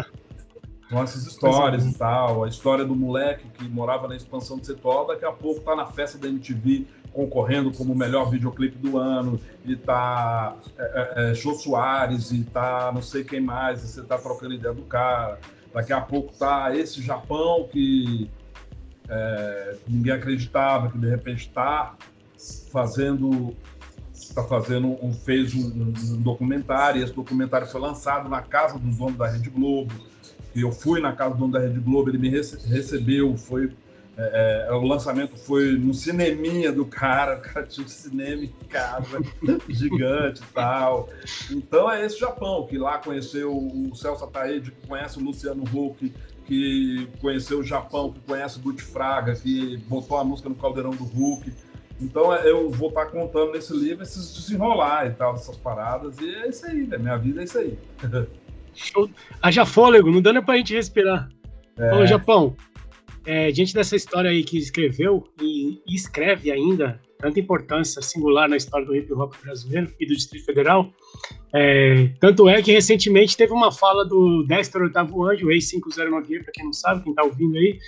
São 0.94 1.04
essas 1.04 1.26
histórias 1.26 1.86
e 1.88 1.98
tal. 1.98 2.44
A 2.44 2.48
história 2.48 2.86
do 2.86 2.96
moleque 2.96 3.48
que 3.50 3.68
morava 3.68 4.08
na 4.08 4.16
expansão 4.16 4.60
de 4.60 4.68
Setó, 4.68 5.06
daqui 5.06 5.26
a 5.26 5.32
pouco 5.32 5.62
tá 5.62 5.76
na 5.76 5.88
festa 5.88 6.20
da 6.20 6.28
MTV 6.28 6.86
concorrendo 7.12 7.72
como 7.72 7.94
o 7.94 7.96
melhor 7.96 8.30
videoclipe 8.30 8.78
do 8.78 8.98
ano, 8.98 9.40
e 9.66 9.76
tá 9.76 10.56
é, 10.78 10.84
é, 10.84 11.32
é 11.32 11.34
Jô 11.34 11.54
Soares, 11.54 12.32
e 12.32 12.44
tá 12.44 12.92
não 12.94 13.02
sei 13.02 13.24
quem 13.24 13.40
mais, 13.40 13.84
e 13.84 13.88
você 13.88 14.04
tá 14.04 14.18
trocando 14.18 14.54
ideia 14.54 14.74
do 14.74 14.84
cara. 14.84 15.40
Daqui 15.74 15.94
a 15.94 16.02
pouco 16.02 16.34
tá 16.34 16.76
esse 16.76 17.02
Japão 17.02 17.68
que 17.72 18.30
é, 19.10 19.76
ninguém 19.88 20.14
acreditava, 20.14 20.92
que 20.92 20.98
de 20.98 21.10
repente 21.10 21.48
está 21.48 21.96
fazendo 22.72 23.56
está 24.14 24.44
fazendo 24.44 24.98
um, 25.04 25.12
fez 25.12 25.54
um, 25.54 25.68
um, 25.68 26.22
documentário, 26.22 27.02
e 27.02 27.04
esse 27.04 27.14
documentário 27.14 27.68
foi 27.68 27.82
lançado 27.82 28.30
na 28.30 28.42
casa 28.42 28.80
do 28.80 28.90
dono 28.96 29.18
da 29.18 29.28
Rede 29.28 29.50
Globo. 29.50 29.94
E 30.56 30.62
eu 30.62 30.72
fui 30.72 31.00
na 31.00 31.14
casa 31.14 31.34
do 31.34 31.40
dono 31.40 31.54
da 31.54 31.60
Rede 31.60 31.80
Globo, 31.80 32.10
ele 32.10 32.18
me 32.18 32.30
rece 32.30 32.58
recebeu, 32.68 33.36
foi 33.38 33.72
é, 34.16 34.68
é, 34.70 34.74
o 34.74 34.84
lançamento 34.84 35.36
foi 35.38 35.72
no 35.72 35.92
cineminha 35.92 36.72
do 36.72 36.86
cara, 36.86 37.38
o 37.38 37.42
cara 37.42 37.66
tinha 37.66 37.84
um 37.84 37.90
cinema 37.90 38.44
em 38.44 38.68
casa, 38.70 39.20
gigante 39.68 40.42
e 40.42 40.54
tal. 40.54 41.10
Então 41.50 41.90
é 41.90 42.06
esse 42.06 42.20
Japão, 42.20 42.68
que 42.68 42.78
lá 42.78 43.00
conheceu 43.00 43.52
o 43.52 43.96
Celso 43.96 44.24
Ataíde, 44.24 44.72
que 44.72 44.88
conhece 44.88 45.18
o 45.18 45.24
Luciano 45.24 45.64
Huck, 45.64 46.14
que 46.46 47.08
conheceu 47.20 47.60
o 47.60 47.64
Japão, 47.64 48.12
que 48.12 48.20
conhece 48.20 48.60
o 48.60 48.62
Guti 48.62 48.84
Fraga, 48.84 49.34
que 49.36 49.78
botou 49.88 50.18
a 50.18 50.24
música 50.24 50.48
no 50.48 50.56
caldeirão 50.56 50.92
do 50.92 51.04
Hulk. 51.04 51.52
Então 52.00 52.36
é, 52.36 52.48
eu 52.48 52.70
vou 52.70 52.90
estar 52.90 53.08
contando 53.08 53.54
nesse 53.54 53.74
livro 53.74 54.04
esses 54.04 54.34
desenrolar 54.36 55.08
e 55.08 55.12
tal, 55.12 55.34
dessas 55.34 55.58
paradas. 55.58 56.20
E 56.20 56.36
é 56.36 56.50
isso 56.50 56.66
aí, 56.68 56.86
né? 56.86 56.98
minha 57.00 57.18
vida 57.18 57.42
é 57.42 57.46
isso 57.46 57.58
aí. 57.58 57.80
Show. 58.76 59.10
Haja 59.42 59.66
fôlego, 59.66 60.12
não 60.12 60.22
dando 60.22 60.44
pra 60.44 60.58
gente 60.58 60.74
respirar. 60.74 61.30
É. 61.78 61.96
Ô, 61.96 62.06
Japão, 62.06 62.56
é, 63.26 63.52
diante 63.52 63.74
dessa 63.74 63.96
história 63.96 64.30
aí 64.30 64.44
que 64.44 64.58
escreveu 64.58 65.24
e, 65.42 65.82
e, 65.88 65.96
escreve 65.96 66.52
ainda, 66.52 67.00
tanta 67.20 67.40
importância 67.40 68.02
singular 68.02 68.50
na 68.50 68.58
história 68.58 68.86
do 68.86 68.96
hip 68.96 69.12
hop 69.14 69.34
brasileiro 69.42 69.94
e 70.00 70.06
do 70.06 70.14
Distrito 70.14 70.46
Federal, 70.46 70.92
é, 71.54 72.10
tanto 72.20 72.50
é 72.50 72.62
que 72.62 72.72
recentemente 72.72 73.38
teve 73.38 73.54
uma 73.54 73.72
fala 73.72 74.04
do 74.06 74.44
Dexter 74.44 74.82
Oitavo 74.82 75.24
Anjo, 75.24 75.50
ex-509, 75.52 76.44
para 76.44 76.52
quem 76.52 76.66
não 76.66 76.74
sabe, 76.74 77.04
quem 77.04 77.12
está 77.12 77.24
ouvindo 77.24 77.58
aí, 77.58 77.80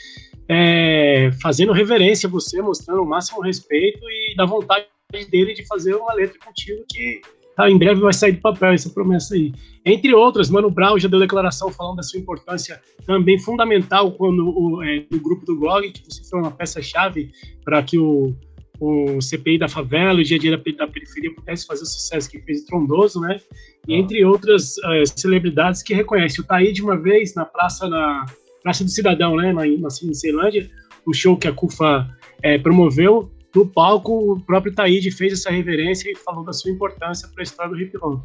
é, 0.47 1.31
fazendo 1.41 1.73
reverência 1.73 2.27
a 2.27 2.31
você, 2.31 2.61
mostrando 2.61 3.01
o 3.01 3.05
máximo 3.05 3.41
respeito 3.41 3.99
e 4.03 4.35
da 4.37 4.45
vontade 4.45 4.87
dele 5.29 5.53
de 5.53 5.65
fazer 5.67 5.95
uma 5.95 6.13
letra 6.13 6.37
contigo 6.39 6.83
que 6.89 7.21
Tá, 7.55 7.69
em 7.69 7.77
breve 7.77 8.01
vai 8.01 8.11
sair 8.11 8.33
do 8.33 8.41
papel 8.41 8.73
essa 8.73 8.89
promessa 8.89 9.33
aí. 9.33 9.53
Entre 9.85 10.13
outras, 10.13 10.49
Mano 10.49 10.69
Brown 10.69 10.99
já 10.99 11.07
deu 11.07 11.19
declaração 11.19 11.71
falando 11.71 11.97
da 11.97 12.03
sua 12.03 12.19
importância 12.19 12.81
também 13.05 13.39
fundamental 13.39 14.11
quando 14.11 14.49
o, 14.49 14.83
é, 14.83 15.05
grupo 15.11 15.45
do 15.45 15.57
GOG, 15.57 15.91
que 15.91 16.03
você 16.03 16.29
foi 16.29 16.41
uma 16.41 16.51
peça-chave 16.51 17.31
para 17.63 17.81
que 17.81 17.97
o, 17.97 18.35
o 18.79 19.21
CPI 19.21 19.57
da 19.57 19.69
favela, 19.69 20.19
o 20.19 20.23
dia 20.23 20.35
a 20.35 20.39
dia 20.39 20.51
da, 20.51 20.87
periferia 20.87 21.33
pudesse 21.33 21.65
fazer 21.65 21.83
o 21.83 21.85
sucesso 21.85 22.29
que 22.29 22.39
fez 22.39 22.65
Trondoso, 22.65 23.21
né? 23.21 23.39
E 23.87 23.93
ah. 23.93 23.97
entre 23.97 24.25
outras 24.25 24.75
uh, 24.77 25.05
celebridades 25.15 25.81
que 25.81 25.93
reconhecem. 25.93 26.43
O 26.43 26.47
Taí, 26.47 26.73
de 26.73 26.81
uma 26.81 26.97
vez, 26.97 27.35
na 27.35 27.45
praça, 27.45 27.87
na 27.87 28.25
Praça 28.61 28.83
do 28.83 28.89
Cidadão, 28.89 29.35
né, 29.35 29.53
na, 29.53 29.63
na 29.65 29.89
Ceilândia, 29.89 30.67
o 31.05 31.13
show 31.13 31.37
que 31.37 31.47
a 31.47 31.53
CUFA 31.53 32.09
é, 32.41 32.57
promoveu, 32.57 33.31
no 33.55 33.65
palco, 33.65 34.33
o 34.33 34.39
próprio 34.39 34.73
Taíde 34.73 35.09
fez 35.09 35.33
essa 35.33 35.49
reverência 35.49 36.11
e 36.11 36.15
falou 36.15 36.43
da 36.43 36.51
sua 36.51 36.71
importância 36.71 37.27
para 37.29 37.41
a 37.41 37.43
história 37.43 37.71
do 37.71 37.79
hip 37.79 37.97
hop. 37.97 38.21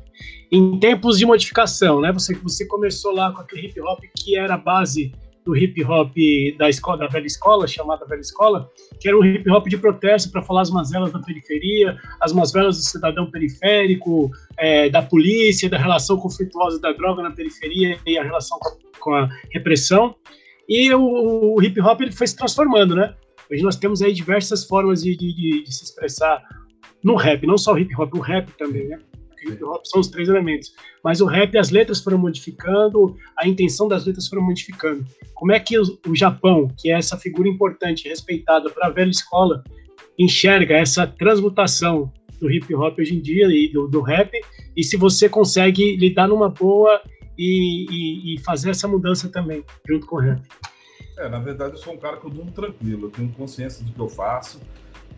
Em 0.50 0.78
tempos 0.80 1.18
de 1.18 1.24
modificação, 1.24 2.00
né? 2.00 2.12
Você, 2.12 2.34
você 2.34 2.66
começou 2.66 3.12
lá 3.12 3.32
com 3.32 3.40
aquele 3.40 3.68
hip 3.68 3.80
hop 3.80 4.00
que 4.16 4.36
era 4.36 4.54
a 4.54 4.58
base 4.58 5.12
do 5.44 5.56
hip 5.56 5.82
hop 5.84 6.14
da 6.58 6.68
escola, 6.68 6.98
da 6.98 7.06
velha 7.06 7.26
escola, 7.26 7.66
chamada 7.66 8.04
velha 8.06 8.20
escola, 8.20 8.68
que 9.00 9.08
era 9.08 9.18
um 9.18 9.24
hip 9.24 9.48
hop 9.50 9.66
de 9.68 9.78
protesto 9.78 10.30
para 10.30 10.42
falar 10.42 10.62
as 10.62 10.70
mazelas 10.70 11.12
da 11.12 11.18
periferia, 11.20 11.96
as 12.20 12.32
mazelas 12.32 12.76
do 12.76 12.82
cidadão 12.82 13.30
periférico, 13.30 14.30
é, 14.58 14.90
da 14.90 15.00
polícia, 15.00 15.70
da 15.70 15.78
relação 15.78 16.16
conflituosa 16.16 16.80
da 16.80 16.92
droga 16.92 17.22
na 17.22 17.30
periferia 17.30 17.98
e 18.06 18.18
a 18.18 18.22
relação 18.22 18.58
com 18.58 18.68
a, 18.68 18.98
com 18.98 19.14
a 19.14 19.28
repressão. 19.50 20.14
E 20.68 20.92
o, 20.92 21.54
o 21.54 21.62
hip 21.62 21.80
hop 21.80 22.00
ele 22.00 22.12
foi 22.12 22.26
se 22.26 22.36
transformando, 22.36 22.94
né? 22.94 23.14
Hoje 23.50 23.62
nós 23.62 23.76
temos 23.76 24.00
aí 24.00 24.12
diversas 24.12 24.64
formas 24.64 25.02
de, 25.02 25.16
de, 25.16 25.64
de 25.64 25.74
se 25.74 25.84
expressar 25.84 26.40
no 27.02 27.16
rap, 27.16 27.44
não 27.46 27.58
só 27.58 27.74
o 27.74 27.78
hip 27.78 27.92
hop, 28.00 28.14
o 28.14 28.20
rap 28.20 28.50
também, 28.56 28.86
né? 28.86 28.98
Hip 29.44 29.64
hop 29.64 29.84
são 29.84 30.00
os 30.00 30.08
três 30.08 30.28
elementos. 30.28 30.72
Mas 31.02 31.20
o 31.20 31.26
rap, 31.26 31.56
as 31.56 31.70
letras 31.70 32.00
foram 32.00 32.18
modificando, 32.18 33.16
a 33.36 33.48
intenção 33.48 33.88
das 33.88 34.06
letras 34.06 34.28
foram 34.28 34.42
modificando. 34.42 35.04
Como 35.34 35.50
é 35.50 35.58
que 35.58 35.78
o, 35.78 35.82
o 36.06 36.14
Japão, 36.14 36.68
que 36.78 36.90
é 36.90 36.98
essa 36.98 37.16
figura 37.16 37.48
importante, 37.48 38.08
respeitada 38.08 38.70
para 38.70 38.86
a 38.86 38.90
velha 38.90 39.10
escola, 39.10 39.64
enxerga 40.18 40.76
essa 40.76 41.06
transmutação 41.06 42.12
do 42.38 42.50
hip 42.50 42.72
hop 42.74 42.98
hoje 42.98 43.16
em 43.16 43.20
dia 43.20 43.46
e 43.46 43.72
do, 43.72 43.88
do 43.88 44.02
rap? 44.02 44.30
E 44.76 44.84
se 44.84 44.96
você 44.96 45.28
consegue 45.28 45.96
lidar 45.96 46.28
numa 46.28 46.50
boa 46.50 47.00
e, 47.36 47.86
e, 47.90 48.34
e 48.34 48.40
fazer 48.40 48.70
essa 48.70 48.86
mudança 48.86 49.28
também, 49.28 49.64
junto 49.88 50.06
com 50.06 50.16
o 50.16 50.20
rap? 50.20 50.40
É, 51.20 51.28
na 51.28 51.38
verdade, 51.38 51.72
eu 51.74 51.78
sou 51.78 51.92
um 51.92 51.98
cara 51.98 52.16
que 52.16 52.26
eu 52.26 52.30
durmo 52.30 52.50
tranquilo. 52.50 53.06
Eu 53.06 53.10
tenho 53.10 53.30
consciência 53.32 53.84
do 53.84 53.92
que 53.92 54.00
eu 54.00 54.08
faço, 54.08 54.58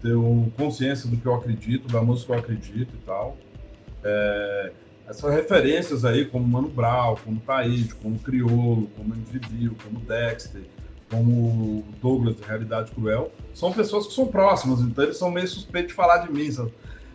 tenho 0.03 0.53
consciência 0.57 1.09
do 1.09 1.17
que 1.17 1.25
eu 1.25 1.35
acredito, 1.35 1.87
da 1.87 2.03
música 2.03 2.27
que 2.27 2.33
eu 2.33 2.39
acredito 2.41 2.95
e 2.95 3.07
tal. 3.07 3.37
É, 4.03 4.73
essas 5.07 5.33
referências 5.33 6.05
aí, 6.05 6.25
como 6.25 6.47
Mano 6.47 6.69
Brown, 6.69 7.15
como 7.25 7.41
Taíde, 7.41 7.95
como 7.95 8.19
Criolo, 8.19 8.89
como 8.97 9.15
MV 9.15 9.77
como 9.83 10.01
Dexter, 10.01 10.63
como 11.09 11.85
Douglas 12.01 12.37
de 12.37 12.43
Realidade 12.43 12.91
Cruel, 12.91 13.31
são 13.55 13.73
pessoas 13.73 14.07
que 14.07 14.15
são 14.15 14.27
próximas, 14.27 14.81
então 14.81 15.05
eles 15.05 15.17
são 15.17 15.31
meio 15.31 15.47
suspeitos 15.47 15.91
de 15.91 15.95
falar 15.95 16.19
de 16.19 16.33
mim, 16.33 16.51
sabe? 16.51 16.73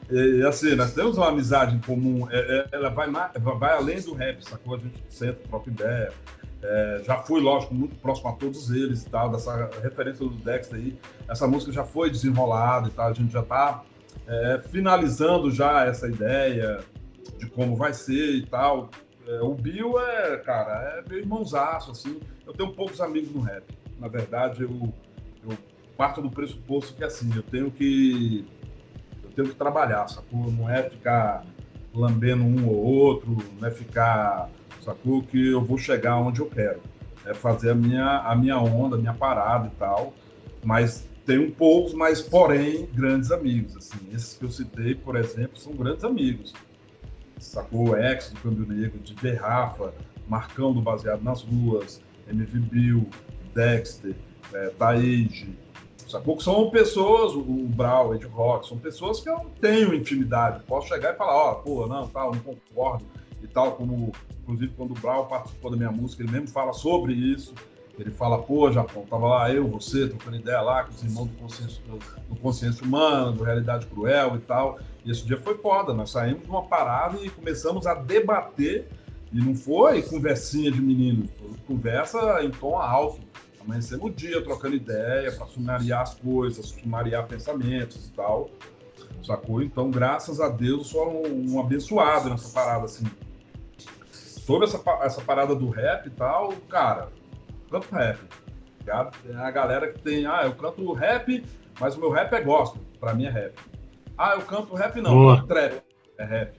E, 0.09 0.45
assim, 0.45 0.75
nós 0.75 0.93
temos 0.93 1.17
uma 1.17 1.27
amizade 1.27 1.75
em 1.75 1.79
comum, 1.79 2.27
é, 2.29 2.37
é, 2.37 2.67
ela 2.71 2.89
vai, 2.89 3.09
vai 3.09 3.73
além 3.73 3.99
do 3.99 4.13
rap, 4.13 4.41
sacou? 4.47 4.75
A 4.75 4.77
gente 4.77 5.03
senta, 5.09 5.39
troca 5.49 5.69
ideia, 5.69 6.13
é, 6.61 7.01
já 7.05 7.17
fui, 7.17 7.39
lógico, 7.39 7.73
muito 7.73 7.95
próximo 7.97 8.29
a 8.29 8.33
todos 8.33 8.71
eles 8.71 9.03
e 9.03 9.09
tal, 9.09 9.29
dessa 9.29 9.69
referência 9.81 10.25
do 10.25 10.33
Dexter 10.35 10.79
aí. 10.79 10.97
Essa 11.27 11.47
música 11.47 11.71
já 11.71 11.83
foi 11.83 12.09
desenrolada 12.09 12.87
e 12.87 12.91
tal, 12.91 13.07
a 13.07 13.13
gente 13.13 13.31
já 13.31 13.41
está 13.41 13.83
é, 14.27 14.61
finalizando 14.69 15.51
já 15.51 15.85
essa 15.85 16.07
ideia 16.07 16.79
de 17.37 17.47
como 17.49 17.75
vai 17.75 17.93
ser 17.93 18.35
e 18.35 18.45
tal. 18.45 18.89
É, 19.27 19.41
o 19.41 19.53
Bill 19.53 19.99
é, 19.99 20.37
cara, 20.37 20.97
é 20.97 21.09
meu 21.09 21.19
irmãozaço, 21.19 21.91
assim. 21.91 22.19
Eu 22.45 22.53
tenho 22.53 22.73
poucos 22.73 23.01
amigos 23.01 23.31
no 23.31 23.41
rap. 23.41 23.63
Na 23.99 24.07
verdade, 24.07 24.63
eu, 24.63 24.93
eu 25.49 25.57
parto 25.95 26.21
do 26.21 26.29
pressuposto 26.29 26.93
que, 26.93 27.03
assim, 27.03 27.29
eu 27.35 27.43
tenho 27.43 27.69
que 27.69 28.45
eu 29.23 29.29
tenho 29.31 29.49
que 29.49 29.55
trabalhar, 29.55 30.07
sacou? 30.07 30.51
Não 30.51 30.69
é 30.69 30.89
ficar 30.89 31.43
lambendo 31.99 32.43
um 32.43 32.67
ou 32.67 32.75
outro, 32.75 33.37
não 33.59 33.67
é 33.67 33.71
ficar 33.71 34.49
sacou? 34.87 35.21
Que 35.21 35.51
eu 35.51 35.61
vou 35.61 35.77
chegar 35.77 36.17
onde 36.17 36.39
eu 36.39 36.45
quero. 36.45 36.79
É 37.25 37.33
fazer 37.33 37.71
a 37.71 37.75
minha, 37.75 38.19
a 38.19 38.35
minha 38.35 38.57
onda, 38.57 38.95
a 38.95 38.99
minha 38.99 39.13
parada 39.13 39.67
e 39.67 39.77
tal. 39.77 40.13
Mas 40.63 41.07
tenho 41.25 41.51
poucos, 41.51 41.93
mas 41.93 42.21
porém 42.21 42.87
grandes 42.93 43.31
amigos. 43.31 43.75
Assim, 43.75 43.99
esses 44.13 44.37
que 44.37 44.45
eu 44.45 44.49
citei, 44.49 44.95
por 44.95 45.17
exemplo, 45.17 45.57
são 45.57 45.73
grandes 45.73 46.05
amigos. 46.05 46.53
Sacou? 47.37 47.89
O 47.89 47.97
Ex 47.97 48.29
do 48.29 48.39
Câmbio 48.39 48.65
Negro, 48.65 48.99
de 48.99 49.33
Rafa, 49.33 49.93
Marcão 50.27 50.73
do 50.73 50.81
Baseado 50.81 51.21
nas 51.21 51.41
Ruas, 51.41 52.01
MV 52.29 52.59
Bill, 52.59 53.09
Dexter, 53.53 54.15
é, 54.53 54.69
sacou? 56.11 56.39
São 56.39 56.69
pessoas, 56.69 57.33
o, 57.33 57.39
o 57.39 57.67
Brau, 57.67 58.15
Ed 58.15 58.25
Rock, 58.25 58.67
são 58.67 58.77
pessoas 58.77 59.19
que 59.19 59.29
eu 59.29 59.49
tenho 59.61 59.93
intimidade. 59.93 60.63
Posso 60.65 60.87
chegar 60.87 61.13
e 61.13 61.17
falar, 61.17 61.35
ó, 61.35 61.51
oh, 61.51 61.55
pô, 61.55 61.87
não, 61.87 62.07
tal, 62.07 62.31
não 62.31 62.39
concordo 62.39 63.05
e 63.41 63.47
tal, 63.47 63.73
como 63.73 64.11
inclusive 64.41 64.73
quando 64.75 64.91
o 64.91 64.99
Brau 64.99 65.27
participou 65.27 65.71
da 65.71 65.77
minha 65.77 65.91
música, 65.91 66.23
ele 66.23 66.31
mesmo 66.31 66.47
fala 66.47 66.73
sobre 66.73 67.13
isso. 67.13 67.53
Ele 67.99 68.11
fala, 68.11 68.37
pô, 68.37 68.71
Japão, 68.71 69.03
tava 69.09 69.27
lá 69.27 69.51
eu, 69.51 69.67
você, 69.67 70.07
trocando 70.07 70.37
ideia 70.37 70.61
lá 70.61 70.83
com 70.83 70.91
os 70.91 71.01
irmãos 71.01 71.27
do 71.27 71.35
consciência, 71.37 71.81
do, 71.87 71.97
do 72.29 72.39
consciência 72.39 72.85
humana, 72.85 73.31
do 73.31 73.43
Realidade 73.43 73.87
Cruel 73.87 74.35
e 74.35 74.39
tal. 74.39 74.79
E 75.03 75.09
esse 75.09 75.25
dia 75.25 75.37
foi 75.37 75.57
foda, 75.57 75.93
nós 75.93 76.11
saímos 76.11 76.43
de 76.43 76.49
uma 76.49 76.61
parada 76.63 77.17
e 77.23 77.29
começamos 77.29 77.87
a 77.87 77.95
debater. 77.95 78.87
E 79.33 79.39
não 79.39 79.55
foi 79.55 80.01
conversinha 80.03 80.71
de 80.71 80.79
menino, 80.79 81.27
foi 81.37 81.49
conversa 81.67 82.41
em 82.43 82.51
tom 82.51 82.77
alto. 82.77 83.19
Amanhecemos 83.67 84.05
o 84.05 84.09
dia 84.09 84.41
trocando 84.41 84.75
ideia 84.75 85.31
para 85.31 85.45
sumariar 85.45 86.01
as 86.01 86.15
coisas, 86.15 86.67
sumariar 86.67 87.27
pensamentos 87.27 88.07
e 88.07 88.11
tal. 88.13 88.49
Sacou? 89.23 89.61
Então, 89.61 89.91
graças 89.91 90.39
a 90.39 90.47
Deus, 90.47 90.79
eu 90.79 90.83
sou 90.85 91.27
um, 91.27 91.53
um 91.53 91.59
abençoado 91.59 92.29
nessa 92.29 92.49
parada, 92.49 92.85
assim 92.85 93.05
sobre 94.11 94.65
essa, 94.65 94.81
essa 95.01 95.21
parada 95.21 95.53
do 95.53 95.69
rap 95.69 96.07
e 96.07 96.09
tal, 96.09 96.53
cara, 96.69 97.09
tanto 97.69 97.93
rap 97.93 98.17
a 98.91 99.51
galera 99.51 99.91
que 99.91 99.99
tem, 99.99 100.25
ah, 100.25 100.41
eu 100.45 100.55
canto 100.55 100.93
rap, 100.93 101.45
mas 101.79 101.95
o 101.95 101.99
meu 101.99 102.09
rap 102.09 102.33
é 102.33 102.41
gospel. 102.41 102.81
Pra 102.99 103.13
mim 103.13 103.25
é 103.25 103.29
rap. 103.29 103.53
Ah, 104.17 104.33
eu 104.33 104.41
canto 104.41 104.73
rap 104.75 104.99
não, 105.01 105.13
Boa. 105.13 105.45
trap. 105.45 105.81
É 106.17 106.23
rap. 106.23 106.57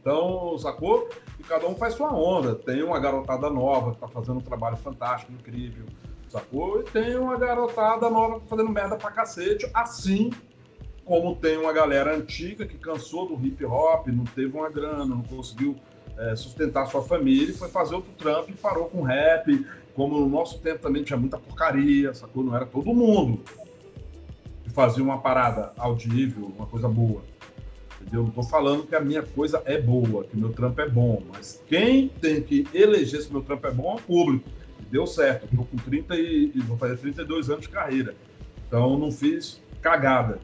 Então, 0.00 0.56
sacou? 0.58 1.08
E 1.38 1.42
cada 1.42 1.66
um 1.66 1.74
faz 1.74 1.94
sua 1.94 2.12
onda. 2.12 2.54
Tem 2.54 2.82
uma 2.82 3.00
garotada 3.00 3.48
nova 3.50 3.92
que 3.92 3.98
tá 3.98 4.06
fazendo 4.06 4.36
um 4.36 4.42
trabalho 4.42 4.76
fantástico, 4.76 5.32
incrível, 5.32 5.86
sacou? 6.34 6.80
E 6.80 6.84
tem 6.84 7.16
uma 7.16 7.36
garotada 7.36 8.10
nova 8.10 8.40
fazendo 8.48 8.70
merda 8.70 8.96
pra 8.96 9.10
cacete, 9.12 9.70
assim 9.72 10.30
como 11.04 11.36
tem 11.36 11.58
uma 11.58 11.72
galera 11.72 12.16
antiga 12.16 12.66
que 12.66 12.76
cansou 12.76 13.28
do 13.28 13.46
hip 13.46 13.64
hop, 13.64 14.08
não 14.08 14.24
teve 14.24 14.56
uma 14.56 14.70
grana, 14.70 15.04
não 15.04 15.22
conseguiu 15.22 15.76
é, 16.16 16.34
sustentar 16.34 16.86
sua 16.86 17.02
família 17.02 17.50
e 17.50 17.56
foi 17.56 17.68
fazer 17.68 17.94
outro 17.94 18.10
trampo 18.12 18.50
e 18.50 18.54
parou 18.54 18.86
com 18.86 19.02
rap. 19.02 19.66
Como 19.94 20.18
no 20.18 20.28
nosso 20.28 20.58
tempo 20.58 20.80
também 20.80 21.04
tinha 21.04 21.18
muita 21.18 21.38
porcaria, 21.38 22.12
sacou? 22.14 22.42
Não 22.42 22.56
era 22.56 22.66
todo 22.66 22.92
mundo 22.92 23.40
que 24.64 24.70
fazia 24.70 25.04
uma 25.04 25.18
parada 25.18 25.72
audível, 25.76 26.50
uma 26.56 26.66
coisa 26.66 26.88
boa. 26.88 27.22
Entendeu? 28.00 28.24
Não 28.24 28.30
tô 28.30 28.42
falando 28.42 28.86
que 28.86 28.94
a 28.96 29.00
minha 29.00 29.22
coisa 29.22 29.62
é 29.66 29.80
boa, 29.80 30.24
que 30.24 30.36
meu 30.36 30.52
trampo 30.52 30.80
é 30.80 30.88
bom, 30.88 31.22
mas 31.32 31.62
quem 31.68 32.08
tem 32.08 32.42
que 32.42 32.66
eleger 32.74 33.22
se 33.22 33.30
meu 33.30 33.42
trampo 33.42 33.66
é 33.66 33.70
bom 33.70 33.92
é 33.92 33.94
o 33.94 34.02
público. 34.02 34.48
Deu 34.94 35.08
certo. 35.08 35.48
Tô 35.48 35.64
com 35.64 35.76
30 35.76 36.14
e, 36.14 36.52
vou 36.60 36.78
fazer 36.78 36.96
32 36.98 37.50
anos 37.50 37.62
de 37.62 37.68
carreira. 37.68 38.14
Então 38.68 38.96
não 38.96 39.10
fiz 39.10 39.60
cagada. 39.82 40.38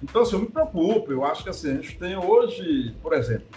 Então, 0.00 0.22
assim, 0.22 0.36
eu 0.36 0.42
me 0.42 0.46
preocupo. 0.46 1.10
Eu 1.10 1.24
acho 1.24 1.42
que 1.42 1.50
assim, 1.50 1.72
a 1.72 1.74
gente 1.74 1.98
tem 1.98 2.16
hoje, 2.16 2.94
por 3.02 3.12
exemplo, 3.12 3.48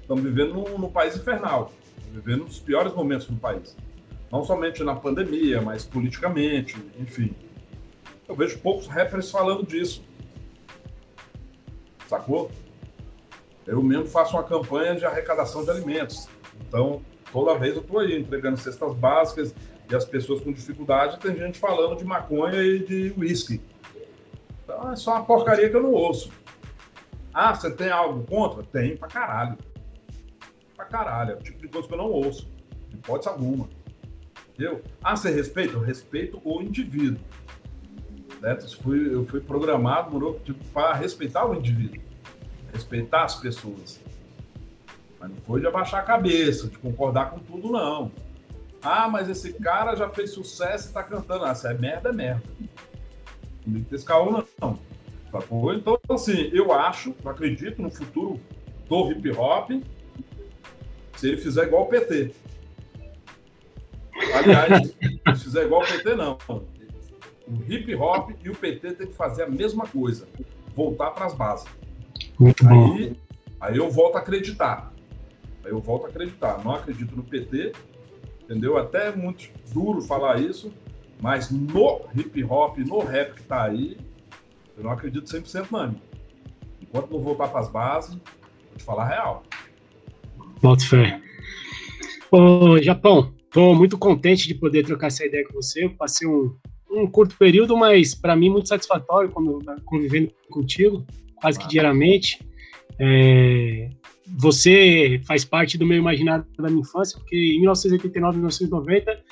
estamos 0.00 0.24
vivendo 0.24 0.54
num, 0.54 0.76
num 0.76 0.90
país 0.90 1.14
infernal, 1.14 1.70
vivendo 2.10 2.42
nos 2.42 2.58
piores 2.58 2.92
momentos 2.92 3.28
do 3.28 3.36
país. 3.36 3.76
Não 4.32 4.44
somente 4.44 4.82
na 4.82 4.96
pandemia, 4.96 5.62
mas 5.62 5.84
politicamente, 5.84 6.76
enfim. 6.98 7.32
Eu 8.28 8.34
vejo 8.34 8.58
poucos 8.58 8.88
rappers 8.88 9.30
falando 9.30 9.64
disso. 9.64 10.02
Sacou? 12.08 12.50
Eu 13.64 13.80
mesmo 13.80 14.06
faço 14.06 14.36
uma 14.36 14.42
campanha 14.42 14.96
de 14.96 15.04
arrecadação 15.04 15.62
de 15.62 15.70
alimentos. 15.70 16.28
Então, 16.66 17.00
toda 17.32 17.58
vez 17.58 17.74
eu 17.74 17.82
estou 17.82 18.00
aí 18.00 18.18
entregando 18.18 18.56
cestas 18.56 18.94
básicas 18.94 19.54
e 19.90 19.94
as 19.94 20.04
pessoas 20.04 20.40
com 20.40 20.52
dificuldade, 20.52 21.18
tem 21.18 21.36
gente 21.36 21.58
falando 21.58 21.96
de 21.96 22.04
maconha 22.04 22.62
e 22.62 22.78
de 22.78 23.14
uísque. 23.16 23.60
Então, 24.64 24.92
é 24.92 24.96
só 24.96 25.12
uma 25.12 25.24
porcaria 25.24 25.68
que 25.68 25.76
eu 25.76 25.82
não 25.82 25.92
ouço. 25.92 26.30
Ah, 27.34 27.54
você 27.54 27.70
tem 27.70 27.90
algo 27.90 28.24
contra? 28.24 28.62
Tem 28.62 28.96
pra 28.96 29.08
caralho 29.08 29.56
pra 30.80 30.84
caralho. 30.86 31.32
É 31.32 31.34
o 31.34 31.42
tipo 31.42 31.60
de 31.60 31.68
coisa 31.68 31.86
que 31.86 31.94
eu 31.94 31.98
não 31.98 32.10
ouço. 32.10 32.48
De 32.88 32.96
hipótese 32.96 33.28
alguma. 33.28 33.68
Entendeu? 34.48 34.82
Ah, 35.02 35.16
você 35.16 35.30
respeita? 35.30 35.74
Eu 35.74 35.80
respeito 35.80 36.40
o 36.44 36.62
indivíduo. 36.62 37.20
Né? 38.40 38.58
Eu, 39.12 39.24
fui, 39.26 39.40
programado 39.40 40.10
morou, 40.10 40.40
tipo, 40.40 40.62
para 40.72 40.94
respeitar 40.94 41.46
o 41.46 41.54
indivíduo. 41.54 42.02
Respeitar 42.72 43.24
as 43.24 43.36
pessoas. 43.36 44.00
Mas 45.20 45.30
não 45.30 45.36
foi 45.46 45.60
de 45.60 45.66
abaixar 45.66 46.00
a 46.00 46.04
cabeça, 46.04 46.66
de 46.66 46.78
concordar 46.78 47.30
com 47.30 47.38
tudo, 47.38 47.70
não. 47.70 48.10
Ah, 48.82 49.06
mas 49.06 49.28
esse 49.28 49.52
cara 49.52 49.94
já 49.94 50.08
fez 50.08 50.30
sucesso 50.30 50.88
e 50.88 50.92
tá 50.92 51.02
cantando. 51.02 51.44
Ah, 51.44 51.54
se 51.54 51.68
é 51.68 51.74
merda, 51.74 52.08
é 52.08 52.12
merda. 52.12 52.42
Não 53.66 53.74
tem 53.74 53.82
que 53.84 53.90
ter 53.90 53.96
esse 53.96 54.04
caô, 54.04 54.30
não. 54.32 54.78
Então, 55.76 56.00
assim, 56.08 56.50
eu 56.52 56.72
acho, 56.72 57.14
eu 57.22 57.30
acredito 57.30 57.82
no 57.82 57.90
futuro 57.90 58.40
do 58.88 59.12
hip 59.12 59.30
hop, 59.30 59.70
se 61.16 61.28
ele 61.28 61.36
fizer 61.36 61.66
igual 61.66 61.82
o 61.82 61.86
PT. 61.86 62.34
Aliás, 64.34 64.88
se 65.36 65.44
fizer 65.44 65.66
igual 65.66 65.82
o 65.82 65.86
PT, 65.86 66.14
não. 66.16 66.38
O 66.48 67.72
hip 67.72 67.94
hop 67.94 68.30
e 68.42 68.48
o 68.48 68.56
PT 68.56 68.92
tem 68.94 69.06
que 69.06 69.14
fazer 69.14 69.44
a 69.44 69.48
mesma 69.48 69.86
coisa. 69.86 70.26
Voltar 70.74 71.10
para 71.10 71.26
as 71.26 71.34
bases. 71.34 71.68
Muito 72.38 72.66
aí, 72.66 73.10
bom. 73.10 73.16
aí 73.60 73.76
eu 73.76 73.90
volto 73.90 74.16
a 74.16 74.20
acreditar. 74.20 74.92
Aí 75.64 75.70
eu 75.70 75.80
volto 75.80 76.06
a 76.06 76.08
acreditar. 76.08 76.62
Não 76.64 76.74
acredito 76.74 77.14
no 77.16 77.22
PT, 77.22 77.72
entendeu? 78.42 78.76
Até 78.76 79.08
é 79.08 79.16
muito 79.16 79.50
duro 79.72 80.00
falar 80.00 80.40
isso, 80.40 80.72
mas 81.20 81.50
no 81.50 82.00
hip 82.14 82.42
hop, 82.44 82.78
no 82.78 83.00
rap 83.00 83.34
que 83.34 83.42
tá 83.42 83.64
aí, 83.64 83.98
eu 84.76 84.84
não 84.84 84.90
acredito 84.90 85.24
100% 85.24 85.66
não. 85.70 85.94
Enquanto 86.80 87.10
não 87.10 87.20
voltar 87.20 87.48
para 87.48 87.60
as 87.60 87.68
bases, 87.68 88.14
vou 88.14 88.76
te 88.76 88.84
falar 88.84 89.04
a 89.04 89.08
real. 89.08 89.42
Boto 90.60 90.88
fé. 90.88 91.20
Ô, 92.30 92.78
Japão, 92.80 93.34
estou 93.44 93.74
muito 93.74 93.98
contente 93.98 94.46
de 94.46 94.54
poder 94.54 94.84
trocar 94.84 95.08
essa 95.08 95.24
ideia 95.24 95.44
com 95.46 95.54
você. 95.54 95.84
Eu 95.84 95.90
passei 95.90 96.26
um, 96.26 96.56
um 96.90 97.06
curto 97.06 97.36
período, 97.36 97.76
mas 97.76 98.14
para 98.14 98.36
mim 98.36 98.48
muito 98.48 98.68
satisfatório 98.68 99.32
convivendo 99.84 100.32
contigo, 100.48 101.04
quase 101.36 101.58
que 101.58 101.68
diariamente. 101.68 102.40
É, 102.98 103.90
você 104.38 105.20
faz 105.26 105.44
parte 105.44 105.76
do 105.76 105.86
meu 105.86 105.98
imaginário 105.98 106.44
da 106.58 106.68
minha 106.68 106.80
infância, 106.80 107.18
porque 107.18 107.36
em 107.36 107.60
1989, 107.60 108.38
1990, 108.38 109.22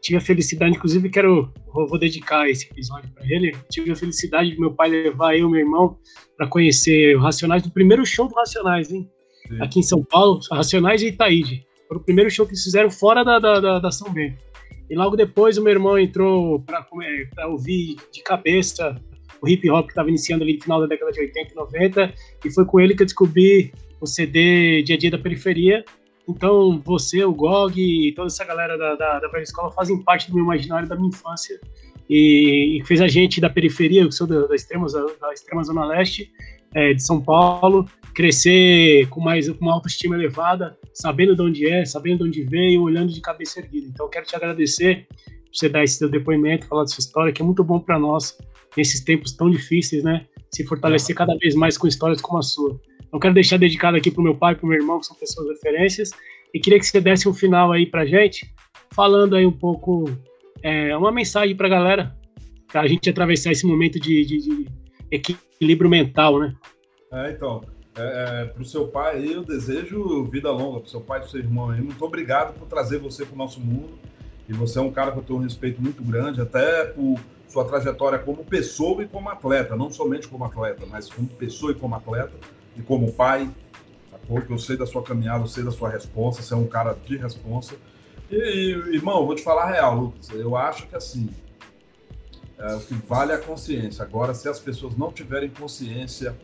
tive 0.00 0.18
a 0.18 0.20
felicidade, 0.20 0.76
inclusive 0.76 1.08
quero 1.08 1.52
vou 1.72 1.98
dedicar 1.98 2.48
esse 2.48 2.66
episódio 2.66 3.10
para 3.12 3.24
ele. 3.26 3.54
Tive 3.70 3.90
a 3.90 3.96
felicidade 3.96 4.50
de 4.50 4.60
meu 4.60 4.72
pai 4.72 4.88
levar 4.88 5.36
eu 5.36 5.48
e 5.48 5.50
meu 5.50 5.60
irmão 5.60 5.96
para 6.36 6.46
conhecer 6.46 7.16
o 7.16 7.20
Racionais 7.20 7.62
no 7.62 7.70
primeiro 7.70 8.04
show 8.04 8.28
do 8.28 8.34
Racionais, 8.34 8.90
hein? 8.90 9.08
Sim. 9.46 9.62
aqui 9.62 9.78
em 9.78 9.82
São 9.82 10.02
Paulo, 10.02 10.40
Racionais 10.50 11.02
e 11.02 11.08
Itaíde. 11.08 11.66
Foi 11.86 11.96
o 11.96 12.00
primeiro 12.00 12.30
show 12.30 12.44
que 12.44 12.52
eles 12.52 12.64
fizeram 12.64 12.90
fora 12.90 13.24
da, 13.24 13.38
da, 13.38 13.60
da, 13.60 13.78
da 13.78 13.90
São 13.90 14.12
Bento. 14.12 14.42
E 14.90 14.94
logo 14.94 15.16
depois 15.16 15.56
o 15.58 15.62
meu 15.62 15.72
irmão 15.72 15.98
entrou 15.98 16.60
para 16.60 17.48
ouvir 17.48 17.96
de 18.12 18.22
cabeça 18.22 18.96
o 19.40 19.48
hip 19.48 19.70
hop 19.70 19.86
que 19.86 19.92
estava 19.92 20.08
iniciando 20.08 20.42
ali 20.42 20.54
no 20.54 20.62
final 20.62 20.80
da 20.80 20.86
década 20.86 21.12
de 21.12 21.20
80 21.20 21.52
e 21.52 21.54
90, 21.54 22.14
e 22.44 22.50
foi 22.50 22.64
com 22.64 22.80
ele 22.80 22.94
que 22.94 23.02
eu 23.02 23.06
descobri 23.06 23.72
o 24.00 24.06
CD 24.06 24.82
Dia 24.82 24.96
a 24.96 24.98
Dia 24.98 25.10
da 25.10 25.18
Periferia. 25.18 25.84
Então, 26.28 26.80
você, 26.84 27.24
o 27.24 27.32
Gog 27.32 27.80
e 27.80 28.12
toda 28.12 28.26
essa 28.26 28.44
galera 28.44 28.76
da, 28.76 28.94
da, 28.94 29.18
da 29.18 29.28
velha 29.28 29.42
escola 29.42 29.70
fazem 29.70 30.02
parte 30.02 30.28
do 30.28 30.34
meu 30.34 30.44
imaginário 30.44 30.86
da 30.86 30.94
minha 30.94 31.08
infância 31.08 31.58
e, 32.08 32.78
e 32.78 32.86
fez 32.86 33.00
a 33.00 33.08
gente 33.08 33.40
da 33.40 33.50
periferia, 33.50 34.02
eu 34.02 34.10
sou 34.10 34.26
da, 34.26 34.46
da, 34.46 34.54
extrema, 34.54 34.86
da 34.88 35.32
extrema 35.32 35.62
zona 35.62 35.84
leste 35.86 36.30
é, 36.74 36.94
de 36.94 37.02
São 37.02 37.20
Paulo, 37.20 37.86
crescer 38.14 39.08
com 39.08 39.20
mais 39.20 39.48
com 39.48 39.64
uma 39.64 39.74
autoestima 39.74 40.16
elevada, 40.16 40.76
sabendo 40.92 41.36
de 41.36 41.42
onde 41.42 41.68
é, 41.68 41.84
sabendo 41.84 42.24
de 42.24 42.24
onde 42.24 42.42
veio, 42.44 42.82
olhando 42.82 43.12
de 43.12 43.20
cabeça 43.20 43.60
erguida. 43.60 43.88
Então, 43.88 44.06
eu 44.06 44.10
quero 44.10 44.26
te 44.26 44.34
agradecer 44.34 45.06
por 45.06 45.54
você 45.54 45.68
dar 45.68 45.84
esse 45.84 45.96
seu 45.96 46.08
depoimento, 46.08 46.66
falar 46.66 46.82
da 46.82 46.88
sua 46.88 47.00
história, 47.00 47.32
que 47.32 47.42
é 47.42 47.44
muito 47.44 47.62
bom 47.62 47.78
para 47.78 47.98
nós 47.98 48.36
nesses 48.76 49.02
tempos 49.02 49.32
tão 49.32 49.50
difíceis, 49.50 50.02
né? 50.02 50.26
Se 50.52 50.64
fortalecer 50.64 51.14
cada 51.14 51.36
vez 51.36 51.54
mais 51.54 51.76
com 51.76 51.86
histórias 51.86 52.20
como 52.20 52.38
a 52.38 52.42
sua. 52.42 52.80
Então, 53.08 53.18
quero 53.18 53.34
deixar 53.34 53.58
dedicado 53.58 53.96
aqui 53.96 54.10
para 54.10 54.20
o 54.20 54.24
meu 54.24 54.34
pai, 54.36 54.54
para 54.54 54.64
o 54.64 54.68
meu 54.68 54.78
irmão, 54.78 55.00
que 55.00 55.06
são 55.06 55.16
pessoas 55.16 55.48
referências, 55.48 56.10
e 56.52 56.60
queria 56.60 56.78
que 56.78 56.86
você 56.86 57.00
desse 57.00 57.28
um 57.28 57.34
final 57.34 57.72
aí 57.72 57.86
para 57.86 58.06
gente, 58.06 58.52
falando 58.94 59.34
aí 59.34 59.44
um 59.44 59.52
pouco, 59.52 60.04
é, 60.62 60.96
uma 60.96 61.10
mensagem 61.10 61.56
para 61.56 61.66
a 61.66 61.70
galera, 61.70 62.16
para 62.70 62.82
a 62.82 62.86
gente 62.86 63.08
atravessar 63.08 63.50
esse 63.50 63.66
momento 63.66 63.98
de, 63.98 64.24
de, 64.24 64.38
de 64.38 64.66
equilíbrio 65.10 65.90
mental, 65.90 66.38
né? 66.38 66.54
É, 67.12 67.30
então, 67.30 67.62
é, 67.96 68.42
é, 68.42 68.44
para 68.44 68.62
o 68.62 68.64
seu 68.64 68.86
pai, 68.86 69.26
eu 69.26 69.42
desejo 69.42 70.24
vida 70.24 70.50
longa 70.50 70.80
para 70.80 70.86
o 70.86 70.90
seu 70.90 71.00
pai 71.00 71.18
e 71.18 71.22
para 71.22 71.30
seu 71.30 71.40
irmão. 71.40 71.70
Aí. 71.70 71.80
Muito 71.80 72.04
obrigado 72.04 72.56
por 72.56 72.68
trazer 72.68 72.98
você 72.98 73.24
para 73.24 73.34
o 73.34 73.38
nosso 73.38 73.60
mundo. 73.60 73.98
E 74.48 74.52
você 74.52 74.78
é 74.78 74.82
um 74.82 74.90
cara 74.90 75.12
que 75.12 75.18
eu 75.18 75.22
tenho 75.22 75.38
um 75.38 75.42
respeito 75.42 75.82
muito 75.82 76.02
grande, 76.02 76.40
até 76.40 76.84
por 76.84 77.18
sua 77.48 77.64
trajetória 77.64 78.18
como 78.18 78.44
pessoa 78.44 79.02
e 79.02 79.08
como 79.08 79.28
atleta, 79.28 79.74
não 79.74 79.90
somente 79.90 80.28
como 80.28 80.44
atleta, 80.44 80.86
mas 80.86 81.10
como 81.10 81.28
pessoa 81.28 81.72
e 81.72 81.74
como 81.74 81.94
atleta, 81.94 82.32
e 82.78 82.82
como 82.82 83.12
pai. 83.12 83.50
Porque 84.26 84.52
eu 84.52 84.58
sei 84.58 84.76
da 84.76 84.86
sua 84.86 85.02
caminhada, 85.02 85.44
eu 85.44 85.48
sei 85.48 85.64
da 85.64 85.70
sua 85.70 85.88
resposta, 85.88 86.42
você 86.42 86.52
é 86.52 86.56
um 86.56 86.66
cara 86.66 86.94
de 87.06 87.16
resposta. 87.16 87.74
E, 88.30 88.36
e 88.36 88.94
irmão, 88.94 89.24
vou 89.24 89.34
te 89.34 89.42
falar 89.42 89.64
a 89.64 89.70
real, 89.70 89.94
Lucas. 89.94 90.28
Eu 90.30 90.54
acho 90.54 90.86
que 90.86 90.94
assim, 90.94 91.30
é, 92.58 92.74
o 92.74 92.80
que 92.80 92.94
vale 92.94 93.32
é 93.32 93.36
a 93.36 93.38
consciência. 93.38 94.04
Agora, 94.04 94.34
se 94.34 94.48
as 94.48 94.60
pessoas 94.60 94.96
não 94.96 95.10
tiverem 95.10 95.48
consciência 95.48 96.36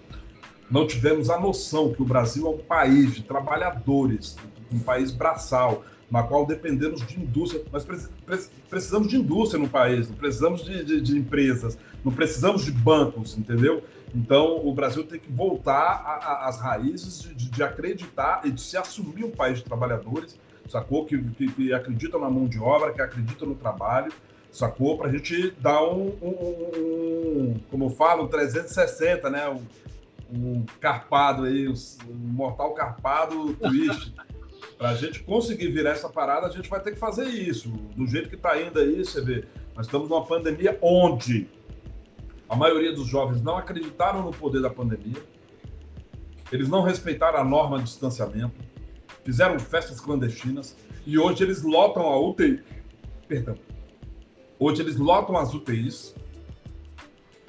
não 0.70 0.86
tivemos 0.86 1.30
a 1.30 1.38
noção 1.38 1.92
que 1.92 2.02
o 2.02 2.04
Brasil 2.04 2.46
é 2.46 2.50
um 2.50 2.58
país 2.58 3.14
de 3.14 3.22
trabalhadores, 3.22 4.36
um 4.72 4.78
país 4.78 5.10
braçal, 5.12 5.84
na 6.10 6.22
qual 6.22 6.46
dependemos 6.46 7.06
de 7.06 7.20
indústria. 7.20 7.62
Nós 7.72 7.86
precisamos 8.68 9.08
de 9.08 9.16
indústria 9.16 9.62
no 9.62 9.68
país, 9.68 10.08
não 10.08 10.16
precisamos 10.16 10.64
de, 10.64 10.84
de, 10.84 11.00
de 11.00 11.18
empresas, 11.18 11.78
não 12.04 12.12
precisamos 12.12 12.64
de 12.64 12.70
bancos, 12.70 13.36
entendeu? 13.36 13.82
Então, 14.14 14.64
o 14.64 14.72
Brasil 14.72 15.04
tem 15.04 15.18
que 15.18 15.30
voltar 15.30 16.40
às 16.42 16.60
raízes 16.60 17.22
de, 17.34 17.50
de, 17.50 17.62
acreditar 17.64 18.42
e 18.44 18.52
de 18.52 18.60
se 18.60 18.76
assumir 18.76 19.24
um 19.24 19.30
país 19.30 19.58
de 19.58 19.64
trabalhadores, 19.64 20.38
sacou? 20.68 21.04
Que, 21.04 21.18
que, 21.18 21.50
que 21.50 21.72
acredita 21.72 22.16
na 22.16 22.30
mão 22.30 22.46
de 22.46 22.60
obra, 22.60 22.92
que 22.92 23.02
acredita 23.02 23.44
no 23.44 23.56
trabalho, 23.56 24.12
sacou? 24.52 24.96
Para 24.96 25.08
a 25.08 25.12
gente 25.12 25.50
dar 25.60 25.82
um, 25.82 26.12
um, 26.22 26.28
um, 26.76 27.60
como 27.68 27.86
eu 27.86 27.90
falo, 27.90 28.28
360, 28.28 29.28
né? 29.28 29.48
Um, 29.48 29.64
um 30.32 30.64
carpado 30.80 31.44
aí, 31.44 31.68
um 31.68 31.74
mortal 32.14 32.72
carpado 32.72 33.54
twist. 33.54 34.14
Para 34.78 34.90
a 34.90 34.94
gente 34.94 35.22
conseguir 35.22 35.68
virar 35.68 35.90
essa 35.90 36.08
parada, 36.08 36.46
a 36.46 36.50
gente 36.50 36.68
vai 36.68 36.80
ter 36.80 36.92
que 36.92 36.98
fazer 36.98 37.26
isso. 37.26 37.68
Do 37.68 38.06
jeito 38.06 38.28
que 38.28 38.34
está 38.34 38.60
indo 38.60 38.78
aí, 38.78 39.04
você 39.04 39.20
vê, 39.20 39.44
Nós 39.74 39.86
estamos 39.86 40.08
numa 40.08 40.24
pandemia 40.24 40.76
onde 40.80 41.46
a 42.54 42.56
maioria 42.56 42.92
dos 42.92 43.08
jovens 43.08 43.42
não 43.42 43.56
acreditaram 43.56 44.22
no 44.22 44.30
poder 44.30 44.62
da 44.62 44.70
pandemia, 44.70 45.20
eles 46.52 46.68
não 46.68 46.82
respeitaram 46.82 47.40
a 47.40 47.44
norma 47.44 47.78
de 47.78 47.84
distanciamento, 47.84 48.54
fizeram 49.24 49.58
festas 49.58 50.00
clandestinas 50.00 50.76
e 51.04 51.18
hoje 51.18 51.42
eles 51.42 51.62
lotam 51.62 52.04
a 52.04 52.16
UTI. 52.16 52.62
Perdão. 53.26 53.56
Hoje 54.56 54.82
eles 54.82 54.96
lotam 54.96 55.36
as 55.36 55.52
UTIs. 55.52 56.14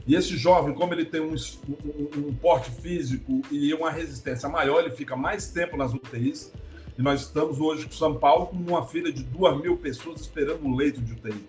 E 0.07 0.15
esse 0.15 0.35
jovem, 0.37 0.73
como 0.73 0.91
ele 0.91 1.05
tem 1.05 1.21
um, 1.21 1.35
um, 1.35 2.29
um 2.29 2.33
porte 2.33 2.71
físico 2.71 3.43
e 3.51 3.71
uma 3.75 3.91
resistência 3.91 4.49
maior, 4.49 4.79
ele 4.79 4.95
fica 4.95 5.15
mais 5.15 5.51
tempo 5.51 5.77
nas 5.77 5.93
UTIs. 5.93 6.51
E 6.97 7.01
nós 7.03 7.21
estamos 7.21 7.59
hoje 7.59 7.85
com 7.85 7.91
São 7.91 8.15
Paulo 8.15 8.47
com 8.47 8.55
uma 8.55 8.87
fila 8.87 9.11
de 9.11 9.21
duas 9.21 9.55
mil 9.61 9.77
pessoas 9.77 10.21
esperando 10.21 10.65
um 10.65 10.75
leito 10.75 10.99
de 10.99 11.13
UTI. 11.13 11.45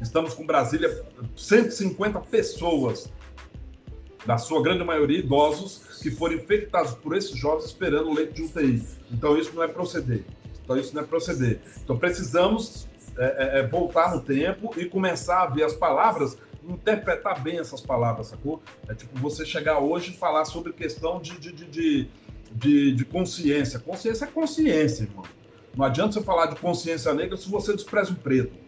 Estamos 0.00 0.32
com 0.34 0.46
Brasília 0.46 1.04
150 1.36 2.20
pessoas, 2.20 3.10
da 4.24 4.38
sua 4.38 4.62
grande 4.62 4.84
maioria 4.84 5.18
idosos, 5.18 6.00
que 6.02 6.10
foram 6.10 6.34
infectados 6.34 6.92
por 6.92 7.16
esses 7.16 7.36
jovens 7.36 7.64
esperando 7.64 8.10
o 8.10 8.14
leito 8.14 8.34
de 8.34 8.42
UTI. 8.42 8.82
Então 9.10 9.36
isso 9.36 9.54
não 9.54 9.62
é 9.62 9.68
proceder. 9.68 10.24
Então 10.62 10.76
isso 10.76 10.94
não 10.94 11.02
é 11.02 11.06
proceder. 11.06 11.60
Então 11.82 11.98
precisamos 11.98 12.86
é, 13.16 13.24
é, 13.24 13.58
é, 13.60 13.66
voltar 13.66 14.14
no 14.14 14.20
tempo 14.20 14.72
e 14.76 14.84
começar 14.84 15.42
a 15.42 15.46
ver 15.46 15.64
as 15.64 15.74
palavras, 15.74 16.36
interpretar 16.62 17.42
bem 17.42 17.58
essas 17.58 17.80
palavras, 17.80 18.28
sacou? 18.28 18.62
É 18.88 18.94
tipo 18.94 19.18
você 19.18 19.44
chegar 19.44 19.78
hoje 19.78 20.10
e 20.12 20.16
falar 20.16 20.44
sobre 20.44 20.72
questão 20.72 21.20
de, 21.20 21.38
de, 21.38 21.52
de, 21.52 22.08
de, 22.52 22.92
de 22.92 23.04
consciência. 23.04 23.78
Consciência 23.78 24.26
é 24.26 24.28
consciência, 24.28 25.04
irmão. 25.04 25.24
Não 25.74 25.84
adianta 25.84 26.12
você 26.12 26.22
falar 26.22 26.46
de 26.46 26.56
consciência 26.56 27.12
negra 27.14 27.36
se 27.36 27.48
você 27.48 27.72
despreza 27.72 28.12
o 28.12 28.16
preto. 28.16 28.67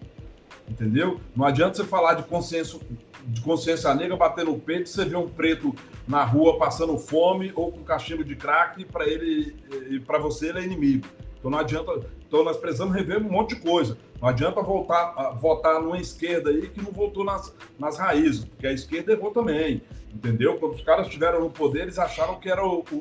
Entendeu? 0.71 1.21
Não 1.35 1.45
adianta 1.45 1.75
você 1.75 1.85
falar 1.85 2.15
de 2.15 2.23
consciência, 2.23 2.79
de 3.27 3.41
consciência 3.41 3.93
negra, 3.93 4.17
bater 4.17 4.45
no 4.45 4.57
peito, 4.57 4.89
você 4.89 5.05
vê 5.05 5.17
um 5.17 5.29
preto 5.29 5.75
na 6.07 6.25
rua 6.25 6.59
passando 6.59 6.97
fome 6.97 7.53
ou 7.57 7.73
com 7.73 7.83
cachimbo 7.83 8.23
de 8.23 8.37
crack, 8.37 8.85
para 8.85 9.05
ele 9.07 9.57
e 9.91 9.99
para 9.99 10.19
você 10.19 10.51
ele 10.51 10.61
é 10.61 10.65
inimigo. 10.65 11.07
Então 11.39 11.51
não 11.51 11.59
adianta. 11.59 12.07
Então 12.27 12.45
nós 12.45 12.57
precisamos 12.57 12.95
rever 12.95 13.19
um 13.19 13.29
monte 13.29 13.57
de 13.57 13.63
coisa. 13.63 13.99
Não 14.21 14.29
adianta 14.29 14.63
voltar 14.63 15.33
votar 15.41 15.81
numa 15.81 15.99
esquerda 15.99 16.51
aí 16.51 16.69
que 16.69 16.81
não 16.81 16.93
votou 16.93 17.25
nas, 17.25 17.53
nas 17.79 17.99
raízes, 17.99 18.45
porque 18.45 18.67
a 18.67 18.73
esquerda 18.73 19.13
errou 19.13 19.33
também. 19.33 19.83
Entendeu? 20.15 20.59
Quando 20.59 20.75
os 20.75 20.83
caras 20.83 21.07
estiveram 21.07 21.41
no 21.41 21.51
poder, 21.51 21.83
eles 21.83 21.99
acharam 21.99 22.39
que 22.39 22.49
era 22.49 22.65
o, 22.65 22.85
o, 22.91 22.97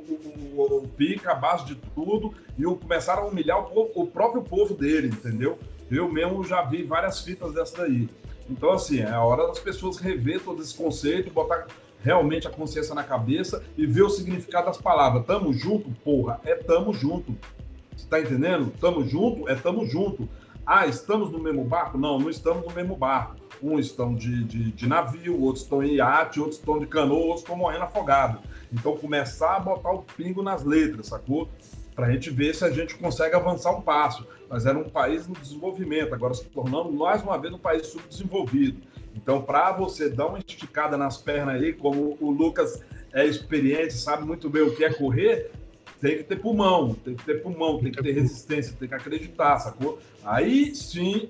o, 0.56 0.78
o 0.84 0.88
pica, 0.88 1.32
a 1.32 1.36
base 1.36 1.66
de 1.66 1.76
tudo, 1.76 2.34
e 2.58 2.64
começaram 2.64 3.24
a 3.24 3.26
humilhar 3.28 3.60
o, 3.60 3.64
povo, 3.64 3.92
o 3.96 4.08
próprio 4.08 4.44
povo 4.44 4.74
dele, 4.76 5.08
entendeu? 5.08 5.58
Eu 5.90 6.12
mesmo 6.12 6.44
já 6.44 6.62
vi 6.62 6.84
várias 6.84 7.22
fitas 7.22 7.54
dessa 7.54 7.78
daí. 7.80 8.10
Então, 8.50 8.72
assim, 8.72 9.00
é 9.00 9.10
a 9.10 9.24
hora 9.24 9.48
das 9.48 9.60
pessoas 9.60 9.98
rever 9.98 10.42
todo 10.42 10.62
esse 10.62 10.76
conceito, 10.76 11.32
botar 11.32 11.68
realmente 12.02 12.48
a 12.48 12.52
consciência 12.52 12.96
na 12.96 13.04
cabeça 13.04 13.64
e 13.78 13.86
ver 13.86 14.04
o 14.04 14.10
significado 14.10 14.68
das 14.68 14.78
palavras. 14.78 15.26
Tamo 15.26 15.54
junto, 15.54 15.90
porra, 16.04 16.40
é 16.44 16.56
tamo 16.56 16.94
junto. 16.94 17.36
Você 17.96 18.08
tá 18.08 18.20
entendendo? 18.20 18.72
Tamo 18.80 19.06
junto, 19.06 19.48
é 19.50 19.56
tamo 19.56 19.86
junto. 19.86 20.28
Ah, 20.66 20.88
estamos 20.88 21.32
no 21.32 21.40
mesmo 21.40 21.64
barco? 21.64 21.98
Não, 21.98 22.20
não 22.20 22.30
estamos 22.30 22.66
no 22.66 22.74
mesmo 22.74 22.96
barco. 22.96 23.36
Uns 23.62 23.88
estão 23.88 24.16
de, 24.16 24.44
de, 24.44 24.72
de 24.72 24.88
navio, 24.88 25.42
outros 25.42 25.64
estão 25.64 25.84
em 25.84 25.96
iate, 25.96 26.40
outros 26.40 26.60
estão 26.60 26.80
de 26.80 26.86
canoa, 26.86 27.18
outros 27.18 27.42
estão 27.42 27.58
morrendo 27.58 27.84
afogados. 27.84 28.42
Então, 28.72 28.96
começar 28.96 29.58
a 29.58 29.60
botar 29.60 29.92
o 29.92 30.04
pingo 30.04 30.42
nas 30.42 30.64
letras, 30.64 31.08
sacou? 31.08 31.50
Para 32.00 32.08
a 32.08 32.12
gente 32.14 32.30
ver 32.30 32.56
se 32.56 32.64
a 32.64 32.70
gente 32.70 32.96
consegue 32.96 33.36
avançar 33.36 33.72
um 33.72 33.82
passo. 33.82 34.26
Nós 34.50 34.66
era 34.66 34.78
um 34.78 34.88
país 34.88 35.28
no 35.28 35.36
desenvolvimento, 35.36 36.16
agora 36.16 36.34
se 36.34 36.46
tornando 36.46 36.90
mais 36.94 37.22
uma 37.22 37.38
vez 37.38 37.54
um 37.54 37.58
país 37.58 37.88
subdesenvolvido. 37.88 38.80
Então, 39.14 39.42
para 39.42 39.74
você 39.74 40.10
dar 40.10 40.28
uma 40.28 40.40
esticada 40.40 40.96
nas 40.96 41.18
pernas 41.18 41.56
aí, 41.56 41.74
como 41.74 42.18
o 42.22 42.32
Lucas 42.32 42.82
é 43.12 43.26
experiente, 43.26 43.96
sabe 43.96 44.24
muito 44.24 44.50
bem 44.50 44.62
o 44.62 44.74
que 44.74 44.86
é 44.86 44.94
correr, 44.94 45.52
tem 46.00 46.16
que 46.16 46.24
ter 46.24 46.38
pulmão, 46.38 46.94
tem 46.94 47.16
que 47.16 47.26
ter 47.26 47.44
pulmão, 47.44 47.82
tem 47.82 47.92
que 47.92 48.02
ter 48.02 48.14
resistência, 48.14 48.74
tem 48.80 48.88
que 48.88 48.96
acreditar, 48.96 49.60
sacou? 49.60 50.00
Aí 50.24 50.74
sim 50.74 51.30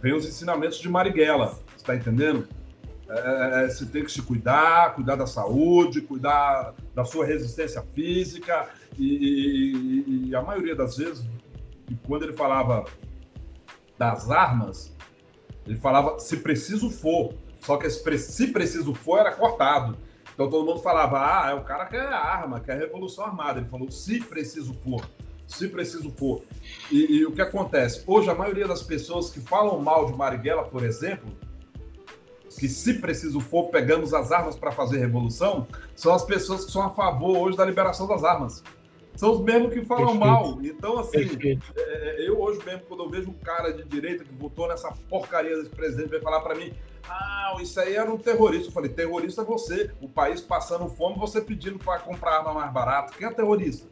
vem 0.00 0.14
os 0.14 0.26
ensinamentos 0.26 0.78
de 0.78 0.88
Marighella, 0.88 1.58
você 1.76 1.84
tá 1.84 1.94
entendendo? 1.94 2.48
É, 3.10 3.64
é, 3.64 3.68
você 3.68 3.84
tem 3.84 4.02
que 4.02 4.10
se 4.10 4.22
cuidar, 4.22 4.94
cuidar 4.94 5.16
da 5.16 5.26
saúde, 5.26 6.00
cuidar 6.00 6.74
da 6.94 7.04
sua 7.04 7.26
resistência 7.26 7.82
física 7.94 8.70
e, 8.98 10.04
e, 10.06 10.28
e 10.28 10.34
a 10.34 10.42
maioria 10.42 10.74
das 10.74 10.96
vezes 10.96 11.24
quando 12.06 12.24
ele 12.24 12.32
falava 12.32 12.84
das 13.96 14.30
armas, 14.30 14.94
ele 15.66 15.76
falava 15.76 16.18
se 16.18 16.38
preciso 16.38 16.90
for. 16.90 17.34
Só 17.60 17.76
que 17.76 17.86
esse 17.86 18.32
se 18.32 18.48
preciso 18.48 18.94
for 18.94 19.18
era 19.18 19.32
cortado. 19.32 19.96
Então 20.32 20.48
todo 20.48 20.64
mundo 20.64 20.80
falava, 20.80 21.18
ah, 21.18 21.50
é 21.50 21.54
o 21.54 21.64
cara 21.64 21.86
que 21.86 21.96
é 21.96 22.00
arma, 22.00 22.60
que 22.60 22.70
é 22.70 22.74
revolução 22.74 23.24
armada. 23.24 23.58
Ele 23.58 23.68
falou, 23.68 23.90
se 23.90 24.20
preciso 24.20 24.72
for. 24.74 25.04
Se 25.46 25.66
preciso 25.66 26.10
for. 26.10 26.42
E, 26.90 27.18
e 27.18 27.26
o 27.26 27.32
que 27.32 27.40
acontece? 27.40 28.04
Hoje, 28.06 28.30
a 28.30 28.34
maioria 28.34 28.68
das 28.68 28.82
pessoas 28.82 29.30
que 29.30 29.40
falam 29.40 29.80
mal 29.80 30.06
de 30.06 30.12
Marighella, 30.12 30.64
por 30.64 30.84
exemplo, 30.84 31.28
que 32.58 32.68
se 32.68 32.94
preciso 32.94 33.40
for, 33.40 33.68
pegamos 33.70 34.14
as 34.14 34.30
armas 34.30 34.56
para 34.56 34.70
fazer 34.70 34.98
revolução, 34.98 35.66
são 35.96 36.14
as 36.14 36.24
pessoas 36.24 36.64
que 36.66 36.70
são 36.70 36.82
a 36.82 36.90
favor 36.90 37.38
hoje 37.38 37.56
da 37.56 37.64
liberação 37.64 38.06
das 38.06 38.22
armas 38.22 38.62
são 39.18 39.32
os 39.32 39.40
mesmos 39.40 39.74
que 39.74 39.84
falam 39.84 40.16
Perfeito. 40.16 40.24
mal. 40.24 40.58
Então, 40.62 40.98
assim, 41.00 41.28
é, 41.44 42.22
é, 42.22 42.28
eu 42.28 42.40
hoje 42.40 42.64
mesmo, 42.64 42.82
quando 42.82 43.02
eu 43.02 43.10
vejo 43.10 43.30
um 43.30 43.34
cara 43.34 43.72
de 43.72 43.82
direita 43.82 44.22
que 44.22 44.32
votou 44.32 44.68
nessa 44.68 44.92
porcaria 45.10 45.56
desse 45.56 45.70
presidente, 45.70 46.10
vai 46.10 46.20
falar 46.20 46.40
para 46.40 46.54
mim: 46.54 46.72
ah, 47.08 47.56
isso 47.60 47.80
aí 47.80 47.96
era 47.96 48.08
um 48.08 48.16
terrorista. 48.16 48.68
Eu 48.68 48.72
falei: 48.72 48.90
terrorista 48.90 49.42
é 49.42 49.44
você. 49.44 49.90
O 50.00 50.08
país 50.08 50.40
passando 50.40 50.88
fome, 50.88 51.18
você 51.18 51.40
pedindo 51.40 51.80
para 51.80 51.98
comprar 51.98 52.36
arma 52.36 52.54
mais 52.54 52.72
barata. 52.72 53.12
Quem 53.18 53.26
é 53.26 53.32
terrorista? 53.32 53.88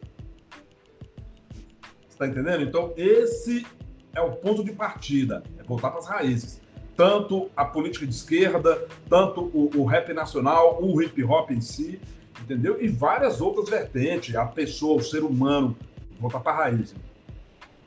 Você 2.08 2.18
tá 2.18 2.28
entendendo? 2.28 2.62
Então, 2.62 2.94
esse 2.96 3.66
é 4.14 4.20
o 4.20 4.30
ponto 4.30 4.62
de 4.62 4.70
partida: 4.70 5.42
é 5.58 5.64
voltar 5.64 5.90
para 5.90 5.98
as 5.98 6.06
raízes. 6.06 6.60
Tanto 6.96 7.50
a 7.56 7.64
política 7.64 8.06
de 8.06 8.14
esquerda, 8.14 8.86
tanto 9.08 9.50
o, 9.52 9.72
o 9.74 9.84
rap 9.84 10.12
nacional, 10.12 10.80
o 10.80 11.02
hip 11.02 11.20
hop 11.24 11.50
em 11.50 11.60
si, 11.60 12.00
entendeu? 12.40 12.82
E 12.82 12.88
várias 12.88 13.40
outras 13.40 13.68
vertentes, 13.68 14.34
a 14.34 14.44
pessoa, 14.44 14.98
o 14.98 15.02
ser 15.02 15.22
humano, 15.22 15.76
voltar 16.18 16.40
para 16.40 16.52
a 16.52 16.56
raiz. 16.56 16.94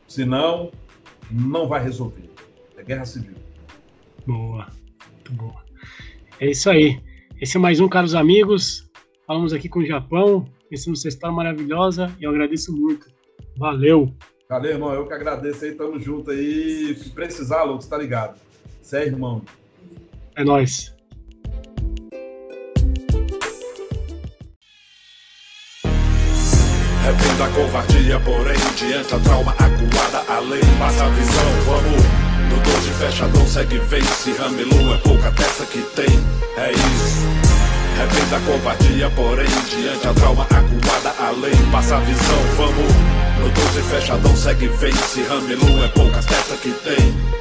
Senão, 0.08 0.72
não 1.32 1.68
vai 1.68 1.84
resolver. 1.84 2.30
É 2.78 2.84
guerra 2.84 3.06
civil. 3.06 3.36
Boa, 4.26 4.68
muito 5.14 5.34
boa. 5.34 5.64
É 6.40 6.50
isso 6.52 6.70
aí. 6.70 7.02
Esse 7.40 7.58
é 7.58 7.60
mais 7.60 7.80
um, 7.80 7.88
caros 7.88 8.16
amigos. 8.16 8.90
Falamos 9.26 9.54
aqui 9.54 9.70
com 9.70 9.80
o 9.80 9.86
Japão. 9.86 10.46
Esse 10.72 10.90
é 10.90 10.94
história 10.94 11.36
maravilhosa 11.36 12.16
e 12.20 12.24
eu 12.24 12.32
agradeço 12.32 12.76
muito. 12.76 13.08
Valeu. 13.58 14.14
Valeu, 14.50 14.72
irmão. 14.72 14.94
Eu 14.94 15.06
que 15.08 15.14
agradeço 15.14 15.66
aí. 15.66 15.74
Tamo 15.74 16.00
junto 16.00 16.32
aí. 16.32 16.96
Se 16.96 17.10
precisar, 17.12 17.64
Lucas, 17.64 17.88
tá 17.88 17.98
ligado. 17.98 18.40
Cê 18.82 18.98
é 18.98 19.06
irmão. 19.06 19.44
É 20.36 20.44
nóis. 20.44 20.96
Da 27.40 27.48
covardia, 27.48 28.20
porém, 28.20 28.58
diante 28.76 29.16
a 29.16 29.20
trauma 29.20 29.52
acuada, 29.52 30.26
a 30.28 30.40
lei 30.40 30.62
passa 30.78 31.06
a 31.06 31.10
visão, 31.10 31.52
vamos. 31.66 32.04
No 32.50 32.60
12 32.60 32.90
fechadão 33.00 33.48
segue 33.48 33.80
vence, 33.80 34.34
Ramilu 34.34 34.94
é 34.94 34.98
pouca 34.98 35.32
peça 35.32 35.66
que 35.66 35.82
tem, 35.96 36.20
é 36.58 36.72
isso. 36.72 37.28
É 37.98 38.08
fim 38.14 38.30
da 38.30 38.40
covardia, 38.42 39.10
porém, 39.12 39.48
diante 39.70 40.06
a 40.06 40.14
trauma 40.16 40.44
acuada, 40.44 41.16
a 41.18 41.32
lei 41.32 41.56
passa 41.72 41.96
a 41.96 42.00
visão, 42.02 42.42
vamos. 42.58 42.94
No 43.40 43.50
12 43.50 43.82
fechadão 43.84 44.36
segue 44.36 44.68
vence, 44.68 45.24
Ramilu 45.24 45.82
é 45.82 45.88
poucas 45.88 46.26
peças 46.26 46.60
que 46.60 46.72
tem. 46.72 47.39